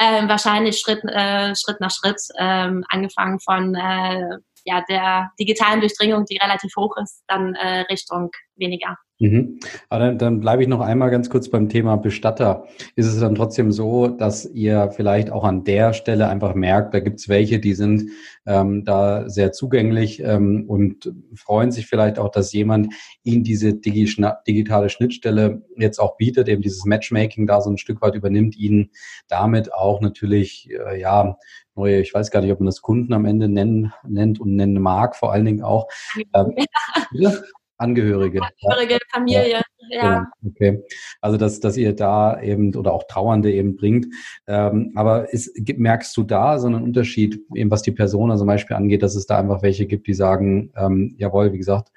Ähm, 0.00 0.28
wahrscheinlich 0.28 0.78
Schritt, 0.78 1.04
äh, 1.04 1.54
Schritt 1.54 1.80
nach 1.80 1.90
Schritt, 1.90 2.20
ähm, 2.38 2.82
angefangen 2.88 3.38
von 3.40 3.74
äh, 3.74 4.38
ja, 4.64 4.82
der 4.88 5.30
digitalen 5.38 5.80
Durchdringung, 5.80 6.24
die 6.24 6.38
relativ 6.38 6.72
hoch 6.76 6.96
ist, 6.96 7.22
dann 7.28 7.54
äh, 7.54 7.80
Richtung 7.90 8.30
weniger. 8.56 8.96
Mhm. 9.22 9.60
Aber 9.88 10.06
dann, 10.06 10.18
dann 10.18 10.40
bleibe 10.40 10.62
ich 10.62 10.68
noch 10.68 10.80
einmal 10.80 11.08
ganz 11.12 11.30
kurz 11.30 11.48
beim 11.48 11.68
Thema 11.68 11.94
Bestatter. 11.94 12.66
Ist 12.96 13.06
es 13.06 13.20
dann 13.20 13.36
trotzdem 13.36 13.70
so, 13.70 14.08
dass 14.08 14.46
ihr 14.46 14.90
vielleicht 14.90 15.30
auch 15.30 15.44
an 15.44 15.62
der 15.62 15.92
Stelle 15.92 16.26
einfach 16.26 16.56
merkt, 16.56 16.92
da 16.92 16.98
gibt 16.98 17.20
es 17.20 17.28
welche, 17.28 17.60
die 17.60 17.74
sind 17.74 18.10
ähm, 18.46 18.84
da 18.84 19.28
sehr 19.28 19.52
zugänglich 19.52 20.20
ähm, 20.24 20.64
und 20.66 21.12
freuen 21.36 21.70
sich 21.70 21.86
vielleicht 21.86 22.18
auch, 22.18 22.30
dass 22.30 22.52
jemand 22.52 22.92
ihnen 23.22 23.44
diese 23.44 23.74
digi 23.74 24.12
digitale 24.48 24.88
Schnittstelle 24.88 25.62
jetzt 25.76 26.00
auch 26.00 26.16
bietet, 26.16 26.48
eben 26.48 26.62
dieses 26.62 26.84
Matchmaking 26.84 27.46
da 27.46 27.60
so 27.60 27.70
ein 27.70 27.78
Stück 27.78 28.02
weit 28.02 28.16
übernimmt, 28.16 28.56
ihnen 28.56 28.90
damit 29.28 29.72
auch 29.72 30.00
natürlich, 30.00 30.68
äh, 30.68 31.00
ja, 31.00 31.36
neue, 31.76 32.00
ich 32.00 32.12
weiß 32.12 32.32
gar 32.32 32.40
nicht, 32.40 32.50
ob 32.50 32.58
man 32.58 32.66
das 32.66 32.82
Kunden 32.82 33.12
am 33.12 33.24
Ende 33.24 33.48
nennen, 33.48 33.92
nennt 34.04 34.40
und 34.40 34.56
nennen 34.56 34.82
mag, 34.82 35.14
vor 35.14 35.32
allen 35.32 35.44
Dingen 35.44 35.62
auch. 35.62 35.86
Ähm, 36.34 36.56
Angehörige. 37.82 38.40
Angehörige, 38.40 38.98
Familie, 39.12 39.50
ja. 39.50 39.62
ja. 39.90 40.30
Genau, 40.40 40.50
okay. 40.50 40.82
Also 41.20 41.36
dass, 41.36 41.60
dass 41.60 41.76
ihr 41.76 41.94
da 41.94 42.40
eben 42.40 42.74
oder 42.74 42.92
auch 42.92 43.04
Trauernde 43.08 43.52
eben 43.52 43.76
bringt. 43.76 44.06
Ähm, 44.46 44.92
aber 44.94 45.32
ist, 45.32 45.50
merkst 45.76 46.16
du 46.16 46.22
da 46.22 46.58
so 46.58 46.68
einen 46.68 46.82
Unterschied, 46.82 47.40
eben 47.54 47.70
was 47.70 47.82
die 47.82 47.92
Person 47.92 48.36
zum 48.38 48.46
Beispiel 48.46 48.76
angeht, 48.76 49.02
dass 49.02 49.16
es 49.16 49.26
da 49.26 49.38
einfach 49.38 49.62
welche 49.62 49.86
gibt, 49.86 50.06
die 50.06 50.14
sagen, 50.14 50.72
ähm, 50.76 51.14
jawohl, 51.18 51.52
wie 51.52 51.58
gesagt, 51.58 51.90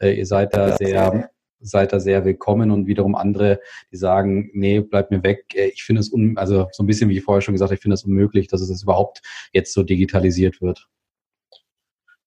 äh, 0.00 0.12
ihr 0.12 0.26
seid 0.26 0.54
da 0.54 0.76
sehr 0.76 1.30
seid 1.60 1.92
da 1.92 2.00
sehr 2.00 2.24
willkommen 2.24 2.70
und 2.70 2.86
wiederum 2.86 3.14
andere, 3.14 3.60
die 3.92 3.96
sagen, 3.96 4.50
nee, 4.54 4.80
bleib 4.80 5.10
mir 5.10 5.22
weg. 5.22 5.44
Äh, 5.54 5.68
ich 5.68 5.84
finde 5.84 6.00
es, 6.00 6.10
un 6.10 6.36
also 6.36 6.68
so 6.72 6.82
ein 6.82 6.86
bisschen, 6.86 7.10
wie 7.10 7.18
ich 7.18 7.24
vorher 7.24 7.42
schon 7.42 7.54
gesagt 7.54 7.72
ich 7.72 7.80
finde 7.80 7.94
es 7.94 8.04
unmöglich, 8.04 8.48
dass 8.48 8.60
es 8.60 8.82
überhaupt 8.82 9.20
jetzt 9.52 9.72
so 9.72 9.82
digitalisiert 9.82 10.60
wird. 10.60 10.88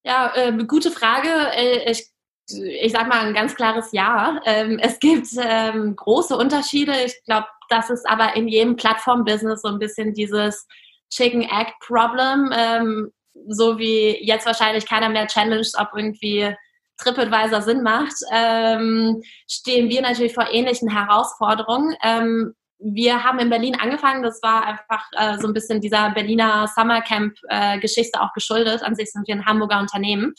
Ja, 0.04 0.32
äh, 0.36 0.52
gute 0.66 0.90
Frage. 0.90 1.28
Äh, 1.56 1.90
ich 1.90 2.13
ich 2.50 2.92
sage 2.92 3.08
mal 3.08 3.26
ein 3.26 3.34
ganz 3.34 3.54
klares 3.54 3.92
Ja. 3.92 4.40
Ähm, 4.44 4.78
es 4.80 4.98
gibt 4.98 5.28
ähm, 5.38 5.96
große 5.96 6.36
Unterschiede. 6.36 6.92
Ich 7.04 7.14
glaube, 7.24 7.46
das 7.68 7.90
ist 7.90 8.08
aber 8.08 8.36
in 8.36 8.48
jedem 8.48 8.76
Plattform-Business 8.76 9.62
so 9.62 9.68
ein 9.68 9.78
bisschen 9.78 10.12
dieses 10.12 10.66
Chicken-Egg-Problem. 11.10 12.52
Ähm, 12.52 13.12
so 13.48 13.78
wie 13.78 14.24
jetzt 14.24 14.46
wahrscheinlich 14.46 14.86
keiner 14.86 15.08
mehr 15.08 15.26
challenged, 15.26 15.74
ob 15.78 15.88
irgendwie 15.96 16.54
TripAdvisor 16.98 17.62
Sinn 17.62 17.82
macht, 17.82 18.14
ähm, 18.32 19.22
stehen 19.48 19.88
wir 19.88 20.02
natürlich 20.02 20.34
vor 20.34 20.48
ähnlichen 20.50 20.88
Herausforderungen. 20.88 21.96
Wir 22.86 23.24
haben 23.24 23.38
in 23.38 23.48
Berlin 23.48 23.76
angefangen, 23.80 24.22
das 24.22 24.42
war 24.42 24.66
einfach 24.66 25.08
äh, 25.12 25.38
so 25.38 25.46
ein 25.46 25.54
bisschen 25.54 25.80
dieser 25.80 26.10
Berliner 26.10 26.68
Summercamp-Geschichte 26.68 28.18
äh, 28.18 28.20
auch 28.20 28.34
geschuldet. 28.34 28.82
An 28.82 28.94
sich 28.94 29.10
sind 29.10 29.26
wir 29.26 29.34
ein 29.34 29.46
Hamburger 29.46 29.80
Unternehmen. 29.80 30.34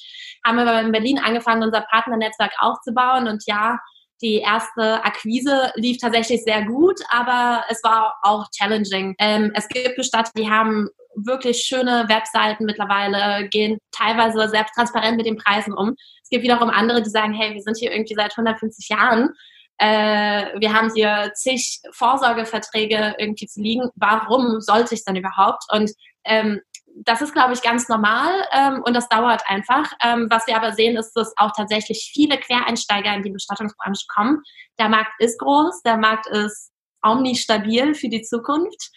Haben 0.45 0.59
aber 0.59 0.79
in 0.81 0.91
Berlin 0.91 1.17
angefangen, 1.17 1.63
unser 1.63 1.81
Partnernetzwerk 1.81 2.51
aufzubauen 2.59 3.27
und 3.27 3.43
ja, 3.47 3.79
die 4.21 4.35
erste 4.35 5.03
Akquise 5.03 5.71
lief 5.73 5.97
tatsächlich 5.97 6.43
sehr 6.43 6.63
gut, 6.65 6.99
aber 7.09 7.63
es 7.69 7.83
war 7.83 8.15
auch 8.21 8.45
challenging. 8.55 9.15
Ähm, 9.17 9.51
es 9.55 9.67
gibt 9.67 9.95
Bestatter, 9.95 10.31
die 10.37 10.47
haben 10.47 10.87
wirklich 11.15 11.63
schöne 11.63 12.05
Webseiten 12.09 12.65
mittlerweile, 12.65 13.49
gehen 13.49 13.79
teilweise 13.91 14.47
selbst 14.49 14.75
transparent 14.75 15.17
mit 15.17 15.25
den 15.25 15.37
Preisen 15.37 15.73
um. 15.73 15.95
Es 16.21 16.29
gibt 16.29 16.43
wiederum 16.43 16.69
andere, 16.69 17.01
die 17.01 17.09
sagen, 17.09 17.33
hey, 17.33 17.55
wir 17.55 17.61
sind 17.61 17.77
hier 17.77 17.91
irgendwie 17.91 18.15
seit 18.15 18.37
150 18.37 18.89
Jahren 18.89 19.29
äh, 19.77 20.59
wir 20.59 20.73
haben 20.73 20.91
hier 20.93 21.31
zig 21.35 21.81
Vorsorgeverträge 21.91 23.15
irgendwie 23.17 23.47
zu 23.47 23.61
liegen. 23.61 23.89
Warum 23.95 24.61
sollte 24.61 24.95
ich 24.95 25.03
dann 25.03 25.15
überhaupt? 25.15 25.63
Und 25.71 25.91
ähm, 26.23 26.61
das 27.03 27.21
ist, 27.21 27.33
glaube 27.33 27.53
ich, 27.53 27.61
ganz 27.61 27.89
normal 27.89 28.31
ähm, 28.53 28.81
und 28.85 28.93
das 28.93 29.09
dauert 29.09 29.43
einfach. 29.47 29.91
Ähm, 30.01 30.27
was 30.29 30.47
wir 30.47 30.55
aber 30.55 30.71
sehen, 30.71 30.95
ist, 30.95 31.11
dass 31.13 31.33
auch 31.37 31.51
tatsächlich 31.55 32.09
viele 32.13 32.37
Quereinsteiger 32.37 33.13
in 33.13 33.23
die 33.23 33.31
Bestattungsbranche 33.31 34.05
kommen. 34.07 34.41
Der 34.79 34.87
Markt 34.87 35.11
ist 35.19 35.39
groß, 35.39 35.81
der 35.81 35.97
Markt 35.97 36.27
ist 36.27 36.71
omnistabil 37.03 37.95
für 37.95 38.07
die 38.07 38.21
Zukunft. 38.21 38.91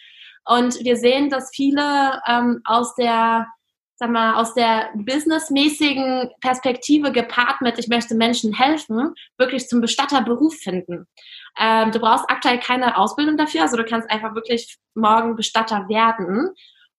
Und 0.45 0.83
wir 0.83 0.95
sehen, 0.95 1.29
dass 1.29 1.51
viele 1.53 2.21
ähm, 2.25 2.61
aus 2.63 2.95
der 2.95 3.47
sag 3.99 4.11
mal, 4.11 4.35
aus 4.35 4.53
der 4.53 4.91
businessmäßigen 4.95 6.29
Perspektive 6.39 7.11
gepaart 7.11 7.59
mit, 7.61 7.77
ich 7.77 7.89
möchte 7.89 8.15
Menschen 8.15 8.53
helfen, 8.53 9.13
wirklich 9.37 9.67
zum 9.67 9.81
Bestatterberuf 9.81 10.55
finden. 10.55 11.05
Ähm, 11.59 11.91
du 11.91 11.99
brauchst 11.99 12.29
aktuell 12.29 12.59
keine 12.59 12.97
Ausbildung 12.97 13.35
dafür, 13.35 13.63
also 13.63 13.75
du 13.75 13.83
kannst 13.83 14.09
einfach 14.09 14.35
wirklich 14.35 14.77
morgen 14.95 15.35
Bestatter 15.35 15.89
werden. 15.89 16.51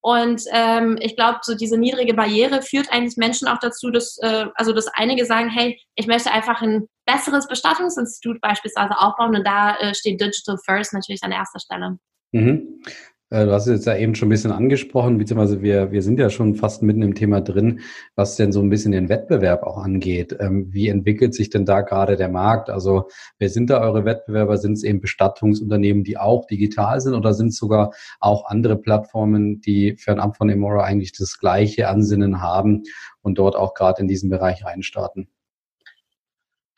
Und 0.02 0.42
ähm, 0.52 0.98
ich 1.00 1.16
glaube, 1.16 1.38
so 1.42 1.54
diese 1.54 1.78
niedrige 1.78 2.14
Barriere 2.14 2.62
führt 2.62 2.92
eigentlich 2.92 3.16
Menschen 3.16 3.48
auch 3.48 3.58
dazu, 3.58 3.90
dass, 3.90 4.18
äh, 4.18 4.46
also 4.54 4.72
dass 4.72 4.86
einige 4.88 5.24
sagen, 5.24 5.48
hey, 5.48 5.80
ich 5.94 6.06
möchte 6.06 6.30
einfach 6.30 6.60
ein 6.60 6.86
besseres 7.06 7.48
Bestattungsinstitut 7.48 8.40
beispielsweise 8.42 8.98
aufbauen 8.98 9.36
und 9.36 9.46
da 9.46 9.76
äh, 9.76 9.94
steht 9.94 10.20
Digital 10.20 10.58
First 10.64 10.92
natürlich 10.92 11.22
an 11.22 11.32
erster 11.32 11.60
Stelle. 11.60 11.98
Mhm. 12.32 12.82
Äh, 13.30 13.46
du 13.46 13.52
hast 13.52 13.66
es 13.66 13.72
jetzt 13.76 13.86
ja 13.86 13.96
eben 13.96 14.14
schon 14.14 14.26
ein 14.26 14.30
bisschen 14.30 14.50
angesprochen, 14.50 15.16
beziehungsweise 15.18 15.62
wir, 15.62 15.92
wir 15.92 16.02
sind 16.02 16.18
ja 16.18 16.30
schon 16.30 16.56
fast 16.56 16.82
mitten 16.82 17.02
im 17.02 17.14
Thema 17.14 17.40
drin, 17.40 17.80
was 18.16 18.36
denn 18.36 18.50
so 18.52 18.60
ein 18.60 18.70
bisschen 18.70 18.92
den 18.92 19.08
Wettbewerb 19.08 19.62
auch 19.62 19.78
angeht. 19.78 20.36
Ähm, 20.40 20.66
wie 20.72 20.88
entwickelt 20.88 21.34
sich 21.34 21.48
denn 21.48 21.64
da 21.64 21.82
gerade 21.82 22.16
der 22.16 22.28
Markt? 22.28 22.70
Also 22.70 23.08
wer 23.38 23.48
sind 23.48 23.70
da 23.70 23.80
eure 23.80 24.04
Wettbewerber? 24.04 24.58
Sind 24.58 24.72
es 24.72 24.82
eben 24.82 25.00
Bestattungsunternehmen, 25.00 26.02
die 26.02 26.18
auch 26.18 26.46
digital 26.46 27.00
sind 27.00 27.14
oder 27.14 27.32
sind 27.32 27.48
es 27.48 27.56
sogar 27.56 27.92
auch 28.18 28.46
andere 28.46 28.76
Plattformen, 28.76 29.60
die 29.60 29.96
fernab 29.96 30.36
von 30.36 30.50
Emora 30.50 30.82
eigentlich 30.82 31.12
das 31.12 31.38
gleiche 31.38 31.88
Ansinnen 31.88 32.42
haben 32.42 32.82
und 33.22 33.38
dort 33.38 33.54
auch 33.54 33.74
gerade 33.74 34.02
in 34.02 34.08
diesen 34.08 34.28
Bereich 34.28 34.64
reinstarten? 34.64 35.28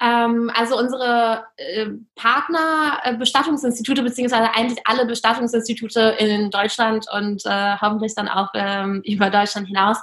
Ähm, 0.02 0.50
also 0.54 0.76
unsere 0.76 1.44
äh, 1.56 1.86
Partner, 2.16 3.00
Bestattungsinstitute, 3.18 4.02
beziehungsweise 4.02 4.52
eigentlich 4.52 4.80
alle 4.84 5.06
Bestattungsinstitute 5.06 6.16
in 6.18 6.50
Deutschland 6.50 7.06
und 7.12 7.42
äh, 7.46 7.76
hoffentlich 7.80 8.14
dann 8.16 8.28
auch 8.28 8.48
ähm, 8.54 9.02
über 9.04 9.30
Deutschland 9.30 9.68
hinaus, 9.68 9.98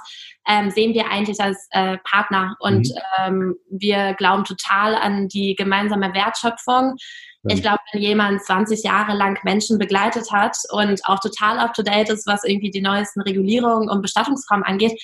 ähm, 0.48 0.70
sehen 0.70 0.94
wir 0.94 1.10
eigentlich 1.10 1.38
als 1.40 1.68
äh, 1.72 1.98
Partner. 2.04 2.56
Und 2.60 2.88
mhm. 2.88 2.94
ähm, 3.18 3.54
wir 3.70 4.14
glauben 4.14 4.44
total 4.44 4.94
an 4.94 5.28
die 5.28 5.54
gemeinsame 5.54 6.14
Wertschöpfung. 6.14 6.96
Ich 7.44 7.62
glaube, 7.62 7.78
wenn 7.92 8.02
jemand 8.02 8.44
20 8.44 8.82
Jahre 8.82 9.16
lang 9.16 9.38
Menschen 9.44 9.78
begleitet 9.78 10.30
hat 10.30 10.58
und 10.72 11.00
auch 11.06 11.20
total 11.20 11.58
up-to-date 11.58 12.10
ist, 12.10 12.26
was 12.26 12.44
irgendwie 12.44 12.70
die 12.70 12.82
neuesten 12.82 13.22
Regulierungen 13.22 13.88
und 13.88 14.02
Bestattungsformen 14.02 14.64
angeht, 14.64 15.00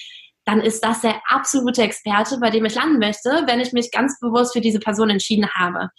dann 0.47 0.61
ist 0.61 0.83
das 0.85 1.01
der 1.01 1.21
absolute 1.29 1.83
Experte, 1.83 2.39
bei 2.39 2.51
dem 2.51 2.65
ich 2.65 2.75
landen 2.75 2.99
möchte, 2.99 3.43
wenn 3.47 3.61
ich 3.61 3.73
mich 3.73 3.91
ganz 3.91 4.19
bewusst 4.21 4.53
für 4.53 4.61
diese 4.61 4.79
Person 4.79 5.11
entschieden 5.11 5.51
habe. 5.55 5.91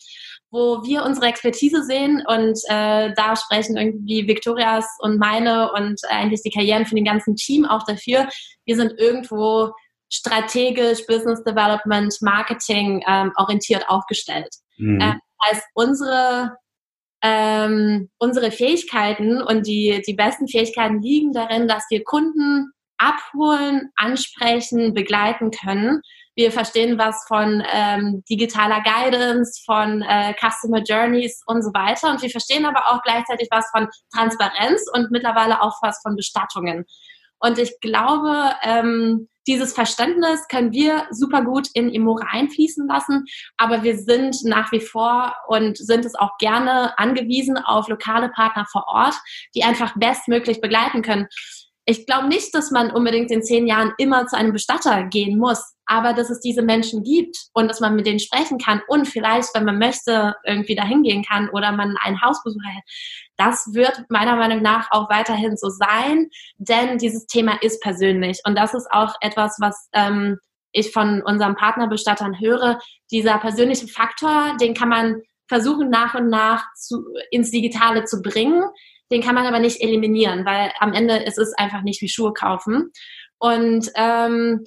Wo 0.49 0.81
wir 0.83 1.03
unsere 1.03 1.27
Expertise 1.27 1.83
sehen 1.83 2.23
und 2.25 2.57
äh, 2.69 3.11
da 3.13 3.35
sprechen 3.35 3.75
irgendwie 3.75 4.25
Victorias 4.25 4.85
und 4.99 5.19
meine 5.19 5.71
und 5.73 5.99
eigentlich 6.09 6.41
die 6.41 6.51
Karrieren 6.51 6.85
für 6.85 6.95
den 6.95 7.03
ganzen 7.03 7.35
Team 7.35 7.65
auch 7.65 7.83
dafür. 7.83 8.29
Wir 8.65 8.77
sind 8.77 8.93
irgendwo 8.97 9.73
strategisch, 10.09 11.05
Business 11.05 11.43
Development, 11.43 12.15
Marketing 12.21 13.03
ähm, 13.05 13.33
orientiert 13.35 13.89
aufgestellt. 13.89 14.49
Mhm. 14.77 15.01
Äh, 15.01 15.13
heißt, 15.45 15.63
unsere 15.73 16.55
ähm, 17.21 18.09
unsere 18.19 18.51
Fähigkeiten 18.51 19.41
und 19.41 19.65
die, 19.67 20.01
die 20.07 20.13
besten 20.13 20.47
Fähigkeiten 20.47 21.01
liegen 21.01 21.33
darin, 21.33 21.67
dass 21.67 21.83
wir 21.89 22.03
Kunden 22.03 22.71
abholen, 22.97 23.91
ansprechen, 23.95 24.93
begleiten 24.93 25.51
können, 25.51 26.01
wir 26.37 26.51
verstehen 26.51 26.99
was 26.99 27.25
von 27.27 27.63
ähm, 27.73 28.23
digitaler 28.29 28.83
Guidance, 28.83 29.59
von 29.65 30.03
äh, 30.03 30.35
Customer 30.39 30.83
Journeys 30.83 31.41
und 31.47 31.63
so 31.63 31.73
weiter. 31.73 32.11
Und 32.11 32.21
wir 32.21 32.29
verstehen 32.29 32.67
aber 32.67 32.89
auch 32.89 33.01
gleichzeitig 33.01 33.47
was 33.49 33.67
von 33.71 33.87
Transparenz 34.15 34.85
und 34.93 35.09
mittlerweile 35.09 35.63
auch 35.63 35.79
was 35.81 35.99
von 36.03 36.15
Bestattungen. 36.15 36.85
Und 37.39 37.57
ich 37.57 37.79
glaube, 37.79 38.51
ähm, 38.61 39.29
dieses 39.47 39.73
Verständnis 39.73 40.47
können 40.47 40.71
wir 40.73 41.07
super 41.09 41.41
gut 41.41 41.69
in 41.73 41.89
Imora 41.89 42.27
einfließen 42.29 42.87
lassen, 42.87 43.25
aber 43.57 43.81
wir 43.81 43.97
sind 43.97 44.35
nach 44.43 44.71
wie 44.71 44.81
vor 44.81 45.33
und 45.47 45.77
sind 45.77 46.05
es 46.05 46.13
auch 46.13 46.37
gerne 46.37 46.97
angewiesen 46.99 47.57
auf 47.57 47.87
lokale 47.87 48.29
Partner 48.29 48.67
vor 48.71 48.85
Ort, 48.87 49.15
die 49.55 49.63
einfach 49.63 49.95
bestmöglich 49.95 50.61
begleiten 50.61 51.01
können. 51.01 51.27
Ich 51.89 52.05
glaube 52.05 52.27
nicht, 52.27 52.53
dass 52.53 52.69
man 52.69 52.91
unbedingt 52.91 53.31
in 53.31 53.41
zehn 53.41 53.65
Jahren 53.65 53.93
immer 53.97 54.27
zu 54.27 54.35
einem 54.35 54.51
Bestatter 54.51 55.05
gehen 55.05 55.39
muss, 55.39 55.73
aber 55.85 56.11
dass 56.11 56.29
es 56.29 56.41
diese 56.41 56.61
Menschen 56.61 57.01
gibt 57.01 57.37
und 57.53 57.69
dass 57.69 57.79
man 57.79 57.95
mit 57.95 58.05
denen 58.05 58.19
sprechen 58.19 58.57
kann 58.57 58.81
und 58.89 59.07
vielleicht, 59.07 59.55
wenn 59.55 59.63
man 59.63 59.79
möchte, 59.79 60.35
irgendwie 60.43 60.75
dahin 60.75 61.01
gehen 61.01 61.23
kann 61.23 61.49
oder 61.49 61.71
man 61.71 61.95
einen 62.01 62.21
Hausbesuch 62.21 62.61
hält. 62.61 62.83
Das 63.37 63.69
wird 63.71 64.03
meiner 64.09 64.35
Meinung 64.35 64.61
nach 64.61 64.91
auch 64.91 65.09
weiterhin 65.09 65.55
so 65.55 65.69
sein, 65.69 66.29
denn 66.57 66.97
dieses 66.97 67.25
Thema 67.25 67.53
ist 67.61 67.81
persönlich 67.81 68.41
und 68.45 68.57
das 68.57 68.73
ist 68.73 68.91
auch 68.91 69.15
etwas, 69.21 69.55
was 69.61 69.87
ähm, 69.93 70.39
ich 70.73 70.91
von 70.91 71.21
unseren 71.21 71.55
Partnerbestattern 71.55 72.37
höre. 72.37 72.79
Dieser 73.11 73.37
persönliche 73.37 73.87
Faktor, 73.87 74.57
den 74.59 74.73
kann 74.73 74.89
man 74.89 75.21
versuchen 75.47 75.89
nach 75.89 76.15
und 76.15 76.27
nach 76.27 76.65
zu, 76.75 77.05
ins 77.31 77.49
Digitale 77.49 78.03
zu 78.03 78.21
bringen 78.21 78.65
den 79.11 79.21
kann 79.21 79.35
man 79.35 79.45
aber 79.45 79.59
nicht 79.59 79.81
eliminieren, 79.81 80.45
weil 80.45 80.71
am 80.79 80.93
Ende 80.93 81.17
ist 81.17 81.37
es 81.37 81.53
einfach 81.53 81.81
nicht 81.81 82.01
wie 82.01 82.09
Schuhe 82.09 82.33
kaufen. 82.33 82.91
Und 83.39 83.89
ähm, 83.95 84.63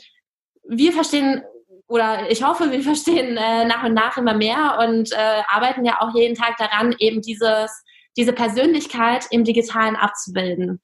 wir 0.69 0.93
verstehen 0.93 1.43
oder 1.89 2.31
ich 2.31 2.43
hoffe, 2.43 2.71
wir 2.71 2.83
verstehen 2.83 3.37
äh, 3.37 3.65
nach 3.65 3.85
und 3.85 3.95
nach 3.95 4.17
immer 4.17 4.35
mehr 4.35 4.79
und 4.81 5.13
äh, 5.13 5.43
arbeiten 5.49 5.85
ja 5.85 6.01
auch 6.01 6.15
jeden 6.15 6.37
Tag 6.37 6.57
daran, 6.57 6.95
eben 6.99 7.21
dieses, 7.21 7.83
diese 8.17 8.33
Persönlichkeit 8.33 9.27
im 9.31 9.45
Digitalen 9.45 9.97
abzubilden. 9.97 10.81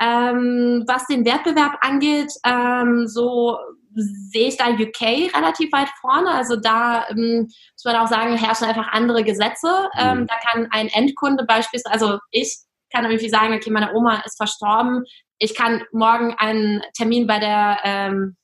Ähm, 0.00 0.84
was 0.86 1.06
den 1.06 1.24
Wettbewerb 1.24 1.78
angeht, 1.80 2.32
ähm, 2.44 3.06
so 3.06 3.56
sehe 3.94 4.48
ich 4.48 4.56
da 4.56 4.70
UK 4.70 5.34
relativ 5.34 5.70
weit 5.72 5.88
vorne. 6.00 6.30
Also 6.30 6.56
da 6.56 7.06
ähm, 7.08 7.42
muss 7.42 7.84
man 7.84 7.96
auch 7.96 8.08
sagen, 8.08 8.36
herrschen 8.36 8.66
einfach 8.66 8.88
andere 8.92 9.22
Gesetze. 9.22 9.88
Ähm, 9.98 10.20
mhm. 10.20 10.26
Da 10.26 10.34
kann 10.46 10.68
ein 10.70 10.88
Endkunde 10.88 11.44
beispielsweise, 11.44 11.92
also 11.92 12.18
ich 12.30 12.58
kann 12.92 13.04
irgendwie 13.04 13.28
sagen, 13.28 13.54
okay, 13.54 13.70
meine 13.70 13.92
Oma 13.94 14.22
ist 14.24 14.36
verstorben. 14.36 15.04
Ich 15.38 15.54
kann 15.54 15.82
morgen 15.92 16.34
einen 16.38 16.82
Termin 16.94 17.26
bei 17.26 17.38
der 17.38 17.78
ähm, 17.84 18.36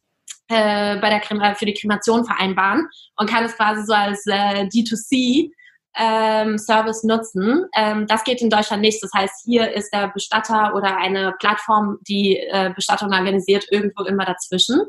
äh, 0.48 0.96
bei 0.96 1.10
der 1.10 1.20
Krema 1.20 1.54
für 1.54 1.66
die 1.66 1.74
Kremation 1.74 2.24
vereinbaren 2.24 2.88
und 3.16 3.28
kann 3.28 3.44
es 3.44 3.54
quasi 3.56 3.84
so 3.84 3.92
als 3.92 4.26
äh, 4.26 4.64
D2C 4.64 5.50
ähm, 5.96 6.58
Service 6.58 7.02
nutzen. 7.04 7.66
Ähm, 7.74 8.06
das 8.06 8.24
geht 8.24 8.40
in 8.40 8.50
Deutschland 8.50 8.82
nicht. 8.82 9.02
Das 9.02 9.10
heißt, 9.14 9.42
hier 9.44 9.72
ist 9.72 9.90
der 9.92 10.08
Bestatter 10.08 10.74
oder 10.74 10.96
eine 10.96 11.34
Plattform, 11.38 11.98
die 12.06 12.36
äh, 12.36 12.72
Bestattung 12.74 13.12
organisiert, 13.12 13.66
irgendwo 13.70 14.04
immer 14.04 14.24
dazwischen. 14.24 14.82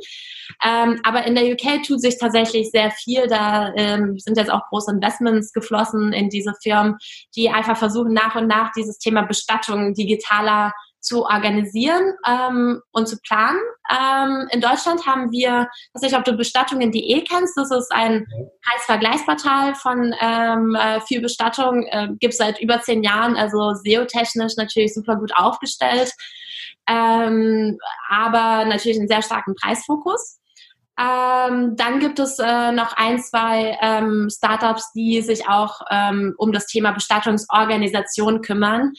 Ähm, 0.63 0.99
aber 1.03 1.25
in 1.25 1.35
der 1.35 1.45
UK 1.45 1.83
tut 1.83 2.01
sich 2.01 2.17
tatsächlich 2.19 2.69
sehr 2.71 2.91
viel. 2.91 3.27
Da 3.27 3.73
ähm, 3.75 4.17
sind 4.17 4.37
jetzt 4.37 4.51
auch 4.51 4.67
große 4.69 4.91
Investments 4.91 5.53
geflossen 5.53 6.13
in 6.13 6.29
diese 6.29 6.53
Firmen, 6.61 6.97
die 7.35 7.49
einfach 7.49 7.77
versuchen, 7.77 8.13
nach 8.13 8.35
und 8.35 8.47
nach 8.47 8.71
dieses 8.75 8.97
Thema 8.97 9.23
Bestattung 9.23 9.93
digitaler 9.93 10.73
zu 11.01 11.25
organisieren 11.25 12.13
ähm, 12.27 12.81
und 12.91 13.07
zu 13.07 13.17
planen. 13.21 13.59
Ähm, 13.89 14.47
in 14.51 14.61
Deutschland 14.61 15.05
haben 15.05 15.31
wir, 15.31 15.67
ich 15.71 15.89
weiß 15.93 16.01
nicht, 16.03 16.15
ob 16.15 16.25
du 16.25 16.33
Bestattungen.de 16.33 17.23
kennst, 17.23 17.57
das 17.57 17.71
ist 17.71 17.91
ein 17.91 18.25
Preisvergleichsportal 18.63 19.75
von 19.75 20.13
ähm, 20.19 20.75
äh, 20.75 20.99
für 21.01 21.21
Bestattung, 21.21 21.85
äh, 21.87 22.09
gibt 22.19 22.33
seit 22.33 22.59
über 22.61 22.81
zehn 22.81 23.03
Jahren, 23.03 23.35
also 23.35 23.73
SEO-technisch 23.73 24.55
natürlich 24.57 24.93
super 24.93 25.15
gut 25.15 25.31
aufgestellt, 25.35 26.11
ähm, 26.87 27.77
aber 28.09 28.65
natürlich 28.65 28.99
einen 28.99 29.07
sehr 29.07 29.21
starken 29.21 29.55
Preisfokus. 29.55 30.39
Ähm, 30.99 31.77
dann 31.77 31.99
gibt 31.99 32.19
es 32.19 32.39
äh, 32.39 32.73
noch 32.73 32.97
ein, 32.97 33.19
zwei 33.19 33.77
ähm, 33.81 34.27
Startups, 34.29 34.91
die 34.91 35.21
sich 35.21 35.47
auch 35.47 35.79
ähm, 35.89 36.33
um 36.37 36.51
das 36.51 36.65
Thema 36.65 36.91
Bestattungsorganisation 36.91 38.41
kümmern 38.41 38.91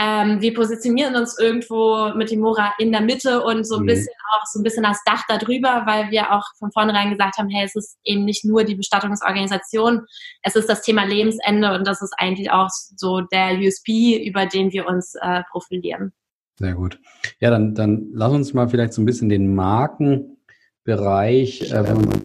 ähm, 0.00 0.40
wir 0.40 0.54
positionieren 0.54 1.14
uns 1.14 1.38
irgendwo 1.38 2.14
mit 2.14 2.30
dem 2.30 2.40
Mora 2.40 2.72
in 2.78 2.90
der 2.90 3.02
Mitte 3.02 3.42
und 3.42 3.64
so 3.66 3.76
ein 3.76 3.82
mhm. 3.82 3.86
bisschen 3.86 4.14
auch 4.32 4.46
so 4.46 4.58
ein 4.58 4.62
bisschen 4.62 4.86
als 4.86 5.02
Dach 5.04 5.24
darüber, 5.28 5.82
weil 5.84 6.10
wir 6.10 6.32
auch 6.32 6.44
von 6.58 6.72
vornherein 6.72 7.10
gesagt 7.10 7.36
haben, 7.36 7.50
hey, 7.50 7.66
es 7.66 7.76
ist 7.76 7.98
eben 8.04 8.24
nicht 8.24 8.44
nur 8.44 8.64
die 8.64 8.76
Bestattungsorganisation, 8.76 10.06
es 10.42 10.56
ist 10.56 10.70
das 10.70 10.82
Thema 10.82 11.04
Lebensende 11.04 11.74
und 11.74 11.86
das 11.86 12.00
ist 12.00 12.14
eigentlich 12.16 12.50
auch 12.50 12.68
so 12.70 13.20
der 13.20 13.58
USP, 13.58 14.26
über 14.26 14.46
den 14.46 14.72
wir 14.72 14.86
uns 14.86 15.14
äh, 15.20 15.42
profilieren. 15.50 16.12
Sehr 16.58 16.74
gut. 16.74 16.98
Ja, 17.38 17.50
dann, 17.50 17.74
dann 17.74 18.08
lass 18.12 18.32
uns 18.32 18.54
mal 18.54 18.68
vielleicht 18.68 18.94
so 18.94 19.02
ein 19.02 19.06
bisschen 19.06 19.28
den 19.28 19.54
Markenbereich, 20.90 21.72
äh, 21.72 21.88
wenn 21.88 21.96
man 21.96 22.22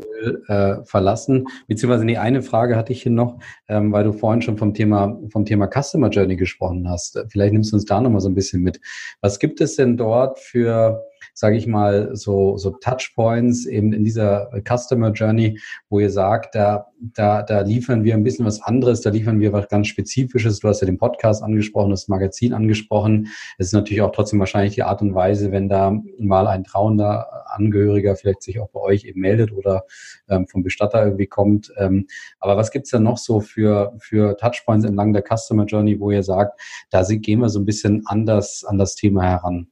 äh, 0.48 0.84
verlassen. 0.86 1.48
Beziehungsweise 1.68 2.06
nee, 2.06 2.18
eine 2.18 2.42
Frage 2.42 2.76
hatte 2.76 2.94
ich 2.94 3.04
hier 3.04 3.12
noch, 3.12 3.38
ähm, 3.68 3.92
weil 3.92 4.04
du 4.04 4.12
vorhin 4.12 4.42
schon 4.42 4.58
vom 4.58 4.74
Thema 4.74 5.20
vom 5.30 5.46
Thema 5.46 5.68
Customer 5.68 6.10
Journey 6.10 6.36
gesprochen 6.36 6.90
hast. 6.90 7.24
Vielleicht 7.30 7.54
nimmst 7.54 7.72
du 7.72 7.76
uns 7.76 7.86
da 7.86 8.02
nochmal 8.02 8.22
so 8.22 8.30
ein 8.30 8.36
bisschen 8.36 8.62
mit. 8.62 8.80
Was 9.22 9.40
gibt 9.40 9.62
es 9.62 9.76
denn 9.76 9.98
dort 9.98 10.40
für 10.40 11.04
sage 11.36 11.58
ich 11.58 11.68
mal, 11.68 12.16
so, 12.16 12.58
so 12.58 12.72
Touchpoints 12.72 13.66
eben 13.66 13.92
in 13.92 14.06
dieser 14.06 14.50
Customer 14.66 15.12
Journey, 15.12 15.60
wo 15.90 16.00
ihr 16.00 16.10
sagt, 16.10 16.56
da, 16.56 16.88
da, 16.98 17.44
da 17.44 17.60
liefern 17.60 18.06
wir 18.06 18.14
ein 18.14 18.24
bisschen 18.24 18.46
was 18.46 18.62
anderes, 18.62 19.02
da 19.02 19.10
liefern 19.10 19.42
wir 19.42 19.52
was 19.52 19.68
ganz 19.68 19.88
Spezifisches. 19.88 20.60
Du 20.62 20.70
hast 20.70 20.80
ja 20.80 20.86
den 20.86 20.98
Podcast 20.98 21.44
angesprochen, 21.44 21.90
das 21.92 22.08
Magazin 22.08 22.54
angesprochen. 22.54 23.28
Es 23.58 23.68
ist 23.68 23.74
natürlich 23.74 24.02
auch 24.02 24.14
trotzdem 24.14 24.40
wahrscheinlich 24.40 24.76
die 24.76 24.84
Art 24.84 25.02
und 25.02 25.14
Weise, 25.14 25.52
wenn 25.52 25.68
da 25.68 26.00
mal 26.18 26.48
ein 26.48 26.64
trauender 26.64 27.28
Angehöriger 27.48 28.16
vielleicht 28.16 28.42
sich 28.42 28.60
auch 28.62 28.70
bei 28.70 28.80
euch 28.80 29.04
eben 29.04 29.20
meldet 29.20 29.52
oder 29.52 29.84
ähm, 30.30 30.48
vom 30.48 30.64
Bestatter 30.64 31.04
irgendwie 31.04 31.28
kommt. 31.28 31.70
Ähm, 31.78 32.08
aber 32.40 32.56
was 32.56 32.72
gibt's 32.72 32.92
denn 32.92 33.04
noch 33.04 33.18
so 33.18 33.42
für, 33.42 33.94
für 34.00 34.38
Touchpoints 34.38 34.86
entlang 34.86 35.12
der 35.12 35.24
Customer 35.24 35.66
Journey, 35.66 36.00
wo 36.00 36.12
ihr 36.12 36.24
sagt, 36.24 36.62
da 36.92 37.04
gehen 37.04 37.42
wir 37.42 37.50
so 37.50 37.60
ein 37.60 37.66
bisschen 37.66 38.04
anders 38.06 38.64
an 38.66 38.78
das 38.78 38.96
Thema 38.96 39.24
heran? 39.24 39.68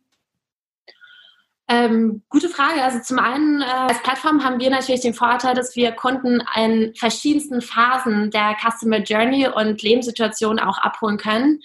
Ähm, 1.70 2.24
gute 2.30 2.50
Frage. 2.50 2.84
Also 2.84 3.00
zum 3.00 3.20
einen 3.20 3.62
äh, 3.62 3.66
als 3.66 4.02
Plattform 4.04 4.44
haben 4.44 4.60
wir 4.60 4.70
natürlich 4.70 5.02
den 5.02 5.14
Vorteil, 5.14 5.56
dass 5.56 5.76
wir 5.76 5.94
Kunden 5.94 6.44
in 6.56 6.94
verschiedensten 6.96 7.62
Phasen 7.62 8.32
der 8.32 8.58
Customer 8.62 8.98
Journey 8.98 9.48
und 9.48 9.82
Lebenssituation 9.82 10.60
auch 10.60 10.78
abholen 10.80 11.18
können. 11.18 11.62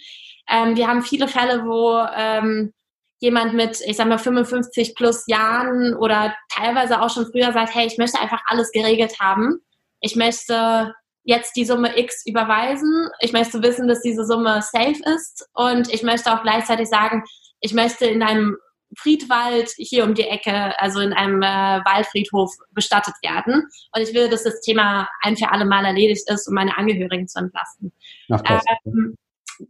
Ähm, 0.49 0.77
wir 0.77 0.87
haben 0.87 1.03
viele 1.03 1.27
Fälle, 1.27 1.65
wo 1.65 1.99
ähm, 2.17 2.73
jemand 3.21 3.55
mit, 3.55 3.81
ich 3.85 3.97
sag 3.97 4.07
mal, 4.07 4.19
55 4.19 4.95
plus 4.95 5.25
Jahren 5.27 5.95
oder 5.95 6.35
teilweise 6.49 7.03
auch 7.03 7.11
schon 7.11 7.27
früher 7.27 7.53
sagt, 7.53 7.75
hey, 7.75 7.87
ich 7.87 7.99
möchte 7.99 8.21
einfach 8.21 8.41
alles 8.47 8.71
geregelt 8.71 9.19
haben. 9.21 9.61
Ich 10.01 10.15
möchte 10.15 10.95
jetzt 11.25 11.57
die 11.57 11.65
Summe 11.65 11.99
X 11.99 12.25
überweisen. 12.25 13.11
Ich 13.21 13.33
möchte 13.33 13.63
wissen, 13.63 13.89
dass 13.89 14.01
diese 14.01 14.25
Summe 14.25 14.63
safe 14.63 15.01
ist 15.17 15.49
und 15.55 15.93
ich 15.93 16.03
möchte 16.05 16.33
auch 16.33 16.43
gleichzeitig 16.43 16.89
sagen, 16.89 17.25
ich 17.61 17.75
möchte 17.75 18.07
in 18.07 18.23
einem 18.23 18.57
Friedwald 18.97 19.71
hier 19.77 20.05
um 20.05 20.15
die 20.15 20.27
Ecke, 20.27 20.79
also 20.81 21.01
in 21.01 21.13
einem 21.13 21.43
äh, 21.43 21.47
Waldfriedhof 21.85 22.55
bestattet 22.73 23.15
werden. 23.23 23.69
Und 23.95 24.03
ich 24.03 24.15
will, 24.15 24.29
dass 24.29 24.45
das 24.45 24.61
Thema 24.61 25.09
ein 25.23 25.37
für 25.37 25.51
alle 25.51 25.65
Mal 25.65 25.85
erledigt 25.85 26.29
ist, 26.31 26.49
um 26.49 26.55
meine 26.55 26.77
Angehörigen 26.77 27.29
zu 27.29 27.39
entlasten. 27.39 27.93
Ach, 28.31 28.43
ähm, 28.87 29.17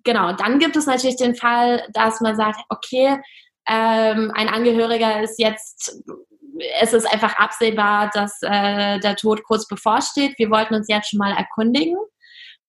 genau, 0.04 0.32
dann 0.32 0.58
gibt 0.58 0.76
es 0.76 0.86
natürlich 0.86 1.16
den 1.16 1.34
Fall, 1.34 1.86
dass 1.92 2.20
man 2.20 2.36
sagt, 2.36 2.60
okay, 2.68 3.18
ähm, 3.68 4.32
ein 4.34 4.48
Angehöriger 4.48 5.22
ist 5.22 5.38
jetzt, 5.38 6.02
es 6.80 6.92
ist 6.92 7.06
einfach 7.06 7.36
absehbar, 7.38 8.10
dass 8.14 8.38
äh, 8.42 8.98
der 9.00 9.16
Tod 9.16 9.42
kurz 9.44 9.68
bevorsteht. 9.68 10.38
Wir 10.38 10.50
wollten 10.50 10.74
uns 10.74 10.88
jetzt 10.88 11.10
schon 11.10 11.18
mal 11.18 11.32
erkundigen. 11.32 11.96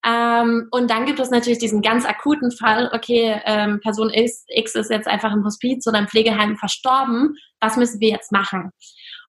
Ähm, 0.06 0.68
und 0.72 0.90
dann 0.90 1.06
gibt 1.06 1.20
es 1.20 1.30
natürlich 1.30 1.60
diesen 1.60 1.82
ganz 1.82 2.06
akuten 2.06 2.52
Fall, 2.52 2.90
okay, 2.94 3.42
ähm, 3.46 3.82
Person 3.82 4.10
X, 4.10 4.46
X 4.48 4.76
ist 4.76 4.90
jetzt 4.90 5.08
einfach 5.08 5.34
im 5.34 5.44
Hospiz 5.44 5.86
oder 5.88 6.00
im 6.00 6.08
Pflegeheim 6.08 6.56
verstorben, 6.56 7.36
was 7.60 7.76
müssen 7.76 8.00
wir 8.00 8.10
jetzt 8.10 8.32
machen? 8.32 8.72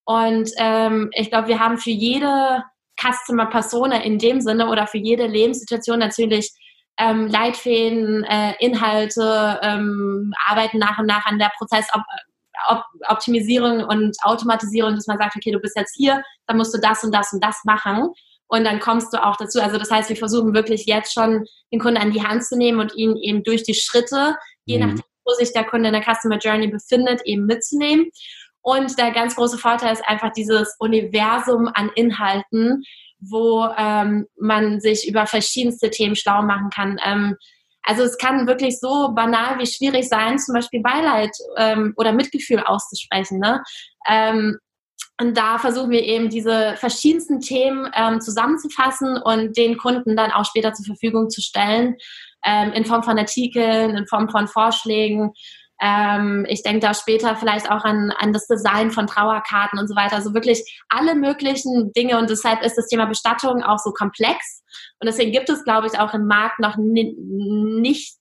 Und 0.04 0.50
ähm, 0.58 1.10
ich 1.12 1.30
glaube, 1.30 1.48
wir 1.48 1.58
haben 1.58 1.78
für 1.78 1.90
jede 1.90 2.62
Customer 3.00 3.46
Persona 3.46 4.02
in 4.02 4.18
dem 4.18 4.40
Sinne 4.40 4.68
oder 4.68 4.86
für 4.86 4.98
jede 4.98 5.26
Lebenssituation 5.26 5.98
natürlich 5.98 6.52
ähm, 6.98 7.26
Leitfäden, 7.26 8.22
äh, 8.24 8.54
Inhalte, 8.60 9.58
ähm, 9.62 10.32
arbeiten 10.46 10.78
nach 10.78 10.98
und 10.98 11.06
nach 11.06 11.26
an 11.26 11.38
der 11.38 11.50
Prozessoptimisierung 11.56 13.84
und 13.84 14.16
Automatisierung, 14.22 14.94
dass 14.94 15.06
man 15.06 15.16
sagt, 15.18 15.34
okay, 15.34 15.50
du 15.50 15.58
bist 15.58 15.76
jetzt 15.76 15.96
hier, 15.96 16.22
dann 16.46 16.58
musst 16.58 16.74
du 16.74 16.78
das 16.78 17.02
und 17.02 17.14
das 17.14 17.32
und 17.32 17.42
das 17.42 17.62
machen 17.64 18.12
und 18.50 18.64
dann 18.64 18.80
kommst 18.80 19.12
du 19.14 19.24
auch 19.24 19.36
dazu. 19.36 19.60
Also 19.60 19.78
das 19.78 19.90
heißt, 19.90 20.08
wir 20.08 20.16
versuchen 20.16 20.54
wirklich 20.54 20.84
jetzt 20.86 21.14
schon 21.14 21.46
den 21.72 21.80
Kunden 21.80 21.98
an 21.98 22.10
die 22.10 22.22
Hand 22.22 22.44
zu 22.44 22.56
nehmen 22.56 22.80
und 22.80 22.94
ihn 22.96 23.16
eben 23.16 23.44
durch 23.44 23.62
die 23.62 23.74
Schritte, 23.74 24.36
je 24.64 24.78
mhm. 24.78 24.86
nachdem, 24.86 25.04
wo 25.24 25.32
sich 25.34 25.52
der 25.52 25.64
Kunde 25.64 25.88
in 25.88 25.94
der 25.94 26.02
Customer 26.02 26.38
Journey 26.38 26.66
befindet, 26.66 27.22
eben 27.24 27.46
mitzunehmen. 27.46 28.10
Und 28.62 28.98
der 28.98 29.12
ganz 29.12 29.36
große 29.36 29.56
Vorteil 29.56 29.92
ist 29.92 30.04
einfach 30.06 30.32
dieses 30.32 30.74
Universum 30.80 31.70
an 31.72 31.90
Inhalten, 31.94 32.82
wo 33.20 33.66
ähm, 33.78 34.26
man 34.38 34.80
sich 34.80 35.08
über 35.08 35.26
verschiedenste 35.26 35.90
Themen 35.90 36.16
schlau 36.16 36.42
machen 36.42 36.70
kann. 36.70 36.98
Ähm, 37.04 37.36
also 37.82 38.02
es 38.02 38.18
kann 38.18 38.46
wirklich 38.46 38.80
so 38.80 39.12
banal 39.14 39.58
wie 39.58 39.66
schwierig 39.66 40.08
sein, 40.08 40.38
zum 40.38 40.54
Beispiel 40.54 40.82
Beileid 40.82 41.30
ähm, 41.56 41.94
oder 41.96 42.12
Mitgefühl 42.12 42.60
auszusprechen. 42.60 43.38
Ne? 43.38 43.62
Ähm, 44.08 44.58
und 45.20 45.36
da 45.36 45.58
versuchen 45.58 45.90
wir 45.90 46.02
eben 46.02 46.30
diese 46.30 46.74
verschiedensten 46.76 47.40
Themen 47.40 47.90
ähm, 47.94 48.22
zusammenzufassen 48.22 49.18
und 49.18 49.56
den 49.56 49.76
Kunden 49.76 50.16
dann 50.16 50.32
auch 50.32 50.46
später 50.46 50.72
zur 50.72 50.86
Verfügung 50.86 51.28
zu 51.28 51.42
stellen, 51.42 51.96
ähm, 52.42 52.72
in 52.72 52.86
Form 52.86 53.02
von 53.02 53.18
Artikeln, 53.18 53.96
in 53.96 54.06
Form 54.06 54.30
von 54.30 54.48
Vorschlägen. 54.48 55.32
Ähm, 55.82 56.46
ich 56.48 56.62
denke 56.62 56.80
da 56.80 56.94
später 56.94 57.36
vielleicht 57.36 57.70
auch 57.70 57.84
an, 57.84 58.12
an 58.18 58.32
das 58.32 58.46
Design 58.46 58.90
von 58.90 59.06
Trauerkarten 59.06 59.78
und 59.78 59.88
so 59.88 59.94
weiter. 59.94 60.16
Also 60.16 60.32
wirklich 60.32 60.80
alle 60.88 61.14
möglichen 61.14 61.92
Dinge 61.92 62.18
und 62.18 62.30
deshalb 62.30 62.62
ist 62.62 62.76
das 62.76 62.86
Thema 62.86 63.04
Bestattung 63.04 63.62
auch 63.62 63.78
so 63.78 63.90
komplex. 63.92 64.62
Und 65.00 65.06
deswegen 65.06 65.32
gibt 65.32 65.50
es, 65.50 65.64
glaube 65.64 65.86
ich, 65.86 65.98
auch 65.98 66.14
im 66.14 66.26
Markt 66.26 66.60
noch 66.60 66.76
nicht 66.78 68.16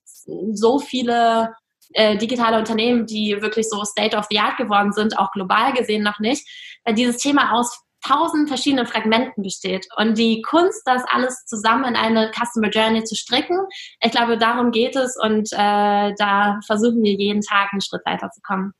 so 0.52 0.80
viele 0.80 1.54
äh, 1.94 2.18
digitale 2.18 2.58
Unternehmen, 2.58 3.06
die 3.06 3.42
wirklich 3.42 3.70
so 3.70 3.84
State 3.84 4.16
of 4.16 4.28
the 4.30 4.40
Art 4.40 4.58
geworden 4.58 4.92
sind, 4.92 5.18
auch 5.18 5.32
global 5.32 5.74
gesehen 5.74 6.04
noch 6.04 6.20
nicht, 6.20 6.48
weil 6.86 6.96
dieses 6.96 7.18
Thema 7.18 7.54
aus 7.54 7.84
tausend 8.06 8.48
verschiedenen 8.48 8.86
Fragmenten 8.86 9.44
besteht. 9.44 9.88
Und 9.98 10.18
die 10.18 10.42
Kunst, 10.42 10.82
das 10.86 11.04
alles 11.12 11.46
zusammen 11.46 11.84
in 11.86 11.96
eine 11.96 12.32
Customer 12.32 12.70
Journey 12.70 13.04
zu 13.04 13.16
stricken, 13.16 13.58
ich 14.02 14.12
glaube, 14.12 14.38
darum 14.38 14.72
geht 14.72 14.96
es 14.96 15.18
und 15.22 15.52
äh, 15.52 16.14
da 16.18 16.60
versuchen 16.66 17.04
wir 17.04 17.14
jeden 17.14 17.42
Tag 17.42 17.70
einen 17.72 17.82
Schritt 17.82 18.02
weiterzukommen. 18.06 18.74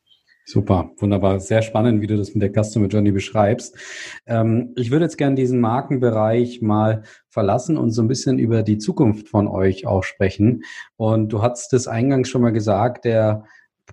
Super, 0.52 0.90
wunderbar, 0.98 1.40
sehr 1.40 1.62
spannend, 1.62 2.02
wie 2.02 2.08
du 2.08 2.18
das 2.18 2.34
mit 2.34 2.42
der 2.42 2.64
Customer 2.64 2.88
Journey 2.88 3.12
beschreibst. 3.12 3.78
Ähm, 4.26 4.74
ich 4.78 4.90
würde 4.90 5.06
jetzt 5.06 5.20
gerne 5.20 5.36
diesen 5.36 5.62
Markenbereich 5.62 6.60
mal 6.64 7.04
verlassen 7.28 7.78
und 7.78 7.92
so 7.92 8.02
ein 8.02 8.08
bisschen 8.08 8.40
über 8.40 8.64
die 8.64 8.80
Zukunft 8.80 9.28
von 9.30 9.48
euch 9.48 9.86
auch 9.86 10.02
sprechen. 10.02 10.64
Und 10.98 11.32
du 11.32 11.44
hast 11.44 11.72
es 11.74 11.88
eingangs 11.88 12.30
schon 12.30 12.42
mal 12.42 12.50
gesagt, 12.50 13.06
der 13.06 13.44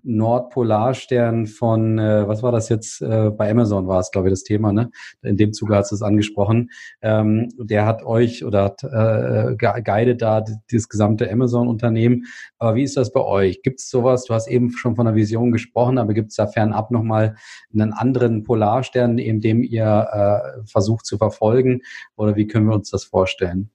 Nordpolarstern 0.02 1.46
von, 1.46 1.98
äh, 1.98 2.26
was 2.28 2.42
war 2.42 2.52
das 2.52 2.68
jetzt, 2.68 3.00
äh, 3.02 3.30
bei 3.30 3.50
Amazon 3.50 3.86
war 3.88 4.00
es, 4.00 4.10
glaube 4.10 4.28
ich, 4.28 4.32
das 4.32 4.42
Thema, 4.42 4.72
ne? 4.72 4.90
In 5.22 5.36
dem 5.36 5.52
Zuge 5.52 5.76
hast 5.76 5.90
du 5.90 5.94
es 5.94 6.02
angesprochen. 6.02 6.70
Ähm, 7.02 7.48
der 7.58 7.86
hat 7.86 8.04
euch 8.04 8.44
oder 8.44 8.64
hat 8.64 8.84
äh, 8.84 9.56
guidet 9.56 10.22
da 10.22 10.44
das 10.70 10.88
gesamte 10.88 11.30
Amazon-Unternehmen. 11.30 12.24
Aber 12.58 12.76
wie 12.76 12.82
ist 12.82 12.96
das 12.96 13.12
bei 13.12 13.20
euch? 13.20 13.62
Gibt 13.62 13.80
es 13.80 13.90
sowas? 13.90 14.24
Du 14.24 14.34
hast 14.34 14.48
eben 14.48 14.70
schon 14.70 14.96
von 14.96 15.06
einer 15.06 15.16
Vision 15.16 15.52
gesprochen, 15.52 15.98
aber 15.98 16.14
gibt 16.14 16.30
es 16.30 16.36
da 16.36 16.46
fernab 16.46 16.90
nochmal 16.90 17.36
einen 17.72 17.92
anderen 17.92 18.42
Polarstern, 18.42 19.18
in 19.18 19.40
dem 19.40 19.62
ihr 19.62 20.08
äh, 20.12 20.66
versucht 20.66 21.06
zu 21.06 21.18
verfolgen? 21.18 21.80
Oder 22.16 22.36
wie 22.36 22.46
können 22.46 22.68
wir 22.68 22.74
uns 22.74 22.90
das 22.90 23.04
vorstellen? 23.04 23.70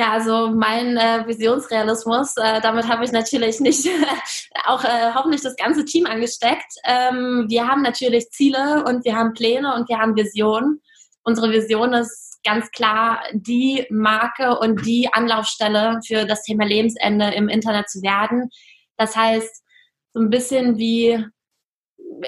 Ja, 0.00 0.12
also 0.12 0.48
mein 0.48 0.96
äh, 0.96 1.26
Visionsrealismus, 1.26 2.34
äh, 2.38 2.62
damit 2.62 2.88
habe 2.88 3.04
ich 3.04 3.12
natürlich 3.12 3.60
nicht 3.60 3.86
auch 4.64 4.82
äh, 4.82 5.12
hoffentlich 5.14 5.42
das 5.42 5.56
ganze 5.56 5.84
Team 5.84 6.06
angesteckt. 6.06 6.72
Ähm, 6.84 7.44
wir 7.48 7.68
haben 7.68 7.82
natürlich 7.82 8.30
Ziele 8.30 8.82
und 8.84 9.04
wir 9.04 9.14
haben 9.14 9.34
Pläne 9.34 9.74
und 9.74 9.90
wir 9.90 9.98
haben 9.98 10.16
Visionen. 10.16 10.80
Unsere 11.22 11.50
Vision 11.50 11.92
ist 11.92 12.40
ganz 12.46 12.70
klar, 12.70 13.20
die 13.34 13.84
Marke 13.90 14.58
und 14.58 14.86
die 14.86 15.12
Anlaufstelle 15.12 16.00
für 16.06 16.24
das 16.24 16.44
Thema 16.44 16.64
Lebensende 16.64 17.34
im 17.34 17.50
Internet 17.50 17.90
zu 17.90 18.00
werden. 18.00 18.48
Das 18.96 19.14
heißt, 19.14 19.62
so 20.14 20.20
ein 20.22 20.30
bisschen 20.30 20.78
wie 20.78 21.22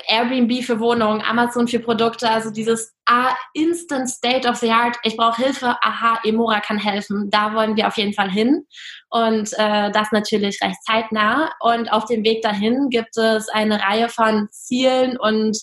Airbnb 0.08 0.64
für 0.64 0.80
Wohnungen, 0.80 1.22
Amazon 1.22 1.68
für 1.68 1.80
Produkte, 1.80 2.28
also 2.28 2.50
dieses 2.50 2.94
ah, 3.06 3.34
Instant 3.54 4.08
State 4.08 4.48
of 4.48 4.56
the 4.56 4.70
Art, 4.70 4.96
ich 5.02 5.16
brauche 5.16 5.42
Hilfe, 5.42 5.76
aha, 5.82 6.20
Emora 6.24 6.60
kann 6.60 6.78
helfen. 6.78 7.30
Da 7.30 7.54
wollen 7.54 7.76
wir 7.76 7.86
auf 7.88 7.96
jeden 7.96 8.14
Fall 8.14 8.30
hin 8.30 8.66
und 9.10 9.52
äh, 9.58 9.90
das 9.90 10.12
natürlich 10.12 10.60
recht 10.62 10.82
zeitnah. 10.84 11.52
Und 11.60 11.92
auf 11.92 12.06
dem 12.06 12.24
Weg 12.24 12.42
dahin 12.42 12.88
gibt 12.90 13.16
es 13.16 13.48
eine 13.48 13.80
Reihe 13.80 14.08
von 14.08 14.48
Zielen 14.50 15.18
und 15.18 15.58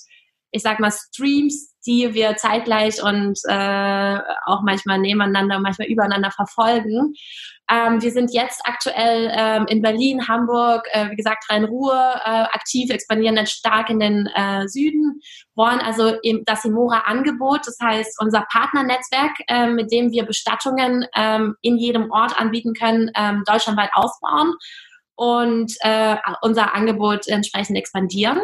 ich 0.52 0.62
sag 0.62 0.80
mal 0.80 0.92
Streams, 0.92 1.76
die 1.86 2.14
wir 2.14 2.36
zeitgleich 2.36 3.02
und 3.02 3.40
äh, 3.48 4.20
auch 4.46 4.62
manchmal 4.64 5.00
nebeneinander, 5.00 5.60
manchmal 5.60 5.88
übereinander 5.88 6.32
verfolgen. 6.32 7.14
Ähm, 7.72 8.02
wir 8.02 8.12
sind 8.12 8.34
jetzt 8.34 8.62
aktuell 8.66 9.32
ähm, 9.32 9.66
in 9.68 9.82
Berlin, 9.82 10.28
Hamburg, 10.28 10.88
äh, 10.92 11.10
wie 11.12 11.16
gesagt 11.16 11.46
Rhein-Ruhr 11.50 11.94
äh, 11.94 12.30
aktiv, 12.30 12.90
expandieren 12.90 13.36
dann 13.36 13.46
stark 13.46 13.90
in 13.90 14.00
den 14.00 14.28
äh, 14.36 14.68
Süden, 14.68 15.22
wollen 15.56 15.80
also 15.80 16.16
im, 16.24 16.44
das 16.46 16.66
Imora-Angebot, 16.66 17.62
das 17.66 17.78
heißt 17.82 18.18
unser 18.22 18.42
Partnernetzwerk, 18.52 19.34
äh, 19.48 19.68
mit 19.68 19.92
dem 19.92 20.12
wir 20.12 20.26
Bestattungen 20.26 21.06
ähm, 21.16 21.56
in 21.62 21.78
jedem 21.78 22.12
Ort 22.12 22.40
anbieten 22.40 22.74
können, 22.74 23.12
ähm, 23.16 23.44
deutschlandweit 23.46 23.92
ausbauen 23.94 24.56
und 25.16 25.74
äh, 25.82 26.16
unser 26.42 26.74
Angebot 26.74 27.28
entsprechend 27.28 27.78
expandieren. 27.78 28.40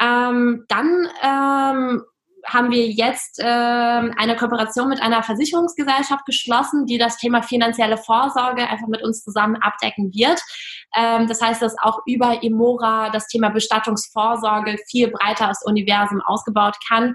Ähm, 0.00 0.64
dann 0.68 1.08
ähm, 1.22 2.02
haben 2.46 2.70
wir 2.70 2.88
jetzt 2.88 3.38
äh, 3.38 3.44
eine 3.44 4.36
Kooperation 4.36 4.88
mit 4.88 5.00
einer 5.02 5.22
Versicherungsgesellschaft 5.22 6.24
geschlossen, 6.24 6.86
die 6.86 6.98
das 6.98 7.18
Thema 7.18 7.42
finanzielle 7.42 7.98
Vorsorge 7.98 8.68
einfach 8.68 8.88
mit 8.88 9.02
uns 9.02 9.22
zusammen 9.22 9.56
abdecken 9.56 10.10
wird. 10.12 10.40
Ähm, 10.96 11.26
das 11.26 11.40
heißt, 11.40 11.62
dass 11.62 11.76
auch 11.80 12.00
über 12.06 12.42
Imora 12.42 13.10
das 13.10 13.26
Thema 13.26 13.50
Bestattungsvorsorge 13.50 14.78
viel 14.88 15.10
breiter 15.10 15.48
als 15.48 15.62
Universum 15.64 16.20
ausgebaut 16.24 16.76
kann. 16.88 17.14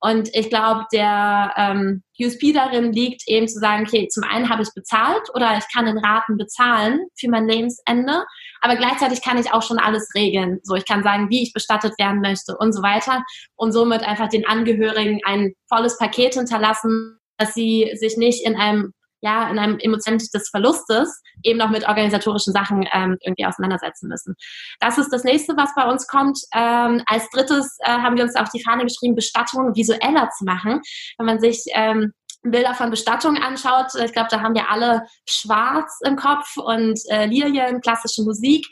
Und 0.00 0.28
ich 0.34 0.50
glaube, 0.50 0.84
der 0.92 1.54
ähm, 1.56 2.02
USP 2.20 2.52
darin 2.52 2.92
liegt 2.92 3.22
eben 3.26 3.48
zu 3.48 3.58
sagen, 3.58 3.86
okay, 3.86 4.06
zum 4.08 4.22
einen 4.22 4.50
habe 4.50 4.62
ich 4.62 4.68
bezahlt 4.74 5.30
oder 5.32 5.56
ich 5.56 5.64
kann 5.72 5.86
in 5.86 5.96
Raten 5.96 6.36
bezahlen 6.36 7.06
für 7.18 7.30
mein 7.30 7.48
Lebensende, 7.48 8.26
aber 8.64 8.76
gleichzeitig 8.76 9.22
kann 9.22 9.36
ich 9.36 9.52
auch 9.52 9.62
schon 9.62 9.78
alles 9.78 10.08
regeln. 10.14 10.58
So, 10.62 10.74
ich 10.74 10.86
kann 10.86 11.02
sagen, 11.02 11.28
wie 11.28 11.42
ich 11.42 11.52
bestattet 11.52 11.92
werden 11.98 12.22
möchte 12.22 12.56
und 12.56 12.72
so 12.72 12.82
weiter 12.82 13.22
und 13.56 13.72
somit 13.72 14.02
einfach 14.02 14.28
den 14.28 14.46
Angehörigen 14.46 15.20
ein 15.26 15.52
volles 15.68 15.98
Paket 15.98 16.32
hinterlassen, 16.32 17.18
dass 17.36 17.52
sie 17.52 17.92
sich 17.94 18.16
nicht 18.16 18.44
in 18.44 18.56
einem 18.56 18.94
ja, 19.20 19.50
in 19.50 19.58
einem 19.58 19.78
Emotion 19.78 20.18
des 20.18 20.48
Verlustes 20.50 21.22
eben 21.42 21.58
noch 21.58 21.70
mit 21.70 21.88
organisatorischen 21.88 22.52
Sachen 22.52 22.86
ähm, 22.92 23.16
irgendwie 23.22 23.46
auseinandersetzen 23.46 24.06
müssen. 24.06 24.34
Das 24.80 24.98
ist 24.98 25.10
das 25.10 25.24
nächste, 25.24 25.56
was 25.56 25.74
bei 25.74 25.90
uns 25.90 26.06
kommt. 26.06 26.38
Ähm, 26.54 27.02
als 27.06 27.28
drittes 27.30 27.78
äh, 27.80 27.88
haben 27.88 28.16
wir 28.16 28.24
uns 28.24 28.36
auf 28.36 28.50
die 28.50 28.62
Fahne 28.62 28.82
geschrieben, 28.82 29.14
Bestattungen 29.14 29.74
visueller 29.74 30.28
zu 30.36 30.44
machen. 30.44 30.82
Wenn 31.16 31.26
man 31.26 31.40
sich 31.40 31.64
ähm, 31.72 32.12
Bilder 32.44 32.74
von 32.74 32.90
Bestattungen 32.90 33.42
anschaut, 33.42 33.94
ich 34.04 34.12
glaube, 34.12 34.28
da 34.30 34.40
haben 34.40 34.54
wir 34.54 34.70
alle 34.70 35.06
schwarz 35.26 36.00
im 36.04 36.16
Kopf 36.16 36.56
und 36.56 37.00
äh, 37.08 37.26
Lilien, 37.26 37.80
klassische 37.80 38.22
Musik. 38.22 38.66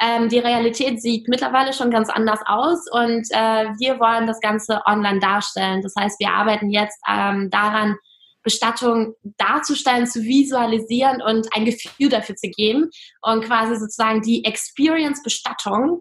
Ähm, 0.00 0.28
die 0.28 0.38
Realität 0.38 1.02
sieht 1.02 1.26
mittlerweile 1.26 1.72
schon 1.72 1.90
ganz 1.90 2.08
anders 2.08 2.40
aus 2.46 2.84
und 2.90 3.26
äh, 3.30 3.66
wir 3.80 3.98
wollen 3.98 4.28
das 4.28 4.40
Ganze 4.40 4.80
online 4.86 5.18
darstellen. 5.18 5.82
Das 5.82 5.94
heißt, 5.98 6.20
wir 6.20 6.30
arbeiten 6.30 6.70
jetzt 6.70 6.98
ähm, 7.08 7.50
daran, 7.50 7.96
Bestattung 8.44 9.14
darzustellen, 9.36 10.06
zu 10.06 10.22
visualisieren 10.22 11.20
und 11.20 11.48
ein 11.54 11.64
Gefühl 11.64 12.08
dafür 12.08 12.36
zu 12.36 12.48
geben 12.48 12.88
und 13.20 13.44
quasi 13.44 13.76
sozusagen 13.76 14.22
die 14.22 14.44
Experience 14.44 15.22
Bestattung 15.22 16.00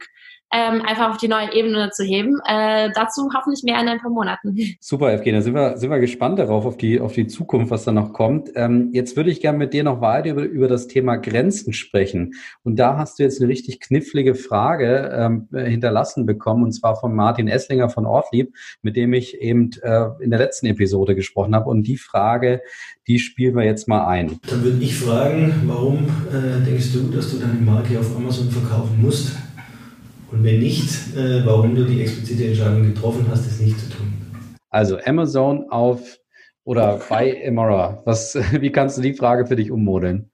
ähm, 0.52 0.82
einfach 0.86 1.10
auf 1.10 1.18
die 1.18 1.28
neue 1.28 1.54
Ebene 1.54 1.90
zu 1.92 2.04
heben. 2.04 2.40
Äh, 2.48 2.90
dazu 2.94 3.30
hoffentlich 3.36 3.64
mehr 3.64 3.80
in 3.82 3.88
ein 3.88 4.00
paar 4.00 4.12
Monaten. 4.12 4.58
Super, 4.80 5.14
Evgenia, 5.14 5.40
da 5.40 5.44
sind 5.44 5.54
wir, 5.54 5.78
sind 5.78 5.90
wir 5.90 6.00
gespannt 6.00 6.40
darauf, 6.40 6.66
auf 6.66 6.78
die, 6.78 7.00
auf 7.00 7.14
die 7.14 7.28
Zukunft, 7.28 7.72
was 7.72 7.84
da 7.84 7.92
noch 7.92 8.14
kommt. 8.14 8.52
Ähm, 8.56 8.90
jetzt 8.94 9.18
würde 9.18 9.30
ich 9.30 9.42
gerne 9.42 9.58
mit 9.58 9.74
dir 9.74 9.84
noch 9.84 10.02
weiter 10.02 10.32
über, 10.32 10.44
über 10.44 10.68
das 10.68 10.88
Thema 10.88 11.18
Grenzen 11.18 11.74
sprechen. 11.74 12.34
Und 12.64 12.80
da 12.80 12.98
hast 12.98 13.20
du 13.20 13.24
jetzt 13.24 13.42
eine 13.42 13.50
richtig 13.50 13.82
knifflige 13.82 14.36
Frage 14.36 15.12
ähm, 15.14 15.48
hinterlassen 15.54 16.26
bekommen, 16.26 16.64
und 16.64 16.72
zwar 16.72 16.96
von 16.96 17.14
Martin 17.14 17.48
Esslinger 17.48 17.90
von 17.90 18.06
Ortlieb, 18.06 18.56
mit 18.82 18.96
dem 18.96 19.14
ich 19.14 19.42
eben 19.42 19.72
äh, 19.82 20.06
in 20.22 20.30
der 20.30 20.40
letzten 20.40 20.68
Episode 20.68 21.16
gesprochen 21.16 21.56
habe. 21.56 21.70
Und 21.70 21.84
die 21.84 21.98
Frage, 21.98 22.62
die 23.08 23.20
spielen 23.20 23.56
wir 23.56 23.64
jetzt 23.64 23.88
mal 23.88 24.06
ein. 24.08 24.40
Dann 24.50 24.64
würde 24.64 24.84
ich 24.84 24.96
fragen, 24.98 25.64
warum 25.66 26.06
äh, 26.32 26.66
denkst 26.66 26.94
du, 26.94 27.10
dass 27.10 27.32
du 27.32 27.38
deine 27.38 27.54
Marke 27.54 28.00
auf 28.00 28.16
Amazon 28.16 28.50
verkaufen 28.50 29.02
musst? 29.02 29.32
Und 30.32 30.44
wenn 30.44 30.60
nicht, 30.60 31.16
äh, 31.16 31.46
warum 31.46 31.76
du 31.76 31.86
die 31.86 32.02
explizite 32.02 32.48
Entscheidung 32.48 32.94
getroffen 32.94 33.26
hast, 33.30 33.46
es 33.46 33.60
nicht 33.60 33.80
zu 33.80 33.90
tun? 33.90 34.14
Also 34.70 35.00
Amazon 35.06 35.70
auf 35.70 36.18
oder 36.66 37.00
bei 37.10 37.32
Emora. 37.32 38.02
Was, 38.06 38.36
wie 38.62 38.72
kannst 38.72 38.98
du 38.98 39.02
die 39.02 39.14
Frage 39.14 39.46
für 39.46 39.56
dich 39.56 39.72
ummodeln? 39.72 40.32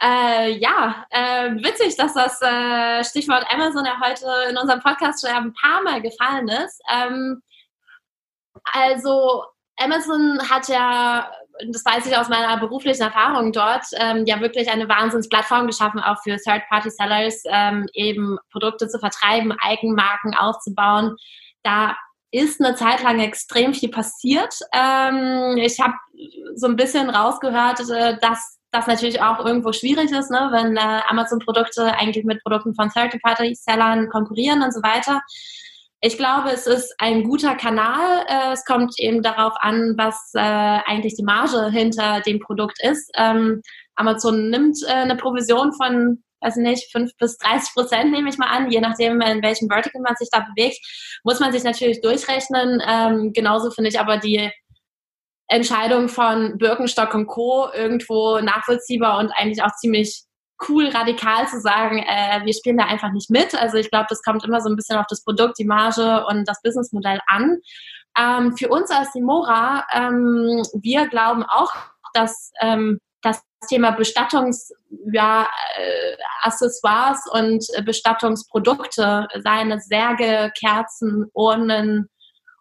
Äh, 0.00 0.58
ja, 0.58 1.06
äh, 1.10 1.50
witzig, 1.56 1.96
dass 1.96 2.14
das 2.14 2.40
äh, 2.42 3.02
Stichwort 3.02 3.46
Amazon 3.50 3.84
ja 3.84 3.98
heute 4.00 4.26
in 4.50 4.56
unserem 4.56 4.80
Podcast 4.80 5.26
schon 5.26 5.34
ein 5.34 5.54
paar 5.54 5.82
Mal 5.82 6.02
gefallen 6.02 6.48
ist. 6.48 6.80
Ähm, 6.92 7.42
also 8.72 9.42
Amazon 9.78 10.38
hat 10.48 10.68
ja 10.68 11.30
das 11.68 11.84
weiß 11.84 12.06
ich 12.06 12.16
aus 12.16 12.28
meiner 12.28 12.58
beruflichen 12.58 13.02
Erfahrung 13.02 13.52
dort, 13.52 13.84
ähm, 13.98 14.24
ja 14.26 14.40
wirklich 14.40 14.70
eine 14.70 14.88
Wahnsinnsplattform 14.88 15.66
geschaffen, 15.66 16.00
auch 16.00 16.22
für 16.22 16.36
Third-Party-Sellers, 16.36 17.44
ähm, 17.48 17.86
eben 17.94 18.38
Produkte 18.50 18.88
zu 18.88 18.98
vertreiben, 18.98 19.52
Eigenmarken 19.60 20.34
aufzubauen. 20.34 21.16
Da 21.62 21.96
ist 22.30 22.60
eine 22.60 22.74
Zeit 22.74 23.02
lang 23.02 23.20
extrem 23.20 23.72
viel 23.74 23.90
passiert. 23.90 24.54
Ähm, 24.72 25.56
ich 25.56 25.80
habe 25.80 25.94
so 26.54 26.66
ein 26.66 26.76
bisschen 26.76 27.08
rausgehört, 27.10 27.80
äh, 27.90 28.18
dass 28.20 28.58
das 28.72 28.86
natürlich 28.86 29.22
auch 29.22 29.44
irgendwo 29.44 29.72
schwierig 29.72 30.10
ist, 30.12 30.30
ne, 30.30 30.48
wenn 30.52 30.76
äh, 30.76 31.00
Amazon-Produkte 31.08 31.94
eigentlich 31.94 32.24
mit 32.24 32.42
Produkten 32.42 32.74
von 32.74 32.90
Third-Party-Sellern 32.90 34.08
konkurrieren 34.10 34.62
und 34.62 34.74
so 34.74 34.82
weiter. 34.82 35.22
Ich 36.06 36.16
glaube, 36.16 36.50
es 36.50 36.68
ist 36.68 36.94
ein 36.98 37.24
guter 37.24 37.56
Kanal. 37.56 38.24
Äh, 38.28 38.52
es 38.52 38.64
kommt 38.64 38.94
eben 38.98 39.22
darauf 39.22 39.54
an, 39.58 39.94
was 39.96 40.30
äh, 40.34 40.38
eigentlich 40.38 41.16
die 41.16 41.24
Marge 41.24 41.68
hinter 41.72 42.20
dem 42.20 42.38
Produkt 42.38 42.78
ist. 42.80 43.10
Ähm, 43.16 43.60
Amazon 43.96 44.48
nimmt 44.48 44.76
äh, 44.86 44.92
eine 44.92 45.16
Provision 45.16 45.72
von, 45.72 46.22
weiß 46.42 46.58
nicht, 46.58 46.92
5 46.92 47.10
bis 47.18 47.38
30 47.38 47.74
Prozent, 47.74 48.12
nehme 48.12 48.28
ich 48.28 48.38
mal 48.38 48.56
an, 48.56 48.70
je 48.70 48.80
nachdem, 48.80 49.20
in 49.20 49.42
welchem 49.42 49.66
Vertical 49.68 50.00
man 50.00 50.14
sich 50.14 50.28
da 50.30 50.46
bewegt. 50.54 50.78
Muss 51.24 51.40
man 51.40 51.50
sich 51.50 51.64
natürlich 51.64 52.00
durchrechnen. 52.02 52.80
Ähm, 52.86 53.32
genauso 53.32 53.72
finde 53.72 53.90
ich 53.90 53.98
aber 53.98 54.18
die 54.18 54.48
Entscheidung 55.48 56.08
von 56.08 56.56
Birkenstock 56.56 57.14
und 57.14 57.26
Co. 57.26 57.68
irgendwo 57.74 58.38
nachvollziehbar 58.38 59.18
und 59.18 59.32
eigentlich 59.32 59.64
auch 59.64 59.74
ziemlich 59.80 60.25
cool, 60.68 60.88
radikal 60.88 61.46
zu 61.48 61.60
sagen, 61.60 61.98
äh, 61.98 62.44
wir 62.44 62.54
spielen 62.54 62.78
da 62.78 62.84
einfach 62.84 63.12
nicht 63.12 63.30
mit. 63.30 63.54
Also 63.54 63.76
ich 63.76 63.90
glaube, 63.90 64.06
das 64.08 64.22
kommt 64.22 64.44
immer 64.44 64.60
so 64.60 64.68
ein 64.68 64.76
bisschen 64.76 64.98
auf 64.98 65.06
das 65.08 65.22
Produkt, 65.22 65.58
die 65.58 65.64
Marge 65.64 66.24
und 66.26 66.48
das 66.48 66.62
Businessmodell 66.62 67.20
an. 67.26 67.58
Ähm, 68.18 68.56
für 68.56 68.68
uns 68.68 68.90
als 68.90 69.12
Simora, 69.12 69.84
ähm, 69.92 70.62
wir 70.80 71.06
glauben 71.08 71.44
auch, 71.44 71.72
dass 72.14 72.50
ähm, 72.60 72.98
das 73.22 73.42
Thema 73.68 73.90
Bestattungs, 73.90 74.72
ja, 75.12 75.48
äh, 75.76 76.16
und 77.32 77.66
Bestattungsprodukte, 77.84 79.28
seine 79.42 79.80
Särge, 79.80 80.52
Kerzen, 80.58 81.26
Urnen 81.34 82.08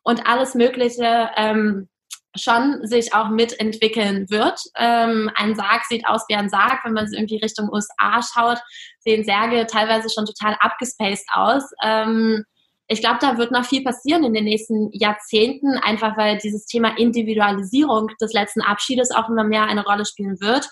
und 0.04 0.28
alles 0.28 0.56
Mögliche, 0.56 1.30
ähm, 1.38 1.88
schon 2.36 2.86
sich 2.86 3.14
auch 3.14 3.30
mitentwickeln 3.30 4.30
wird. 4.30 4.60
Ähm, 4.78 5.30
ein 5.36 5.56
Sarg 5.56 5.86
sieht 5.86 6.08
aus 6.08 6.24
wie 6.28 6.36
ein 6.36 6.50
Sarg. 6.50 6.84
Wenn 6.84 6.94
man 6.94 7.12
irgendwie 7.12 7.38
Richtung 7.38 7.70
USA 7.72 8.22
schaut, 8.22 8.60
sehen 9.00 9.24
Särge 9.24 9.66
teilweise 9.68 10.10
schon 10.14 10.26
total 10.26 10.56
abgespaced 10.60 11.26
aus. 11.34 11.64
Ähm, 11.84 12.44
ich 12.88 13.02
glaube, 13.02 13.18
da 13.20 13.38
wird 13.38 13.52
noch 13.52 13.66
viel 13.66 13.84
passieren 13.84 14.24
in 14.24 14.34
den 14.34 14.44
nächsten 14.44 14.90
Jahrzehnten, 14.92 15.78
einfach 15.78 16.18
weil 16.18 16.38
dieses 16.38 16.66
Thema 16.66 16.98
Individualisierung 16.98 18.12
des 18.22 18.34
letzten 18.34 18.62
Abschiedes 18.62 19.10
auch 19.12 19.28
immer 19.28 19.44
mehr 19.44 19.64
eine 19.66 19.84
Rolle 19.84 20.06
spielen 20.06 20.40
wird. 20.40 20.70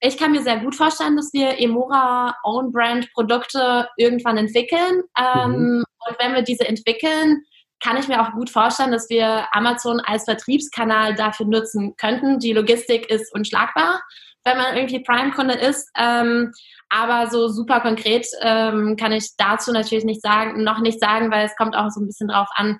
Ich 0.00 0.16
kann 0.16 0.32
mir 0.32 0.42
sehr 0.42 0.58
gut 0.58 0.74
vorstellen, 0.74 1.16
dass 1.16 1.32
wir 1.32 1.60
Emora 1.60 2.34
Own 2.42 2.72
Brand 2.72 3.12
Produkte 3.12 3.88
irgendwann 3.96 4.36
entwickeln. 4.36 5.02
Ähm, 5.16 5.50
mhm. 5.50 5.84
Und 6.08 6.16
wenn 6.18 6.34
wir 6.34 6.42
diese 6.42 6.66
entwickeln, 6.66 7.44
kann 7.82 7.96
ich 7.96 8.08
mir 8.08 8.22
auch 8.22 8.32
gut 8.32 8.50
vorstellen, 8.50 8.92
dass 8.92 9.08
wir 9.10 9.46
Amazon 9.52 10.00
als 10.00 10.24
Vertriebskanal 10.24 11.14
dafür 11.14 11.46
nutzen 11.46 11.96
könnten. 11.96 12.38
Die 12.38 12.52
Logistik 12.52 13.10
ist 13.10 13.34
unschlagbar, 13.34 14.00
wenn 14.44 14.56
man 14.56 14.76
irgendwie 14.76 15.00
Prime-Kunde 15.00 15.54
ist. 15.54 15.90
Ähm, 15.96 16.52
aber 16.88 17.30
so 17.30 17.48
super 17.48 17.80
konkret 17.80 18.26
ähm, 18.40 18.96
kann 18.96 19.12
ich 19.12 19.30
dazu 19.36 19.72
natürlich 19.72 20.04
nicht 20.04 20.22
sagen, 20.22 20.62
noch 20.62 20.80
nicht 20.80 21.00
sagen, 21.00 21.30
weil 21.30 21.46
es 21.46 21.56
kommt 21.56 21.74
auch 21.74 21.90
so 21.90 22.00
ein 22.00 22.06
bisschen 22.06 22.28
drauf 22.28 22.48
an, 22.54 22.78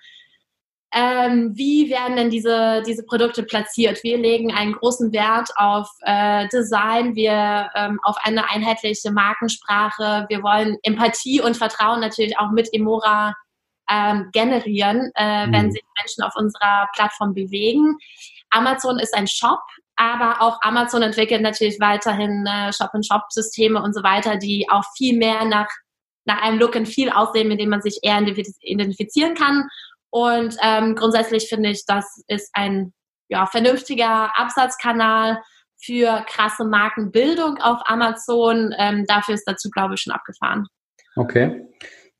ähm, 0.95 1.53
wie 1.55 1.89
werden 1.89 2.17
denn 2.17 2.29
diese, 2.29 2.83
diese 2.87 3.03
Produkte 3.05 3.45
platziert? 3.45 4.03
Wir 4.03 4.19
legen 4.19 4.53
einen 4.53 4.75
großen 4.75 5.11
Wert 5.13 5.49
auf 5.57 5.89
äh, 6.03 6.47
Design, 6.49 7.17
wir 7.17 7.71
ähm, 7.75 7.99
auf 8.03 8.17
eine 8.23 8.51
einheitliche 8.51 9.11
Markensprache. 9.11 10.27
Wir 10.29 10.43
wollen 10.43 10.77
Empathie 10.83 11.41
und 11.41 11.57
Vertrauen 11.57 12.01
natürlich 12.01 12.39
auch 12.39 12.51
mit 12.51 12.69
Emora 12.75 13.35
ähm, 13.93 14.31
generieren, 14.33 15.11
äh, 15.17 15.47
mhm. 15.47 15.53
wenn 15.53 15.73
sich 15.73 15.83
Menschen 15.99 16.23
auf 16.23 16.35
unserer 16.37 16.89
Plattform 16.95 17.35
bewegen. 17.35 17.99
Amazon 18.51 18.99
ist 18.99 19.15
ein 19.15 19.27
Shop, 19.27 19.61
aber 19.97 20.41
auch 20.41 20.59
Amazon 20.63 21.03
entwickelt 21.03 21.43
natürlich 21.43 21.79
weiterhin 21.81 22.47
äh, 22.47 22.73
Shop-in-Shop-Systeme 22.73 23.83
und 23.83 23.95
so 23.95 24.03
weiter, 24.03 24.37
die 24.37 24.67
auch 24.71 24.85
viel 24.97 25.17
mehr 25.17 25.45
nach, 25.45 25.69
nach 26.25 26.41
einem 26.43 26.59
Look 26.59 26.77
and 26.77 26.89
Feel 26.89 27.11
aussehen, 27.11 27.49
mit 27.49 27.61
dem 27.61 27.69
man 27.69 27.83
sich 27.83 27.99
eher 28.03 28.21
identifizieren 28.63 29.35
kann. 29.35 29.69
Und 30.11 30.57
ähm, 30.63 30.95
grundsätzlich 30.95 31.49
finde 31.49 31.71
ich, 31.71 31.85
das 31.87 32.23
ist 32.29 32.51
ein 32.55 32.93
ja, 33.29 33.47
vernünftiger 33.47 34.39
Absatzkanal 34.39 35.41
für 35.83 36.25
krasse 36.29 36.65
Markenbildung 36.65 37.59
auf 37.59 37.81
Amazon. 37.87 38.75
Ähm, 38.79 39.05
dafür 39.07 39.35
ist 39.35 39.45
dazu, 39.45 39.71
glaube 39.71 39.95
ich, 39.95 40.01
schon 40.01 40.13
abgefahren. 40.13 40.67
Okay. 41.17 41.67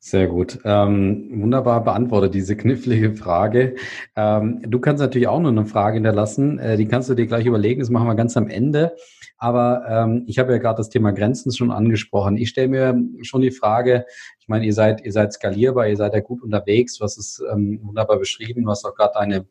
Sehr 0.05 0.27
gut. 0.27 0.59
Ähm, 0.65 1.29
wunderbar 1.31 1.81
beantwortet 1.81 2.33
diese 2.33 2.57
knifflige 2.57 3.13
Frage. 3.15 3.77
Ähm, 4.17 4.61
du 4.67 4.81
kannst 4.81 4.99
natürlich 4.99 5.29
auch 5.29 5.39
noch 5.39 5.47
eine 5.47 5.65
Frage 5.65 5.93
hinterlassen. 5.93 6.59
Äh, 6.59 6.75
die 6.75 6.89
kannst 6.89 7.09
du 7.09 7.13
dir 7.13 7.25
gleich 7.25 7.45
überlegen. 7.45 7.79
Das 7.79 7.89
machen 7.89 8.07
wir 8.07 8.15
ganz 8.15 8.35
am 8.35 8.49
Ende. 8.49 8.97
Aber 9.37 9.85
ähm, 9.87 10.25
ich 10.27 10.39
habe 10.39 10.51
ja 10.51 10.57
gerade 10.57 10.75
das 10.75 10.89
Thema 10.89 11.13
Grenzen 11.13 11.53
schon 11.53 11.71
angesprochen. 11.71 12.35
Ich 12.35 12.49
stelle 12.49 12.67
mir 12.67 13.01
schon 13.21 13.39
die 13.39 13.51
Frage, 13.51 14.05
ich 14.41 14.49
meine, 14.49 14.65
ihr 14.65 14.73
seid, 14.73 15.05
ihr 15.05 15.13
seid 15.13 15.31
skalierbar, 15.31 15.87
ihr 15.87 15.95
seid 15.95 16.13
ja 16.13 16.19
gut 16.19 16.43
unterwegs. 16.43 16.97
Du 16.97 17.05
hast 17.05 17.17
es 17.17 17.41
ähm, 17.53 17.79
wunderbar 17.81 18.19
beschrieben. 18.19 18.65
Du 18.65 18.71
hast 18.71 18.83
auch 18.83 18.95
gerade 18.95 19.13
deine, 19.13 19.47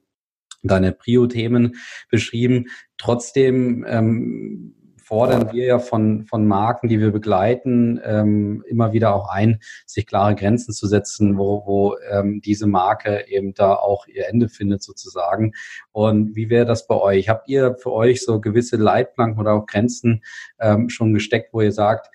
deine 0.63 0.93
Prio-Themen 0.93 1.77
beschrieben. 2.11 2.67
Trotzdem 2.99 3.87
ähm, 3.89 4.75
fordern 5.13 5.53
wir 5.53 5.67
ja 5.67 5.79
von, 5.79 6.25
von 6.25 6.47
Marken, 6.47 6.89
die 6.89 6.99
wir 6.99 7.11
begleiten, 7.11 8.01
ähm, 8.03 8.65
immer 8.67 8.95
wieder 8.95 9.15
auch 9.15 9.29
ein, 9.29 9.61
sich 9.85 10.07
klare 10.07 10.35
Grenzen 10.35 10.73
zu 10.73 10.87
setzen, 10.87 11.37
wo, 11.37 11.67
wo 11.67 11.97
ähm, 12.11 12.41
diese 12.43 12.67
Marke 12.67 13.27
eben 13.29 13.53
da 13.53 13.75
auch 13.75 14.07
ihr 14.07 14.27
Ende 14.27 14.49
findet 14.49 14.83
sozusagen. 14.83 15.53
Und 15.91 16.35
wie 16.35 16.49
wäre 16.49 16.65
das 16.65 16.87
bei 16.87 16.95
euch? 16.95 17.29
Habt 17.29 17.47
ihr 17.51 17.75
für 17.75 17.93
euch 17.93 18.25
so 18.25 18.41
gewisse 18.41 18.79
Leitplanken 18.79 19.39
oder 19.39 19.53
auch 19.53 19.67
Grenzen 19.67 20.23
ähm, 20.59 20.89
schon 20.89 21.13
gesteckt, 21.13 21.53
wo 21.53 21.61
ihr 21.61 21.73
sagt, 21.73 22.09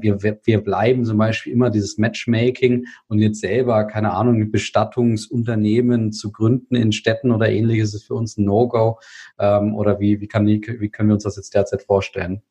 wir, 0.00 0.40
wir 0.44 0.62
bleiben 0.62 1.04
zum 1.04 1.18
Beispiel 1.18 1.52
immer 1.52 1.70
dieses 1.70 1.98
Matchmaking 1.98 2.86
und 3.08 3.18
jetzt 3.18 3.40
selber, 3.40 3.84
keine 3.86 4.12
Ahnung, 4.12 4.40
ein 4.40 4.50
Bestattungsunternehmen 4.50 6.12
zu 6.12 6.30
gründen 6.30 6.74
in 6.76 6.92
Städten 6.92 7.32
oder 7.32 7.48
ähnliches 7.48 7.94
ist 7.94 8.06
für 8.06 8.14
uns 8.14 8.36
ein 8.36 8.44
No-Go? 8.44 9.00
Ähm, 9.38 9.74
oder 9.74 10.00
wie, 10.00 10.20
wie, 10.20 10.28
kann, 10.28 10.46
wie 10.46 10.90
können 10.90 11.08
wir 11.08 11.14
uns 11.14 11.24
das 11.24 11.36
jetzt 11.36 11.54
derzeit 11.54 11.82
vorstellen? 11.82 12.42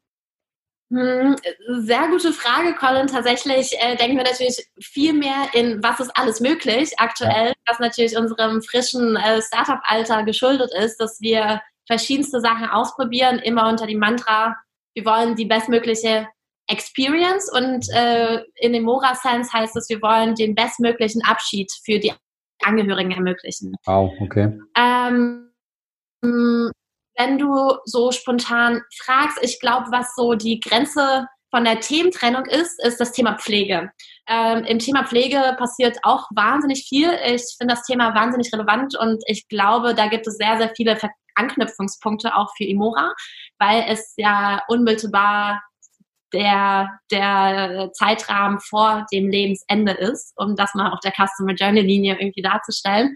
Hm, 0.92 1.38
sehr 1.84 2.10
gute 2.10 2.34
Frage, 2.34 2.76
Colin. 2.76 3.08
Tatsächlich 3.08 3.74
äh, 3.80 3.96
denken 3.96 4.18
wir 4.18 4.26
natürlich 4.26 4.70
viel 4.82 5.14
mehr 5.14 5.48
in, 5.54 5.82
was 5.82 6.02
ist 6.02 6.12
alles 6.16 6.42
möglich 6.42 6.92
aktuell, 6.98 7.48
ja. 7.48 7.54
was 7.66 7.80
natürlich 7.80 8.18
unserem 8.18 8.62
frischen 8.62 9.16
äh, 9.16 9.42
Startup-Alter 9.42 10.24
geschuldet 10.24 10.72
ist, 10.78 10.98
dass 10.98 11.22
wir 11.22 11.62
verschiedenste 11.88 12.42
Sachen 12.42 12.68
ausprobieren, 12.68 13.40
immer 13.40 13.70
unter 13.70 13.88
dem 13.88 14.00
Mantra, 14.00 14.58
wir 14.94 15.06
wollen 15.06 15.36
die 15.36 15.46
bestmögliche 15.46 16.28
Experience 16.68 17.52
und 17.52 17.86
äh, 17.94 18.44
in 18.56 18.74
dem 18.74 18.84
Mora-Sense 18.84 19.52
heißt 19.52 19.76
es, 19.76 19.90
wir 19.90 20.02
wollen 20.02 20.36
den 20.36 20.56
bestmöglichen 20.56 21.22
Abschied 21.26 21.72
für 21.84 22.00
die 22.00 22.14
Angehörigen 22.64 23.12
ermöglichen. 23.12 23.74
Wow, 23.86 24.12
okay. 24.22 24.58
Ähm, 24.78 25.52
wenn 26.22 27.38
du 27.38 27.78
so 27.86 28.12
spontan 28.12 28.82
fragst, 28.98 29.40
ich 29.42 29.60
glaube, 29.60 29.88
was 29.92 30.16
so 30.16 30.34
die 30.34 30.60
Grenze 30.60 31.28
von 31.50 31.66
der 31.66 31.82
Thementrennung 31.82 32.46
ist, 32.46 32.84
ist 32.84 33.00
das 33.00 33.12
Thema 33.12 33.38
Pflege. 33.38 33.92
Ähm, 34.28 34.64
Im 34.64 34.80
Thema 34.80 35.06
Pflege 35.06 35.56
passiert 35.58 35.98
auch 36.04 36.28
wahnsinnig 36.34 36.86
viel. 36.88 37.12
Ich 37.26 37.56
finde 37.58 37.76
das 37.76 37.84
Thema 37.84 38.16
wahnsinnig 38.16 38.54
relevant 38.54 38.98
und 38.98 39.22
ich 39.26 39.48
glaube, 39.50 39.94
da 39.94 40.08
gibt 40.08 40.28
es 40.28 40.38
sehr, 40.38 40.58
sehr 40.58 40.72
viele 40.76 40.98
Anknüpfungspunkte 41.36 42.36
auch 42.36 42.52
für 42.56 42.64
Imora, 42.64 43.14
weil 43.60 43.86
es 43.88 44.14
ja 44.16 44.62
unmittelbar 44.70 45.62
der, 46.34 46.90
der 47.12 47.92
Zeitrahmen 47.94 48.60
vor 48.60 49.06
dem 49.12 49.30
Lebensende 49.30 49.92
ist, 49.94 50.34
um 50.36 50.56
das 50.56 50.74
mal 50.74 50.92
auf 50.92 51.00
der 51.00 51.14
Customer 51.14 51.54
Journey 51.54 51.82
Linie 51.82 52.18
irgendwie 52.20 52.42
darzustellen. 52.42 53.16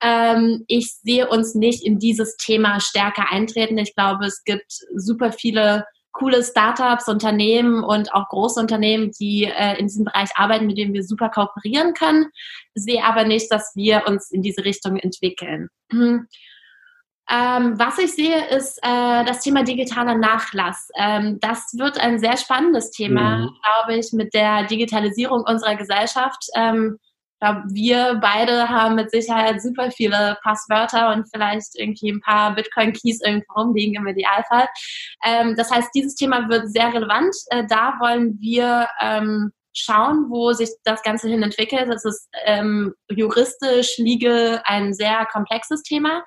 Ähm, 0.00 0.64
ich 0.68 0.94
sehe 1.02 1.28
uns 1.28 1.54
nicht 1.54 1.84
in 1.84 1.98
dieses 1.98 2.36
Thema 2.36 2.80
stärker 2.80 3.30
eintreten. 3.30 3.78
Ich 3.78 3.94
glaube, 3.94 4.26
es 4.26 4.44
gibt 4.44 4.72
super 4.94 5.32
viele 5.32 5.84
coole 6.12 6.42
Startups, 6.42 7.08
Unternehmen 7.08 7.84
und 7.84 8.12
auch 8.12 8.28
große 8.28 8.58
Unternehmen, 8.58 9.12
die 9.20 9.44
äh, 9.44 9.78
in 9.78 9.86
diesem 9.86 10.04
Bereich 10.04 10.30
arbeiten, 10.34 10.66
mit 10.66 10.76
denen 10.76 10.92
wir 10.92 11.04
super 11.04 11.28
kooperieren 11.28 11.94
können. 11.94 12.26
Sehe 12.74 13.04
aber 13.04 13.24
nicht, 13.24 13.52
dass 13.52 13.72
wir 13.76 14.04
uns 14.06 14.30
in 14.30 14.42
diese 14.42 14.64
Richtung 14.64 14.96
entwickeln. 14.96 15.68
Ähm, 17.30 17.78
was 17.78 17.98
ich 17.98 18.12
sehe, 18.14 18.46
ist 18.48 18.78
äh, 18.82 19.24
das 19.24 19.40
Thema 19.40 19.62
digitaler 19.62 20.14
Nachlass. 20.14 20.88
Ähm, 20.98 21.38
das 21.40 21.74
wird 21.76 21.98
ein 21.98 22.18
sehr 22.18 22.36
spannendes 22.36 22.90
Thema, 22.90 23.38
mhm. 23.38 23.50
glaube 23.62 23.98
ich, 23.98 24.12
mit 24.12 24.32
der 24.34 24.64
Digitalisierung 24.64 25.42
unserer 25.46 25.76
Gesellschaft. 25.76 26.46
Ähm, 26.54 26.98
Ich 27.40 27.46
glaube, 27.46 27.62
wir 27.72 28.18
beide 28.20 28.68
haben 28.68 28.96
mit 28.96 29.12
Sicherheit 29.12 29.62
super 29.62 29.92
viele 29.92 30.36
Passwörter 30.42 31.12
und 31.12 31.28
vielleicht 31.32 31.76
irgendwie 31.76 32.10
ein 32.10 32.20
paar 32.20 32.52
Bitcoin-Keys 32.56 33.20
irgendwo 33.20 33.52
rumliegen 33.60 33.94
im 33.94 34.08
Idealfall. 34.08 34.66
Ähm, 35.24 35.54
das 35.54 35.70
heißt, 35.70 35.90
dieses 35.94 36.16
Thema 36.16 36.48
wird 36.48 36.68
sehr 36.68 36.92
relevant. 36.92 37.32
Äh, 37.50 37.64
da 37.68 37.94
wollen 38.00 38.38
wir 38.40 38.88
ähm, 39.00 39.52
schauen, 39.72 40.26
wo 40.30 40.52
sich 40.52 40.70
das 40.82 41.02
Ganze 41.04 41.28
hin 41.28 41.44
entwickelt. 41.44 41.88
Das 41.88 42.04
ist 42.04 42.28
ähm, 42.44 42.94
juristisch, 43.08 43.98
legal 43.98 44.60
ein 44.64 44.92
sehr 44.92 45.24
komplexes 45.26 45.84
Thema. 45.84 46.24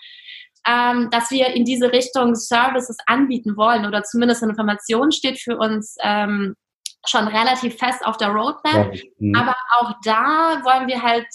Ähm, 0.68 1.09
dass 1.09 1.32
wir 1.32 1.47
in 1.47 1.66
diese 1.66 1.91
Richtung 1.91 2.36
Services 2.36 2.97
anbieten 3.07 3.57
wollen 3.57 3.86
oder 3.86 4.03
zumindest 4.03 4.43
Informationen 4.43 5.12
steht 5.12 5.39
für 5.39 5.57
uns 5.57 5.95
ähm, 6.03 6.55
schon 7.07 7.28
relativ 7.28 7.78
fest 7.78 8.05
auf 8.05 8.18
der 8.18 8.30
Roadmap. 8.30 8.93
Mhm. 9.18 9.36
Aber 9.36 9.55
auch 9.80 9.93
da 10.03 10.62
wollen 10.64 10.88
wir 10.88 11.01
halt, 11.01 11.26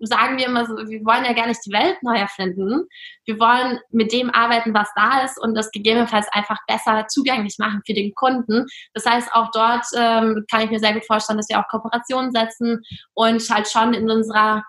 sagen 0.00 0.38
wir 0.38 0.46
immer 0.46 0.64
so, 0.64 0.76
wir 0.76 1.04
wollen 1.04 1.24
ja 1.24 1.32
gar 1.32 1.46
nicht 1.46 1.60
die 1.66 1.72
Welt 1.72 1.98
neu 2.02 2.16
erfinden. 2.16 2.86
Wir 3.24 3.38
wollen 3.38 3.78
mit 3.90 4.12
dem 4.12 4.30
arbeiten, 4.30 4.74
was 4.74 4.88
da 4.96 5.22
ist 5.22 5.38
und 5.40 5.54
das 5.54 5.70
gegebenenfalls 5.70 6.26
einfach 6.32 6.58
besser 6.66 7.06
zugänglich 7.08 7.56
machen 7.58 7.82
für 7.86 7.94
den 7.94 8.14
Kunden. 8.14 8.66
Das 8.94 9.06
heißt, 9.06 9.32
auch 9.32 9.50
dort 9.52 9.84
ähm, 9.96 10.44
kann 10.50 10.62
ich 10.62 10.70
mir 10.70 10.80
sehr 10.80 10.94
gut 10.94 11.06
vorstellen, 11.06 11.36
dass 11.36 11.48
wir 11.48 11.60
auch 11.60 11.68
Kooperationen 11.68 12.32
setzen 12.32 12.82
und 13.14 13.48
halt 13.50 13.68
schon 13.68 13.92
in 13.94 14.10
unserer 14.10 14.64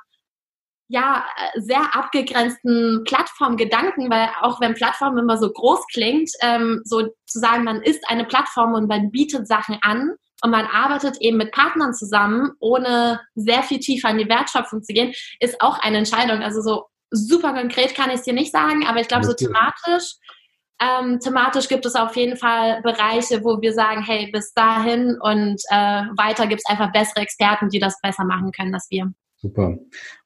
ja, 0.94 1.26
sehr 1.56 1.96
abgegrenzten 1.96 3.04
Plattformgedanken, 3.06 4.12
weil 4.12 4.30
auch 4.42 4.62
wenn 4.62 4.76
Plattform 4.76 5.18
immer 5.18 5.38
so 5.40 5.50
groß 5.52 5.88
klingt, 5.92 6.30
ähm, 6.42 6.82
so 6.84 7.08
zu 7.26 7.40
sagen, 7.40 7.64
man 7.64 7.82
ist 7.82 8.08
eine 8.08 8.26
Plattform 8.26 8.76
und 8.76 8.88
man 8.88 9.10
bietet 9.10 9.48
Sachen 9.48 9.80
an, 9.82 10.12
und 10.44 10.52
man 10.52 10.66
arbeitet 10.66 11.22
eben 11.22 11.38
mit 11.38 11.54
Partnern 11.54 11.94
zusammen, 11.94 12.52
ohne 12.60 13.22
sehr 13.34 13.64
viel 13.64 13.80
tiefer 13.80 14.10
in 14.10 14.18
die 14.18 14.28
Wertschöpfung 14.28 14.84
zu 14.84 14.92
gehen, 14.92 15.14
ist 15.40 15.62
auch 15.62 15.80
eine 15.80 16.00
Entscheidung. 16.00 16.44
Also 16.44 16.60
so 16.60 16.84
super 17.12 17.54
konkret 17.54 17.96
kann 17.96 18.10
ich 18.10 18.18
es 18.18 18.24
dir 18.24 18.34
nicht 18.34 18.52
sagen, 18.52 18.86
aber 18.86 19.00
ich 19.00 19.08
glaube, 19.08 19.24
so 19.24 19.32
thematisch, 19.32 20.16
ähm, 20.82 21.22
thematisch 21.22 21.70
gibt 21.70 21.86
es 21.86 21.96
auf 21.96 22.18
jeden 22.18 22.36
Fall 22.36 22.82
Bereiche, 22.82 23.42
wo 23.46 23.62
wir 23.62 23.72
sagen, 23.72 24.04
hey, 24.04 24.30
bis 24.34 24.54
dahin 24.54 25.18
und 25.22 25.62
äh, 25.70 26.04
weiter 26.18 26.46
gibt 26.46 26.62
es 26.66 26.70
einfach 26.70 26.92
bessere 26.92 27.22
Experten, 27.22 27.70
die 27.70 27.80
das 27.80 28.02
besser 28.02 28.26
machen 28.26 28.52
können 28.52 28.74
als 28.74 28.88
wir. 28.90 29.14
Super. 29.44 29.78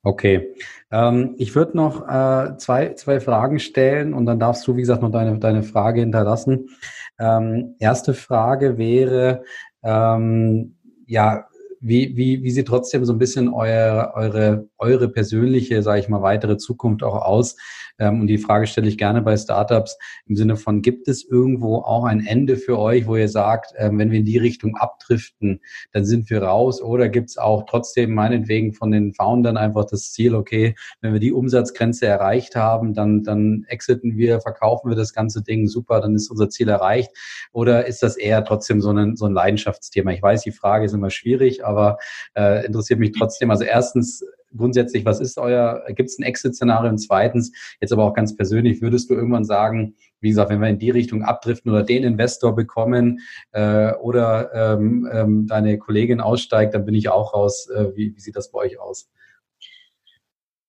Okay. 0.04 0.54
Ähm, 0.92 1.34
ich 1.40 1.56
würde 1.56 1.76
noch 1.76 2.08
äh, 2.08 2.56
zwei, 2.58 2.94
zwei 2.94 3.20
Fragen 3.20 3.58
stellen 3.58 4.14
und 4.14 4.28
dann 4.28 4.40
darfst 4.40 4.68
du, 4.68 4.76
wie 4.76 4.82
gesagt, 4.82 5.02
noch 5.02 5.10
deine, 5.10 5.40
deine 5.40 5.64
Frage 5.64 6.02
hinterlassen. 6.02 6.70
Ähm, 7.18 7.74
erste 7.80 8.14
Frage 8.14 8.78
wäre, 8.78 9.42
ähm, 9.82 10.78
ja, 11.08 11.48
wie, 11.80 12.16
wie, 12.16 12.44
wie 12.44 12.52
sieht 12.52 12.68
trotzdem 12.68 13.06
so 13.06 13.14
ein 13.14 13.20
bisschen 13.20 13.50
euer, 13.50 14.14
eure, 14.16 14.70
eure 14.78 15.10
persönliche, 15.10 15.84
sage 15.84 16.00
ich 16.00 16.10
mal, 16.10 16.22
weitere 16.22 16.58
Zukunft 16.58 17.04
auch 17.04 17.22
aus? 17.22 17.56
Ähm, 18.00 18.22
und 18.22 18.28
die 18.28 18.38
Frage 18.38 18.68
stelle 18.68 18.88
ich 18.88 18.98
gerne 18.98 19.22
bei 19.22 19.36
Startups 19.38 19.98
im 20.26 20.36
Sinne 20.36 20.56
von, 20.56 20.82
gibt 20.82 21.08
es 21.08 21.24
irgendwo 21.24 21.78
auch 21.78 22.06
ein 22.06 22.26
Ende 22.26 22.58
für 22.58 22.78
euch, 22.78 23.08
wo 23.08 23.16
ihr 23.16 23.30
sagt, 23.30 23.74
ähm, 23.78 23.98
wenn 23.98 24.12
wir 24.12 24.20
in 24.20 24.26
die 24.26 24.38
Richtung 24.38 24.76
abdriften, 24.78 25.62
dann 25.92 26.06
sind 26.06 26.30
wir 26.30 26.44
raus? 26.44 26.82
Oder 26.82 27.10
gibt 27.10 27.30
es 27.30 27.38
auch 27.38 27.66
trotzdem 27.68 28.14
meinetwegen 28.14 28.74
von 28.74 28.92
den 28.92 29.14
Foundern 29.14 29.58
einfach 29.58 29.86
das 29.86 30.12
Ziel, 30.12 30.36
okay, 30.36 30.76
wenn 31.02 31.14
wir 31.14 31.20
die 31.20 31.32
Umsatzgrenze 31.32 32.06
erreicht 32.06 32.56
haben, 32.56 32.94
dann, 32.94 33.24
dann 33.24 33.66
exiten 33.68 34.18
wir, 34.18 34.42
verkaufen 34.42 34.90
wir 34.90 34.96
das 34.96 35.14
ganze 35.14 35.44
Ding, 35.44 35.68
super, 35.68 36.02
dann 36.02 36.16
ist 36.16 36.30
unser 36.30 36.50
Ziel 36.50 36.70
erreicht? 36.70 37.12
Oder 37.52 37.88
ist 37.88 38.04
das 38.04 38.18
eher 38.18 38.44
trotzdem 38.44 38.82
so 38.82 38.92
ein, 38.92 39.16
so 39.16 39.26
ein 39.26 39.34
Leidenschaftsthema? 39.34 40.12
Ich 40.12 40.22
weiß, 40.22 40.42
die 40.42 40.52
Frage 40.52 40.86
ist 40.86 40.94
immer 40.94 41.10
schwierig, 41.10 41.66
aber 41.68 41.98
äh, 42.36 42.66
interessiert 42.66 43.00
mich 43.00 43.12
trotzdem. 43.12 43.52
Also 43.52 43.64
erstens, 43.64 44.24
grundsätzlich, 44.56 45.06
was 45.06 45.20
ist 45.20 45.38
euer, 45.38 45.84
gibt 45.90 46.10
es 46.10 46.18
ein 46.18 46.24
Exit-Szenario? 46.24 46.90
Und 46.90 46.98
zweitens, 46.98 47.52
jetzt 47.82 47.92
aber 47.92 48.06
auch 48.06 48.14
ganz 48.14 48.36
persönlich, 48.36 48.82
würdest 48.82 49.10
du 49.10 49.14
irgendwann 49.14 49.46
sagen, 49.46 49.96
wie 50.20 50.30
gesagt, 50.30 50.50
wenn 50.50 50.62
wir 50.62 50.70
in 50.70 50.80
die 50.80 50.90
Richtung 50.90 51.24
abdriften 51.24 51.72
oder 51.72 51.84
den 51.84 52.04
Investor 52.04 52.56
bekommen 52.56 53.20
äh, 53.52 53.94
oder 53.94 54.52
ähm, 54.54 55.08
ähm, 55.12 55.48
deine 55.48 55.78
Kollegin 55.78 56.22
aussteigt, 56.22 56.74
dann 56.74 56.86
bin 56.86 56.96
ich 56.96 57.10
auch 57.10 57.34
raus. 57.34 57.70
Äh, 57.70 57.96
wie, 57.96 58.16
wie 58.16 58.20
sieht 58.20 58.36
das 58.36 58.52
bei 58.52 58.60
euch 58.60 58.80
aus? 58.80 59.10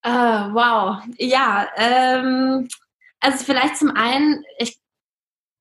Uh, 0.07 0.55
wow, 0.55 1.03
ja, 1.19 1.67
ähm, 1.77 2.69
also 3.21 3.45
vielleicht 3.45 3.77
zum 3.77 3.91
einen, 3.91 4.45
ich 4.59 4.79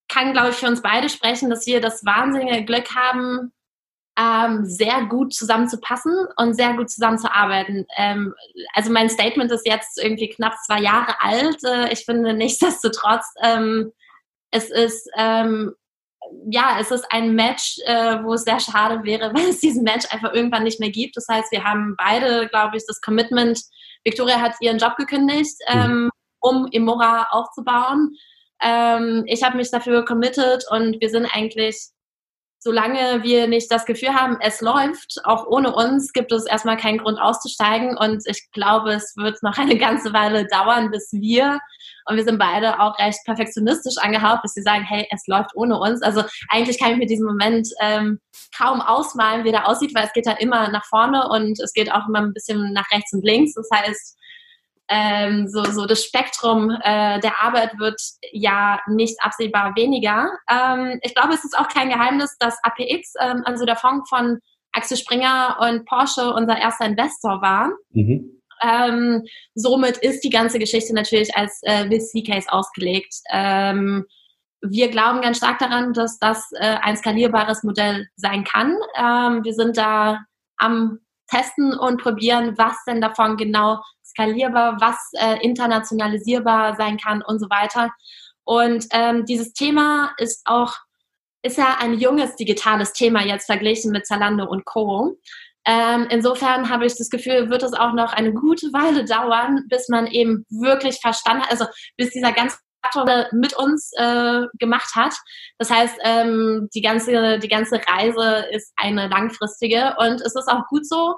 kann, 0.07 0.31
glaube 0.31 0.49
ich, 0.49 0.55
für 0.55 0.67
uns 0.67 0.81
beide 0.81 1.09
sprechen, 1.09 1.49
dass 1.49 1.65
wir 1.65 1.81
das 1.81 2.05
wahnsinnige 2.05 2.63
Glück 2.63 2.95
haben, 2.95 3.51
ähm, 4.17 4.65
sehr 4.65 5.05
gut 5.05 5.33
zusammenzupassen 5.33 6.13
und 6.37 6.55
sehr 6.55 6.73
gut 6.73 6.89
zusammenzuarbeiten. 6.89 7.85
Ähm, 7.95 8.33
also 8.73 8.91
mein 8.91 9.09
Statement 9.09 9.51
ist 9.51 9.67
jetzt 9.67 10.01
irgendwie 10.01 10.29
knapp 10.29 10.55
zwei 10.65 10.81
Jahre 10.81 11.21
alt. 11.21 11.63
Äh, 11.63 11.93
ich 11.93 12.03
finde 12.05 12.33
nichtsdestotrotz, 12.33 13.25
ähm, 13.43 13.91
es 14.51 14.69
ist 14.71 15.09
ähm, 15.17 15.73
ja, 16.49 16.77
es 16.79 16.91
ist 16.91 17.05
ein 17.11 17.35
Match, 17.35 17.77
äh, 17.85 18.23
wo 18.23 18.33
es 18.33 18.43
sehr 18.43 18.59
schade 18.59 19.03
wäre, 19.03 19.31
wenn 19.35 19.49
es 19.49 19.59
diesen 19.59 19.83
Match 19.83 20.05
einfach 20.11 20.33
irgendwann 20.33 20.63
nicht 20.63 20.79
mehr 20.79 20.91
gibt. 20.91 21.15
Das 21.15 21.27
heißt, 21.29 21.51
wir 21.51 21.63
haben 21.63 21.95
beide, 21.97 22.47
glaube 22.47 22.77
ich, 22.77 22.83
das 22.87 23.01
Commitment. 23.01 23.59
Victoria 24.03 24.41
hat 24.41 24.53
ihren 24.61 24.77
Job 24.77 24.95
gekündigt, 24.95 25.55
ähm, 25.67 26.09
um 26.39 26.67
Imora 26.71 27.27
aufzubauen. 27.31 28.15
Ähm, 28.61 29.23
ich 29.27 29.43
habe 29.43 29.57
mich 29.57 29.69
dafür 29.69 30.05
committed 30.05 30.63
und 30.71 30.99
wir 30.99 31.09
sind 31.09 31.27
eigentlich 31.31 31.89
solange 32.59 33.23
wir 33.23 33.47
nicht 33.47 33.71
das 33.71 33.85
Gefühl 33.85 34.13
haben, 34.13 34.37
es 34.41 34.61
läuft, 34.61 35.21
auch 35.23 35.47
ohne 35.47 35.73
uns, 35.73 36.11
gibt 36.13 36.31
es 36.31 36.45
erstmal 36.45 36.77
keinen 36.77 36.97
Grund 36.97 37.19
auszusteigen. 37.19 37.97
Und 37.97 38.23
ich 38.25 38.49
glaube, 38.51 38.93
es 38.93 39.15
wird 39.15 39.41
noch 39.43 39.57
eine 39.57 39.77
ganze 39.77 40.13
Weile 40.13 40.47
dauern, 40.47 40.91
bis 40.91 41.09
wir, 41.13 41.59
und 42.05 42.15
wir 42.15 42.23
sind 42.23 42.39
beide 42.39 42.79
auch 42.79 42.97
recht 42.99 43.19
perfektionistisch 43.25 43.97
angehaucht, 43.97 44.41
bis 44.41 44.53
sie 44.53 44.61
sagen, 44.61 44.83
hey, 44.83 45.07
es 45.11 45.27
läuft 45.27 45.51
ohne 45.55 45.79
uns. 45.79 46.01
Also 46.01 46.23
eigentlich 46.49 46.79
kann 46.79 46.91
ich 46.91 46.97
mir 46.97 47.05
diesen 47.05 47.25
Moment 47.25 47.67
ähm, 47.81 48.19
kaum 48.57 48.81
ausmalen, 48.81 49.43
wie 49.43 49.51
der 49.51 49.67
aussieht, 49.67 49.93
weil 49.93 50.05
es 50.05 50.13
geht 50.13 50.25
ja 50.25 50.33
immer 50.33 50.69
nach 50.69 50.85
vorne 50.85 51.27
und 51.29 51.59
es 51.59 51.73
geht 51.73 51.91
auch 51.91 52.07
immer 52.07 52.19
ein 52.19 52.33
bisschen 52.33 52.73
nach 52.73 52.89
rechts 52.91 53.13
und 53.13 53.23
links. 53.23 53.53
Das 53.53 53.69
heißt, 53.73 54.16
ähm, 54.89 55.47
so, 55.47 55.63
so 55.65 55.85
das 55.85 56.03
Spektrum 56.03 56.69
äh, 56.69 57.19
der 57.19 57.43
Arbeit 57.43 57.77
wird 57.77 58.01
ja 58.31 58.79
nicht 58.87 59.17
absehbar 59.21 59.75
weniger. 59.75 60.31
Ähm, 60.49 60.99
ich 61.01 61.13
glaube, 61.13 61.33
es 61.33 61.43
ist 61.43 61.57
auch 61.57 61.67
kein 61.67 61.89
Geheimnis, 61.89 62.37
dass 62.39 62.57
APX, 62.63 63.13
ähm, 63.19 63.43
also 63.45 63.65
der 63.65 63.75
Fonds 63.75 64.09
von 64.09 64.39
Axel 64.71 64.97
Springer 64.97 65.57
und 65.59 65.85
Porsche, 65.85 66.33
unser 66.33 66.57
erster 66.57 66.85
Investor 66.85 67.41
war. 67.41 67.71
Mhm. 67.91 68.41
Ähm, 68.61 69.23
somit 69.55 69.97
ist 69.97 70.23
die 70.23 70.29
ganze 70.29 70.59
Geschichte 70.59 70.93
natürlich 70.93 71.35
als 71.35 71.59
äh, 71.63 71.85
VC-Case 71.89 72.51
ausgelegt. 72.51 73.13
Ähm, 73.31 74.05
wir 74.61 74.89
glauben 74.89 75.21
ganz 75.21 75.37
stark 75.37 75.59
daran, 75.59 75.93
dass 75.93 76.17
das 76.19 76.49
äh, 76.59 76.77
ein 76.81 76.97
skalierbares 76.97 77.63
Modell 77.63 78.07
sein 78.15 78.43
kann. 78.43 78.75
Ähm, 78.97 79.43
wir 79.43 79.53
sind 79.53 79.77
da 79.77 80.19
am 80.57 80.99
Testen 81.29 81.77
und 81.77 82.01
probieren, 82.01 82.57
was 82.57 82.75
denn 82.87 83.01
davon 83.01 83.37
genau 83.37 83.81
skalierbar, 84.17 84.77
was 84.81 84.97
äh, 85.13 85.37
internationalisierbar 85.43 86.75
sein 86.75 86.97
kann 86.97 87.21
und 87.21 87.39
so 87.39 87.49
weiter. 87.49 87.91
Und 88.43 88.85
ähm, 88.91 89.25
dieses 89.25 89.53
Thema 89.53 90.11
ist 90.17 90.41
auch, 90.45 90.73
ist 91.43 91.57
ja 91.57 91.77
ein 91.79 91.99
junges 91.99 92.35
digitales 92.35 92.93
Thema 92.93 93.23
jetzt 93.23 93.45
verglichen 93.45 93.91
mit 93.91 94.07
Zalando 94.07 94.45
und 94.45 94.65
Co. 94.65 95.17
Ähm, 95.65 96.07
insofern 96.09 96.69
habe 96.69 96.85
ich 96.85 96.95
das 96.95 97.09
Gefühl, 97.09 97.49
wird 97.49 97.61
es 97.61 97.73
auch 97.73 97.93
noch 97.93 98.13
eine 98.13 98.33
gute 98.33 98.67
Weile 98.67 99.03
dauern, 99.05 99.65
bis 99.69 99.89
man 99.89 100.07
eben 100.07 100.45
wirklich 100.49 100.99
verstanden 101.01 101.43
hat, 101.43 101.51
also 101.51 101.65
bis 101.97 102.11
dieser 102.11 102.31
ganze 102.31 102.57
mit 103.33 103.53
uns 103.57 103.91
äh, 103.97 104.43
gemacht 104.59 104.95
hat. 104.95 105.13
Das 105.57 105.69
heißt, 105.69 105.95
ähm, 106.05 106.69
die, 106.73 106.81
ganze, 106.81 107.37
die 107.37 107.49
ganze 107.49 107.81
Reise 107.85 108.45
ist 108.51 108.71
eine 108.77 109.09
langfristige 109.09 109.93
und 109.97 110.21
es 110.21 110.35
ist 110.35 110.47
auch 110.47 110.65
gut 110.69 110.87
so, 110.87 111.15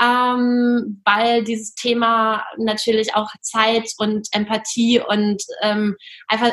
ähm, 0.00 1.02
weil 1.04 1.44
dieses 1.44 1.74
Thema 1.74 2.44
natürlich 2.56 3.14
auch 3.14 3.30
Zeit 3.40 3.92
und 3.98 4.28
Empathie 4.32 5.00
und 5.00 5.42
ähm, 5.62 5.96
einfach 6.28 6.48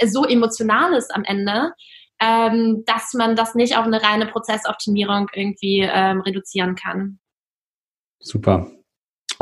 äh, 0.00 0.06
so 0.06 0.24
emotional 0.24 0.92
ist 0.94 1.14
am 1.14 1.24
Ende, 1.24 1.72
ähm, 2.20 2.82
dass 2.86 3.14
man 3.14 3.36
das 3.36 3.54
nicht 3.54 3.76
auf 3.76 3.84
eine 3.86 4.02
reine 4.02 4.26
Prozessoptimierung 4.26 5.28
irgendwie 5.32 5.80
ähm, 5.80 6.20
reduzieren 6.20 6.74
kann. 6.74 7.18
Super. 8.18 8.70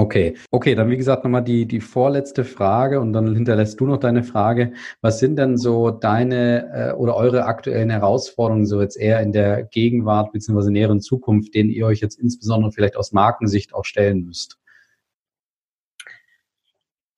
Okay, 0.01 0.35
okay, 0.51 0.75
dann 0.75 0.89
wie 0.89 0.97
gesagt 0.97 1.25
nochmal 1.25 1.45
die, 1.45 1.67
die 1.67 1.83
vorletzte 1.83 2.47
Frage 2.47 3.01
und 3.01 3.13
dann 3.13 3.35
hinterlässt 3.35 3.79
du 3.79 3.85
noch 3.85 3.99
deine 3.99 4.25
Frage. 4.25 4.73
Was 5.03 5.19
sind 5.19 5.37
denn 5.37 5.59
so 5.59 5.91
deine 5.91 6.71
äh, 6.73 6.93
oder 6.95 7.17
eure 7.17 7.45
aktuellen 7.45 7.91
Herausforderungen 7.91 8.65
so 8.65 8.81
jetzt 8.81 8.99
eher 8.99 9.21
in 9.21 9.33
der 9.33 9.65
Gegenwart 9.65 10.33
bzw. 10.33 10.71
näheren 10.71 11.03
Zukunft, 11.03 11.55
denen 11.55 11.69
ihr 11.69 11.85
euch 11.85 12.01
jetzt 12.01 12.19
insbesondere 12.19 12.73
vielleicht 12.73 12.97
aus 12.97 13.13
Markensicht 13.13 13.75
auch 13.75 13.85
stellen 13.85 14.25
müsst? 14.25 14.57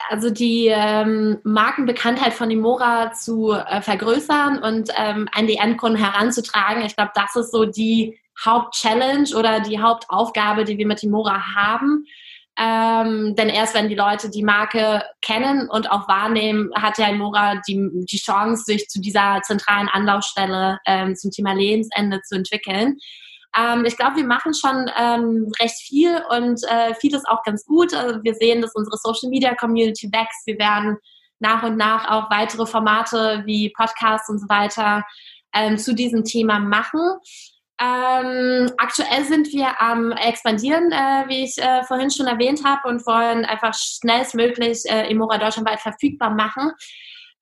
also 0.09 0.31
die 0.31 0.67
ähm, 0.67 1.39
Markenbekanntheit 1.45 2.35
von 2.35 2.51
Imora 2.51 3.13
zu 3.13 3.53
äh, 3.53 3.81
vergrößern 3.81 4.59
und 4.59 4.91
ähm, 4.99 5.29
an 5.33 5.47
die 5.47 5.57
Endkunden 5.57 6.03
heranzutragen. 6.03 6.83
Ich 6.85 6.97
glaube, 6.97 7.13
das 7.15 7.37
ist 7.37 7.53
so 7.53 7.65
die 7.65 8.19
Hauptchallenge 8.45 9.35
oder 9.37 9.61
die 9.61 9.79
Hauptaufgabe, 9.79 10.65
die 10.65 10.77
wir 10.77 10.87
mit 10.87 11.03
Imora 11.03 11.55
haben. 11.55 12.07
Ähm, 12.59 13.35
denn 13.35 13.49
erst 13.49 13.75
wenn 13.75 13.89
die 13.89 13.95
Leute 13.95 14.29
die 14.29 14.43
Marke 14.43 15.03
kennen 15.23 15.71
und 15.71 15.91
auch 15.91 16.07
wahrnehmen, 16.07 16.71
hat 16.75 16.99
ja 16.99 17.09
Imora 17.09 17.61
die, 17.67 17.89
die 17.93 18.19
Chance, 18.19 18.65
sich 18.65 18.89
zu 18.89 19.01
dieser 19.01 19.41
zentralen 19.43 19.89
Anlaufstelle 19.89 20.79
ähm, 20.87 21.17
zum 21.17 21.31
Thema 21.31 21.55
Lebensende 21.55 22.21
zu 22.23 22.37
entwickeln. 22.37 22.99
Ähm, 23.57 23.85
ich 23.87 23.97
glaube, 23.97 24.17
wir 24.17 24.27
machen 24.27 24.53
schon 24.55 24.91
ähm, 24.99 25.51
recht 25.61 25.81
viel 25.81 26.23
und 26.31 26.61
äh, 26.69 26.95
vieles 26.95 27.25
auch 27.25 27.43
ganz 27.43 27.65
gut. 27.65 27.95
Also 27.95 28.23
wir 28.23 28.35
sehen, 28.35 28.61
dass 28.61 28.75
unsere 28.75 28.97
Social 28.99 29.31
Media 29.31 29.55
Community 29.55 30.11
wächst. 30.13 30.47
Wir 30.47 30.59
werden 30.59 30.99
nach 31.39 31.63
und 31.63 31.77
nach 31.77 32.09
auch 32.11 32.31
weitere 32.31 32.67
Formate 32.67 33.43
wie 33.47 33.71
Podcasts 33.71 34.29
und 34.29 34.39
so 34.39 34.49
weiter 34.49 35.05
ähm, 35.55 35.77
zu 35.77 35.95
diesem 35.95 36.25
Thema 36.25 36.59
machen. 36.59 37.01
Ähm, 37.83 38.71
aktuell 38.79 39.25
sind 39.25 39.53
wir 39.53 39.81
am 39.81 40.13
expandieren, 40.13 40.93
äh, 40.93 41.25
wie 41.27 41.45
ich 41.45 41.59
äh, 41.59 41.83
vorhin 41.85 42.13
schon 42.13 42.27
erwähnt 42.27 42.63
habe, 42.65 42.89
und 42.89 43.05
wollen 43.07 43.45
einfach 43.45 43.75
schnellstmöglich 43.75 44.85
äh, 44.89 45.11
Imora 45.11 45.39
deutschlandweit 45.39 45.81
verfügbar 45.81 46.31
machen. 46.31 46.71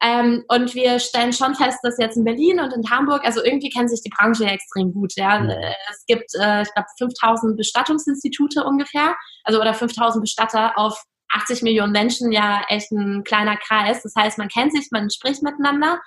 Ähm, 0.02 0.44
und 0.48 0.74
wir 0.74 0.98
stellen 0.98 1.34
schon 1.34 1.54
fest, 1.54 1.80
dass 1.82 1.98
jetzt 1.98 2.16
in 2.16 2.24
Berlin 2.24 2.58
und 2.58 2.72
in 2.72 2.90
Hamburg, 2.90 3.22
also 3.26 3.44
irgendwie 3.44 3.68
kennt 3.68 3.90
sich 3.90 4.00
die 4.00 4.08
Branche 4.08 4.44
ja 4.44 4.50
extrem 4.52 4.94
gut. 4.94 5.12
Ja? 5.16 5.40
Mhm. 5.40 5.50
Es 5.90 6.06
gibt, 6.06 6.34
äh, 6.40 6.62
ich 6.62 6.72
glaube, 6.72 6.88
5000 6.96 7.58
Bestattungsinstitute 7.58 8.64
ungefähr, 8.64 9.14
also 9.44 9.60
oder 9.60 9.74
5000 9.74 10.22
Bestatter 10.22 10.78
auf 10.78 11.02
80 11.32 11.62
Millionen 11.62 11.92
Menschen, 11.92 12.32
ja 12.32 12.62
echt 12.68 12.90
ein 12.92 13.24
kleiner 13.24 13.56
Kreis. 13.58 14.02
Das 14.02 14.14
heißt, 14.16 14.38
man 14.38 14.48
kennt 14.48 14.72
sich, 14.72 14.88
man 14.90 15.10
spricht 15.10 15.42
miteinander. 15.42 16.00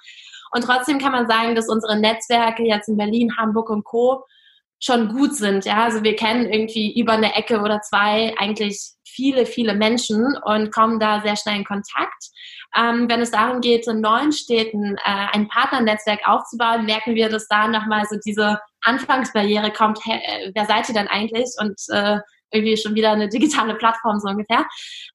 Und 0.54 0.64
trotzdem 0.64 1.00
kann 1.00 1.12
man 1.12 1.28
sagen, 1.28 1.56
dass 1.56 1.68
unsere 1.68 2.00
Netzwerke 2.00 2.64
jetzt 2.64 2.88
in 2.88 2.98
Berlin, 2.98 3.36
Hamburg 3.38 3.70
und 3.70 3.84
Co. 3.84 4.24
schon 4.80 5.10
gut 5.10 5.36
sind. 5.36 5.66
Ja, 5.66 5.84
also 5.84 6.04
wir 6.04 6.16
kennen 6.16 6.52
irgendwie 6.52 7.00
über 7.00 7.14
eine 7.14 7.36
Ecke 7.36 7.62
oder 7.62 7.82
zwei 7.82 8.36
eigentlich 8.38 8.94
viele, 9.06 9.46
viele 9.46 9.76
Menschen 9.76 10.38
und 10.44 10.74
kommen 10.74 11.00
da 11.00 11.22
sehr 11.22 11.36
schnell 11.36 11.58
in 11.58 11.66
Kontakt. 11.66 12.24
Ähm, 12.76 13.08
wenn 13.10 13.22
es 13.22 13.32
darum 13.32 13.62
geht, 13.62 13.88
in 13.88 14.02
neuen 14.02 14.32
Städten 14.32 14.96
äh, 14.98 15.28
ein 15.32 15.48
Partnernetzwerk 15.48 16.28
aufzubauen, 16.28 16.86
merken 16.86 17.16
wir, 17.16 17.30
dass 17.30 17.48
da 17.48 17.68
nochmal 17.68 18.06
so 18.10 18.18
diese 18.26 18.60
Anfangsbarriere 18.82 19.72
kommt, 19.72 20.00
hey, 20.04 20.52
wer 20.54 20.66
seid 20.66 20.90
ihr 20.90 20.96
denn 20.96 21.08
eigentlich? 21.08 21.50
Und 21.60 21.80
äh, 21.90 22.20
irgendwie 22.54 22.78
schon 22.78 22.96
wieder 22.96 23.12
eine 23.12 23.30
digitale 23.30 23.76
Plattform 23.76 24.20
so 24.20 24.30
ungefähr. 24.30 24.66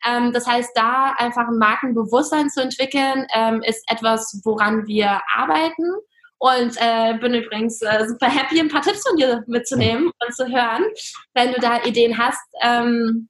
Ähm, 0.07 0.33
das 0.33 0.47
heißt, 0.47 0.71
da 0.75 1.15
einfach 1.17 1.49
ein 1.49 1.59
Markenbewusstsein 1.59 2.51
zu 2.51 2.61
entwickeln, 2.63 3.27
ähm, 3.35 3.63
ist 3.63 3.85
etwas, 3.91 4.41
woran 4.45 4.87
wir 4.87 5.21
arbeiten. 5.35 5.85
Und 6.41 6.77
äh, 6.79 7.15
bin 7.19 7.35
übrigens 7.35 7.83
äh, 7.83 8.07
super 8.07 8.29
happy, 8.29 8.61
ein 8.61 8.69
paar 8.69 8.83
Tipps 8.83 9.03
von 9.07 9.17
dir 9.17 9.43
mitzunehmen 9.49 10.13
und 10.25 10.35
zu 10.35 10.47
hören, 10.47 10.85
wenn 11.35 11.53
du 11.53 11.61
da 11.61 11.83
Ideen 11.83 12.17
hast. 12.17 12.41
Ähm, 12.63 13.29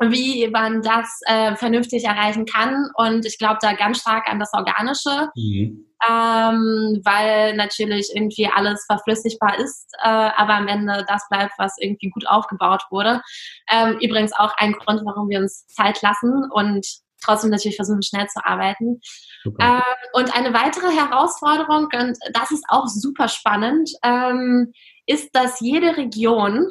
wie 0.00 0.48
man 0.48 0.82
das 0.82 1.20
äh, 1.26 1.56
vernünftig 1.56 2.04
erreichen 2.04 2.44
kann. 2.46 2.90
Und 2.96 3.24
ich 3.24 3.38
glaube 3.38 3.58
da 3.60 3.72
ganz 3.72 4.00
stark 4.00 4.28
an 4.28 4.38
das 4.38 4.52
Organische, 4.52 5.30
mhm. 5.34 5.86
ähm, 6.08 7.00
weil 7.04 7.56
natürlich 7.56 8.10
irgendwie 8.14 8.46
alles 8.46 8.84
verflüssigbar 8.86 9.58
ist, 9.58 9.92
äh, 10.02 10.08
aber 10.08 10.54
am 10.54 10.68
Ende 10.68 11.04
das 11.08 11.26
bleibt, 11.30 11.52
was 11.58 11.76
irgendwie 11.78 12.10
gut 12.10 12.26
aufgebaut 12.26 12.84
wurde. 12.90 13.22
Ähm, 13.70 13.98
übrigens 14.00 14.32
auch 14.32 14.54
ein 14.56 14.72
Grund, 14.72 15.02
warum 15.04 15.28
wir 15.28 15.40
uns 15.40 15.66
Zeit 15.68 16.02
lassen 16.02 16.50
und 16.50 16.86
trotzdem 17.24 17.50
natürlich 17.50 17.76
versuchen, 17.76 18.02
schnell 18.02 18.26
zu 18.28 18.44
arbeiten. 18.44 19.00
Ähm, 19.60 19.82
und 20.12 20.36
eine 20.36 20.52
weitere 20.52 20.90
Herausforderung, 20.90 21.88
und 21.92 22.18
das 22.32 22.50
ist 22.50 22.64
auch 22.68 22.86
super 22.86 23.28
spannend, 23.28 23.90
ähm, 24.02 24.72
ist, 25.06 25.34
dass 25.34 25.60
jede 25.60 25.96
Region 25.96 26.66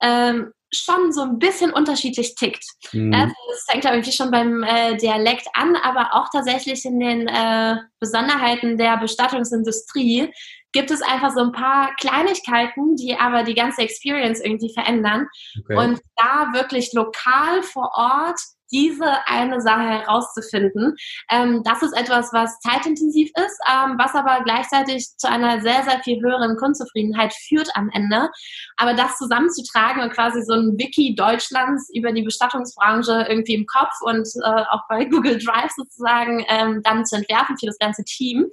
ähm, 0.00 0.52
schon 0.72 1.12
so 1.12 1.22
ein 1.22 1.38
bisschen 1.38 1.72
unterschiedlich 1.72 2.34
tickt. 2.34 2.64
Mhm. 2.92 3.14
Also 3.14 3.34
das 3.50 3.64
fängt 3.70 3.84
ja 3.84 3.92
irgendwie 3.92 4.12
schon 4.12 4.30
beim 4.30 4.62
äh, 4.62 4.96
Dialekt 4.96 5.46
an, 5.54 5.76
aber 5.76 6.14
auch 6.14 6.28
tatsächlich 6.30 6.84
in 6.84 7.00
den 7.00 7.26
äh, 7.26 7.76
Besonderheiten 8.00 8.76
der 8.76 8.96
Bestattungsindustrie 8.98 10.32
gibt 10.72 10.90
es 10.90 11.00
einfach 11.00 11.32
so 11.34 11.40
ein 11.40 11.52
paar 11.52 11.94
Kleinigkeiten, 11.96 12.96
die 12.96 13.16
aber 13.18 13.42
die 13.42 13.54
ganze 13.54 13.82
Experience 13.82 14.40
irgendwie 14.40 14.72
verändern. 14.72 15.26
Okay. 15.58 15.76
Und 15.76 16.00
da 16.16 16.52
wirklich 16.52 16.92
lokal 16.92 17.62
vor 17.62 17.90
Ort 17.94 18.38
diese 18.70 19.26
eine 19.26 19.60
Sache 19.60 19.82
herauszufinden. 19.82 20.94
Ähm, 21.30 21.62
das 21.64 21.82
ist 21.82 21.96
etwas, 21.96 22.32
was 22.32 22.58
zeitintensiv 22.60 23.30
ist, 23.36 23.60
ähm, 23.70 23.96
was 23.98 24.14
aber 24.14 24.42
gleichzeitig 24.44 25.06
zu 25.16 25.28
einer 25.28 25.60
sehr, 25.60 25.82
sehr 25.84 26.00
viel 26.02 26.20
höheren 26.22 26.56
Kundenzufriedenheit 26.56 27.32
führt 27.48 27.68
am 27.74 27.90
Ende. 27.92 28.30
Aber 28.76 28.94
das 28.94 29.16
zusammenzutragen 29.16 30.02
und 30.02 30.12
quasi 30.12 30.42
so 30.42 30.54
ein 30.54 30.78
Wiki 30.78 31.14
Deutschlands 31.14 31.90
über 31.94 32.12
die 32.12 32.22
Bestattungsbranche 32.22 33.26
irgendwie 33.28 33.54
im 33.54 33.66
Kopf 33.66 33.94
und 34.02 34.28
äh, 34.42 34.62
auch 34.70 34.82
bei 34.88 35.04
Google 35.04 35.38
Drive 35.38 35.72
sozusagen 35.76 36.44
ähm, 36.48 36.82
dann 36.82 37.04
zu 37.04 37.16
entwerfen 37.16 37.56
für 37.58 37.66
das 37.66 37.78
ganze 37.78 38.04
Team, 38.04 38.46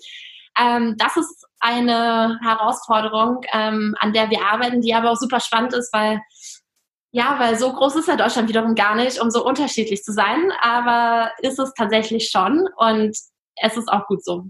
ähm, 0.57 0.95
das 0.97 1.18
ist 1.18 1.45
eine 1.59 2.39
Herausforderung, 2.41 3.41
ähm, 3.53 3.95
an 3.99 4.13
der 4.13 4.30
wir 4.30 4.45
arbeiten, 4.45 4.82
die 4.82 4.93
aber 4.93 5.11
auch 5.11 5.18
super 5.18 5.39
spannend 5.39 5.74
ist, 5.74 5.91
weil 5.93 6.22
ja, 7.16 7.38
weil 7.39 7.57
so 7.57 7.72
groß 7.72 7.95
ist 7.95 8.09
ja 8.09 8.18
Deutschland 8.18 8.49
wiederum 8.49 8.76
gar 8.76 8.93
nicht, 8.93 9.22
um 9.22 9.32
so 9.32 9.45
unterschiedlich 9.45 10.03
zu 10.03 10.11
sein, 10.11 10.51
aber 10.59 11.32
ist 11.41 11.57
es 11.59 11.74
tatsächlich 11.74 12.30
schon 12.30 12.68
und 12.76 13.18
es 13.55 13.78
ist 13.78 13.88
auch 13.88 14.05
gut 14.07 14.22
so. 14.22 14.43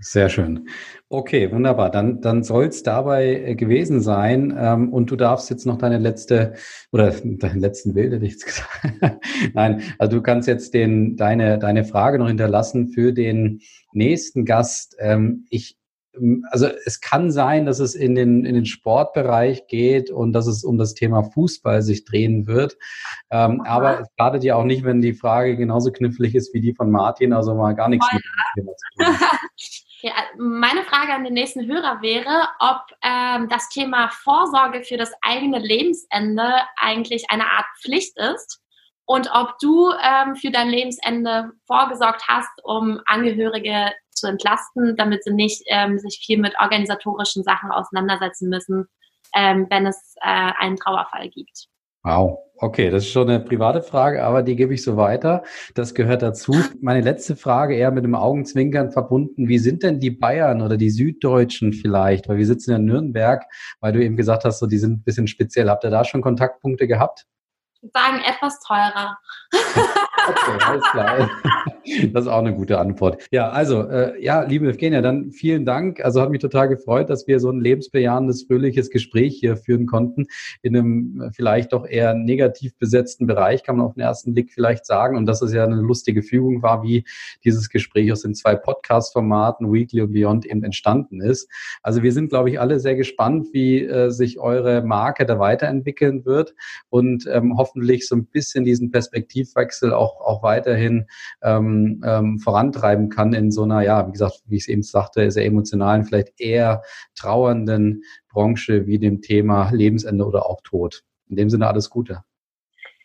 Sehr 0.00 0.28
schön. 0.28 0.68
Okay, 1.08 1.50
wunderbar. 1.50 1.90
Dann, 1.90 2.20
dann 2.20 2.44
soll 2.44 2.66
es 2.66 2.82
dabei 2.82 3.42
äh, 3.46 3.54
gewesen 3.54 4.02
sein. 4.02 4.54
Ähm, 4.58 4.92
und 4.92 5.10
du 5.10 5.16
darfst 5.16 5.48
jetzt 5.48 5.64
noch 5.64 5.78
deine 5.78 5.96
letzte 5.96 6.52
oder 6.92 7.10
deinen 7.24 7.60
letzten 7.60 7.94
Bild, 7.94 8.12
hätte 8.12 8.26
ich 8.26 8.32
jetzt 8.32 8.44
gesagt. 8.44 9.24
Nein, 9.54 9.82
also 9.98 10.18
du 10.18 10.22
kannst 10.22 10.48
jetzt 10.48 10.74
den, 10.74 11.16
deine, 11.16 11.58
deine 11.58 11.84
Frage 11.84 12.18
noch 12.18 12.28
hinterlassen 12.28 12.88
für 12.88 13.14
den 13.14 13.62
nächsten 13.94 14.44
Gast. 14.44 14.96
Ähm, 14.98 15.46
ich 15.48 15.78
also 16.50 16.68
es 16.84 17.00
kann 17.00 17.30
sein, 17.30 17.66
dass 17.66 17.78
es 17.78 17.94
in 17.94 18.14
den, 18.14 18.44
in 18.44 18.54
den 18.54 18.66
Sportbereich 18.66 19.66
geht 19.66 20.10
und 20.10 20.32
dass 20.32 20.46
es 20.46 20.64
um 20.64 20.78
das 20.78 20.94
Thema 20.94 21.22
Fußball 21.22 21.82
sich 21.82 22.04
drehen 22.04 22.46
wird. 22.46 22.76
Ähm, 23.30 23.62
aber 23.62 24.00
es 24.00 24.08
schadet 24.18 24.44
ja 24.44 24.56
auch 24.56 24.64
nicht, 24.64 24.84
wenn 24.84 25.00
die 25.00 25.14
Frage 25.14 25.56
genauso 25.56 25.92
knifflig 25.92 26.34
ist 26.34 26.54
wie 26.54 26.60
die 26.60 26.74
von 26.74 26.90
Martin, 26.90 27.32
also 27.32 27.54
mal 27.54 27.74
gar 27.74 27.88
nichts 27.88 28.06
mit 28.12 28.22
dem 28.22 28.64
Thema 28.64 28.72
zu 28.76 29.04
tun. 29.04 29.16
Ja, 30.02 30.12
meine 30.36 30.84
Frage 30.84 31.14
an 31.14 31.24
den 31.24 31.32
nächsten 31.32 31.66
Hörer 31.66 32.02
wäre, 32.02 32.48
ob 32.60 32.82
ähm, 33.02 33.48
das 33.48 33.70
Thema 33.70 34.10
Vorsorge 34.10 34.84
für 34.84 34.98
das 34.98 35.10
eigene 35.22 35.58
Lebensende 35.58 36.52
eigentlich 36.76 37.24
eine 37.30 37.46
Art 37.46 37.64
Pflicht 37.80 38.16
ist 38.18 38.60
und 39.06 39.30
ob 39.32 39.58
du 39.60 39.90
ähm, 39.92 40.34
für 40.34 40.50
dein 40.50 40.68
Lebensende 40.68 41.52
vorgesorgt 41.66 42.24
hast, 42.28 42.50
um 42.64 43.00
Angehörige 43.06 43.92
zu 44.10 44.26
entlasten, 44.26 44.96
damit 44.96 45.22
sie 45.22 45.32
nicht 45.32 45.62
ähm, 45.68 45.98
sich 45.98 46.22
viel 46.24 46.38
mit 46.38 46.54
organisatorischen 46.60 47.44
Sachen 47.44 47.70
auseinandersetzen 47.70 48.48
müssen, 48.48 48.86
ähm, 49.34 49.66
wenn 49.70 49.86
es 49.86 50.14
äh, 50.22 50.52
einen 50.58 50.76
Trauerfall 50.76 51.28
gibt. 51.28 51.68
Wow, 52.02 52.38
okay, 52.58 52.90
das 52.90 53.04
ist 53.04 53.10
schon 53.10 53.28
eine 53.28 53.40
private 53.40 53.82
Frage, 53.82 54.24
aber 54.24 54.42
die 54.42 54.56
gebe 54.56 54.74
ich 54.74 54.82
so 54.82 54.96
weiter. 54.96 55.42
Das 55.74 55.94
gehört 55.94 56.22
dazu. 56.22 56.54
Meine 56.80 57.00
letzte 57.00 57.36
Frage 57.36 57.74
eher 57.74 57.90
mit 57.90 58.04
dem 58.04 58.14
Augenzwinkern 58.14 58.90
verbunden. 58.90 59.48
Wie 59.48 59.58
sind 59.58 59.82
denn 59.82 60.00
die 60.00 60.10
Bayern 60.10 60.62
oder 60.62 60.76
die 60.76 60.90
Süddeutschen 60.90 61.72
vielleicht? 61.72 62.28
Weil 62.28 62.38
wir 62.38 62.46
sitzen 62.46 62.70
ja 62.70 62.76
in 62.76 62.84
Nürnberg, 62.84 63.44
weil 63.80 63.92
du 63.92 64.02
eben 64.02 64.16
gesagt 64.16 64.44
hast, 64.44 64.58
so 64.58 64.66
die 64.66 64.78
sind 64.78 64.92
ein 64.92 65.02
bisschen 65.02 65.26
speziell. 65.26 65.68
Habt 65.68 65.84
ihr 65.84 65.90
da 65.90 66.04
schon 66.04 66.22
Kontaktpunkte 66.22 66.86
gehabt? 66.86 67.26
Sagen 67.82 68.20
etwas 68.22 68.60
teurer. 68.60 69.18
Okay, 70.28 70.58
alles 70.66 70.84
klar. 70.90 71.30
Das 72.12 72.24
ist 72.24 72.28
auch 72.28 72.38
eine 72.38 72.54
gute 72.54 72.78
Antwort. 72.78 73.26
Ja, 73.30 73.50
also, 73.50 73.88
äh, 73.88 74.22
ja, 74.22 74.42
liebe 74.42 74.68
Evgenia, 74.68 75.02
dann 75.02 75.30
vielen 75.30 75.64
Dank. 75.64 76.04
Also 76.04 76.20
hat 76.20 76.30
mich 76.30 76.40
total 76.40 76.68
gefreut, 76.68 77.10
dass 77.10 77.26
wir 77.26 77.38
so 77.40 77.50
ein 77.50 77.60
lebensbejahendes, 77.60 78.44
fröhliches 78.44 78.90
Gespräch 78.90 79.36
hier 79.38 79.56
führen 79.56 79.86
konnten. 79.86 80.26
In 80.62 80.76
einem 80.76 81.20
äh, 81.20 81.30
vielleicht 81.32 81.72
doch 81.72 81.86
eher 81.86 82.14
negativ 82.14 82.76
besetzten 82.78 83.26
Bereich, 83.26 83.62
kann 83.62 83.76
man 83.76 83.86
auf 83.86 83.94
den 83.94 84.02
ersten 84.02 84.34
Blick 84.34 84.52
vielleicht 84.52 84.86
sagen. 84.86 85.16
Und 85.16 85.26
dass 85.26 85.42
es 85.42 85.52
ja 85.52 85.64
eine 85.64 85.76
lustige 85.76 86.22
Fügung 86.22 86.62
war, 86.62 86.82
wie 86.82 87.04
dieses 87.44 87.68
Gespräch 87.68 88.10
aus 88.12 88.22
den 88.22 88.34
zwei 88.34 88.56
Podcast-Formaten, 88.56 89.72
Weekly 89.72 90.02
und 90.02 90.12
Beyond, 90.12 90.46
eben 90.46 90.64
entstanden 90.64 91.20
ist. 91.20 91.48
Also 91.82 92.02
wir 92.02 92.12
sind, 92.12 92.28
glaube 92.30 92.50
ich, 92.50 92.60
alle 92.60 92.80
sehr 92.80 92.96
gespannt, 92.96 93.48
wie 93.52 93.84
äh, 93.84 94.10
sich 94.10 94.38
eure 94.38 94.82
Marke 94.82 95.26
da 95.26 95.38
weiterentwickeln 95.38 96.24
wird 96.24 96.54
und 96.88 97.26
ähm, 97.30 97.56
hoffentlich 97.56 98.06
so 98.08 98.16
ein 98.16 98.26
bisschen 98.26 98.64
diesen 98.64 98.90
Perspektivwechsel 98.90 99.92
auch, 99.92 100.20
auch 100.20 100.42
weiterhin 100.42 101.06
ähm, 102.04 102.38
vorantreiben 102.38 103.08
kann 103.08 103.32
in 103.32 103.50
so 103.50 103.62
einer, 103.62 103.82
ja, 103.82 104.06
wie 104.06 104.12
gesagt, 104.12 104.42
wie 104.46 104.56
ich 104.56 104.62
es 104.62 104.68
eben 104.68 104.82
sagte, 104.82 105.30
sehr 105.30 105.44
emotionalen, 105.44 106.04
vielleicht 106.04 106.40
eher 106.40 106.82
trauernden 107.14 108.02
Branche 108.28 108.86
wie 108.86 108.98
dem 108.98 109.22
Thema 109.22 109.70
Lebensende 109.70 110.24
oder 110.24 110.46
auch 110.46 110.60
Tod. 110.62 111.02
In 111.28 111.36
dem 111.36 111.50
Sinne 111.50 111.66
alles 111.66 111.90
Gute. 111.90 112.22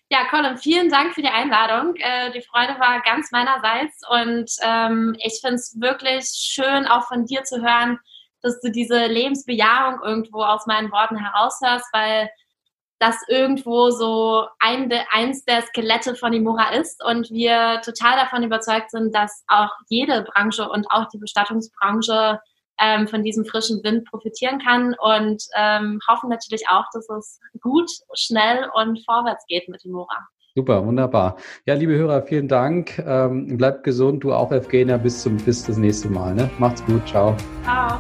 Ja, 0.09 0.25
Colin, 0.29 0.57
vielen 0.57 0.89
Dank 0.89 1.13
für 1.13 1.21
die 1.21 1.29
Einladung. 1.29 1.95
Äh, 1.95 2.31
die 2.31 2.41
Freude 2.41 2.77
war 2.79 3.01
ganz 3.01 3.31
meinerseits 3.31 4.01
und 4.09 4.51
ähm, 4.61 5.15
ich 5.19 5.39
finde 5.39 5.55
es 5.55 5.77
wirklich 5.79 6.25
schön, 6.25 6.85
auch 6.85 7.07
von 7.07 7.25
dir 7.25 7.43
zu 7.43 7.61
hören, 7.61 7.97
dass 8.41 8.59
du 8.59 8.71
diese 8.71 9.05
Lebensbejahung 9.05 10.01
irgendwo 10.03 10.43
aus 10.43 10.65
meinen 10.67 10.91
Worten 10.91 11.15
heraushörst, 11.15 11.85
weil 11.93 12.29
das 13.01 13.17
irgendwo 13.27 13.89
so 13.89 14.45
ein, 14.59 14.93
eins 15.11 15.43
der 15.43 15.63
Skelette 15.63 16.15
von 16.15 16.33
Imora 16.33 16.75
ist 16.75 17.03
und 17.03 17.31
wir 17.31 17.81
total 17.83 18.15
davon 18.15 18.43
überzeugt 18.43 18.91
sind, 18.91 19.13
dass 19.15 19.43
auch 19.47 19.71
jede 19.89 20.23
Branche 20.23 20.69
und 20.69 20.85
auch 20.91 21.07
die 21.09 21.17
Bestattungsbranche 21.17 22.39
ähm, 22.79 23.07
von 23.07 23.23
diesem 23.23 23.43
frischen 23.43 23.83
Wind 23.83 24.05
profitieren 24.05 24.59
kann 24.59 24.95
und 24.99 25.43
ähm, 25.57 25.99
hoffen 26.07 26.29
natürlich 26.29 26.69
auch, 26.69 26.85
dass 26.93 27.09
es 27.09 27.39
gut, 27.59 27.89
schnell 28.13 28.69
und 28.75 29.03
vorwärts 29.03 29.45
geht 29.47 29.67
mit 29.67 29.83
Imora. 29.83 30.27
Super, 30.53 30.85
wunderbar. 30.85 31.37
Ja, 31.65 31.73
liebe 31.73 31.93
Hörer, 31.93 32.21
vielen 32.21 32.47
Dank. 32.47 32.99
Ähm, 32.99 33.57
bleibt 33.57 33.83
gesund, 33.83 34.23
du 34.23 34.33
auch, 34.33 34.51
Evgenia. 34.51 34.97
Bis 34.97 35.23
zum 35.23 35.37
bis 35.37 35.63
das 35.63 35.77
nächste 35.77 36.09
Mal. 36.09 36.35
Ne? 36.35 36.49
Macht's 36.59 36.85
gut. 36.85 37.07
Ciao. 37.07 37.35
Ciao. 37.63 37.99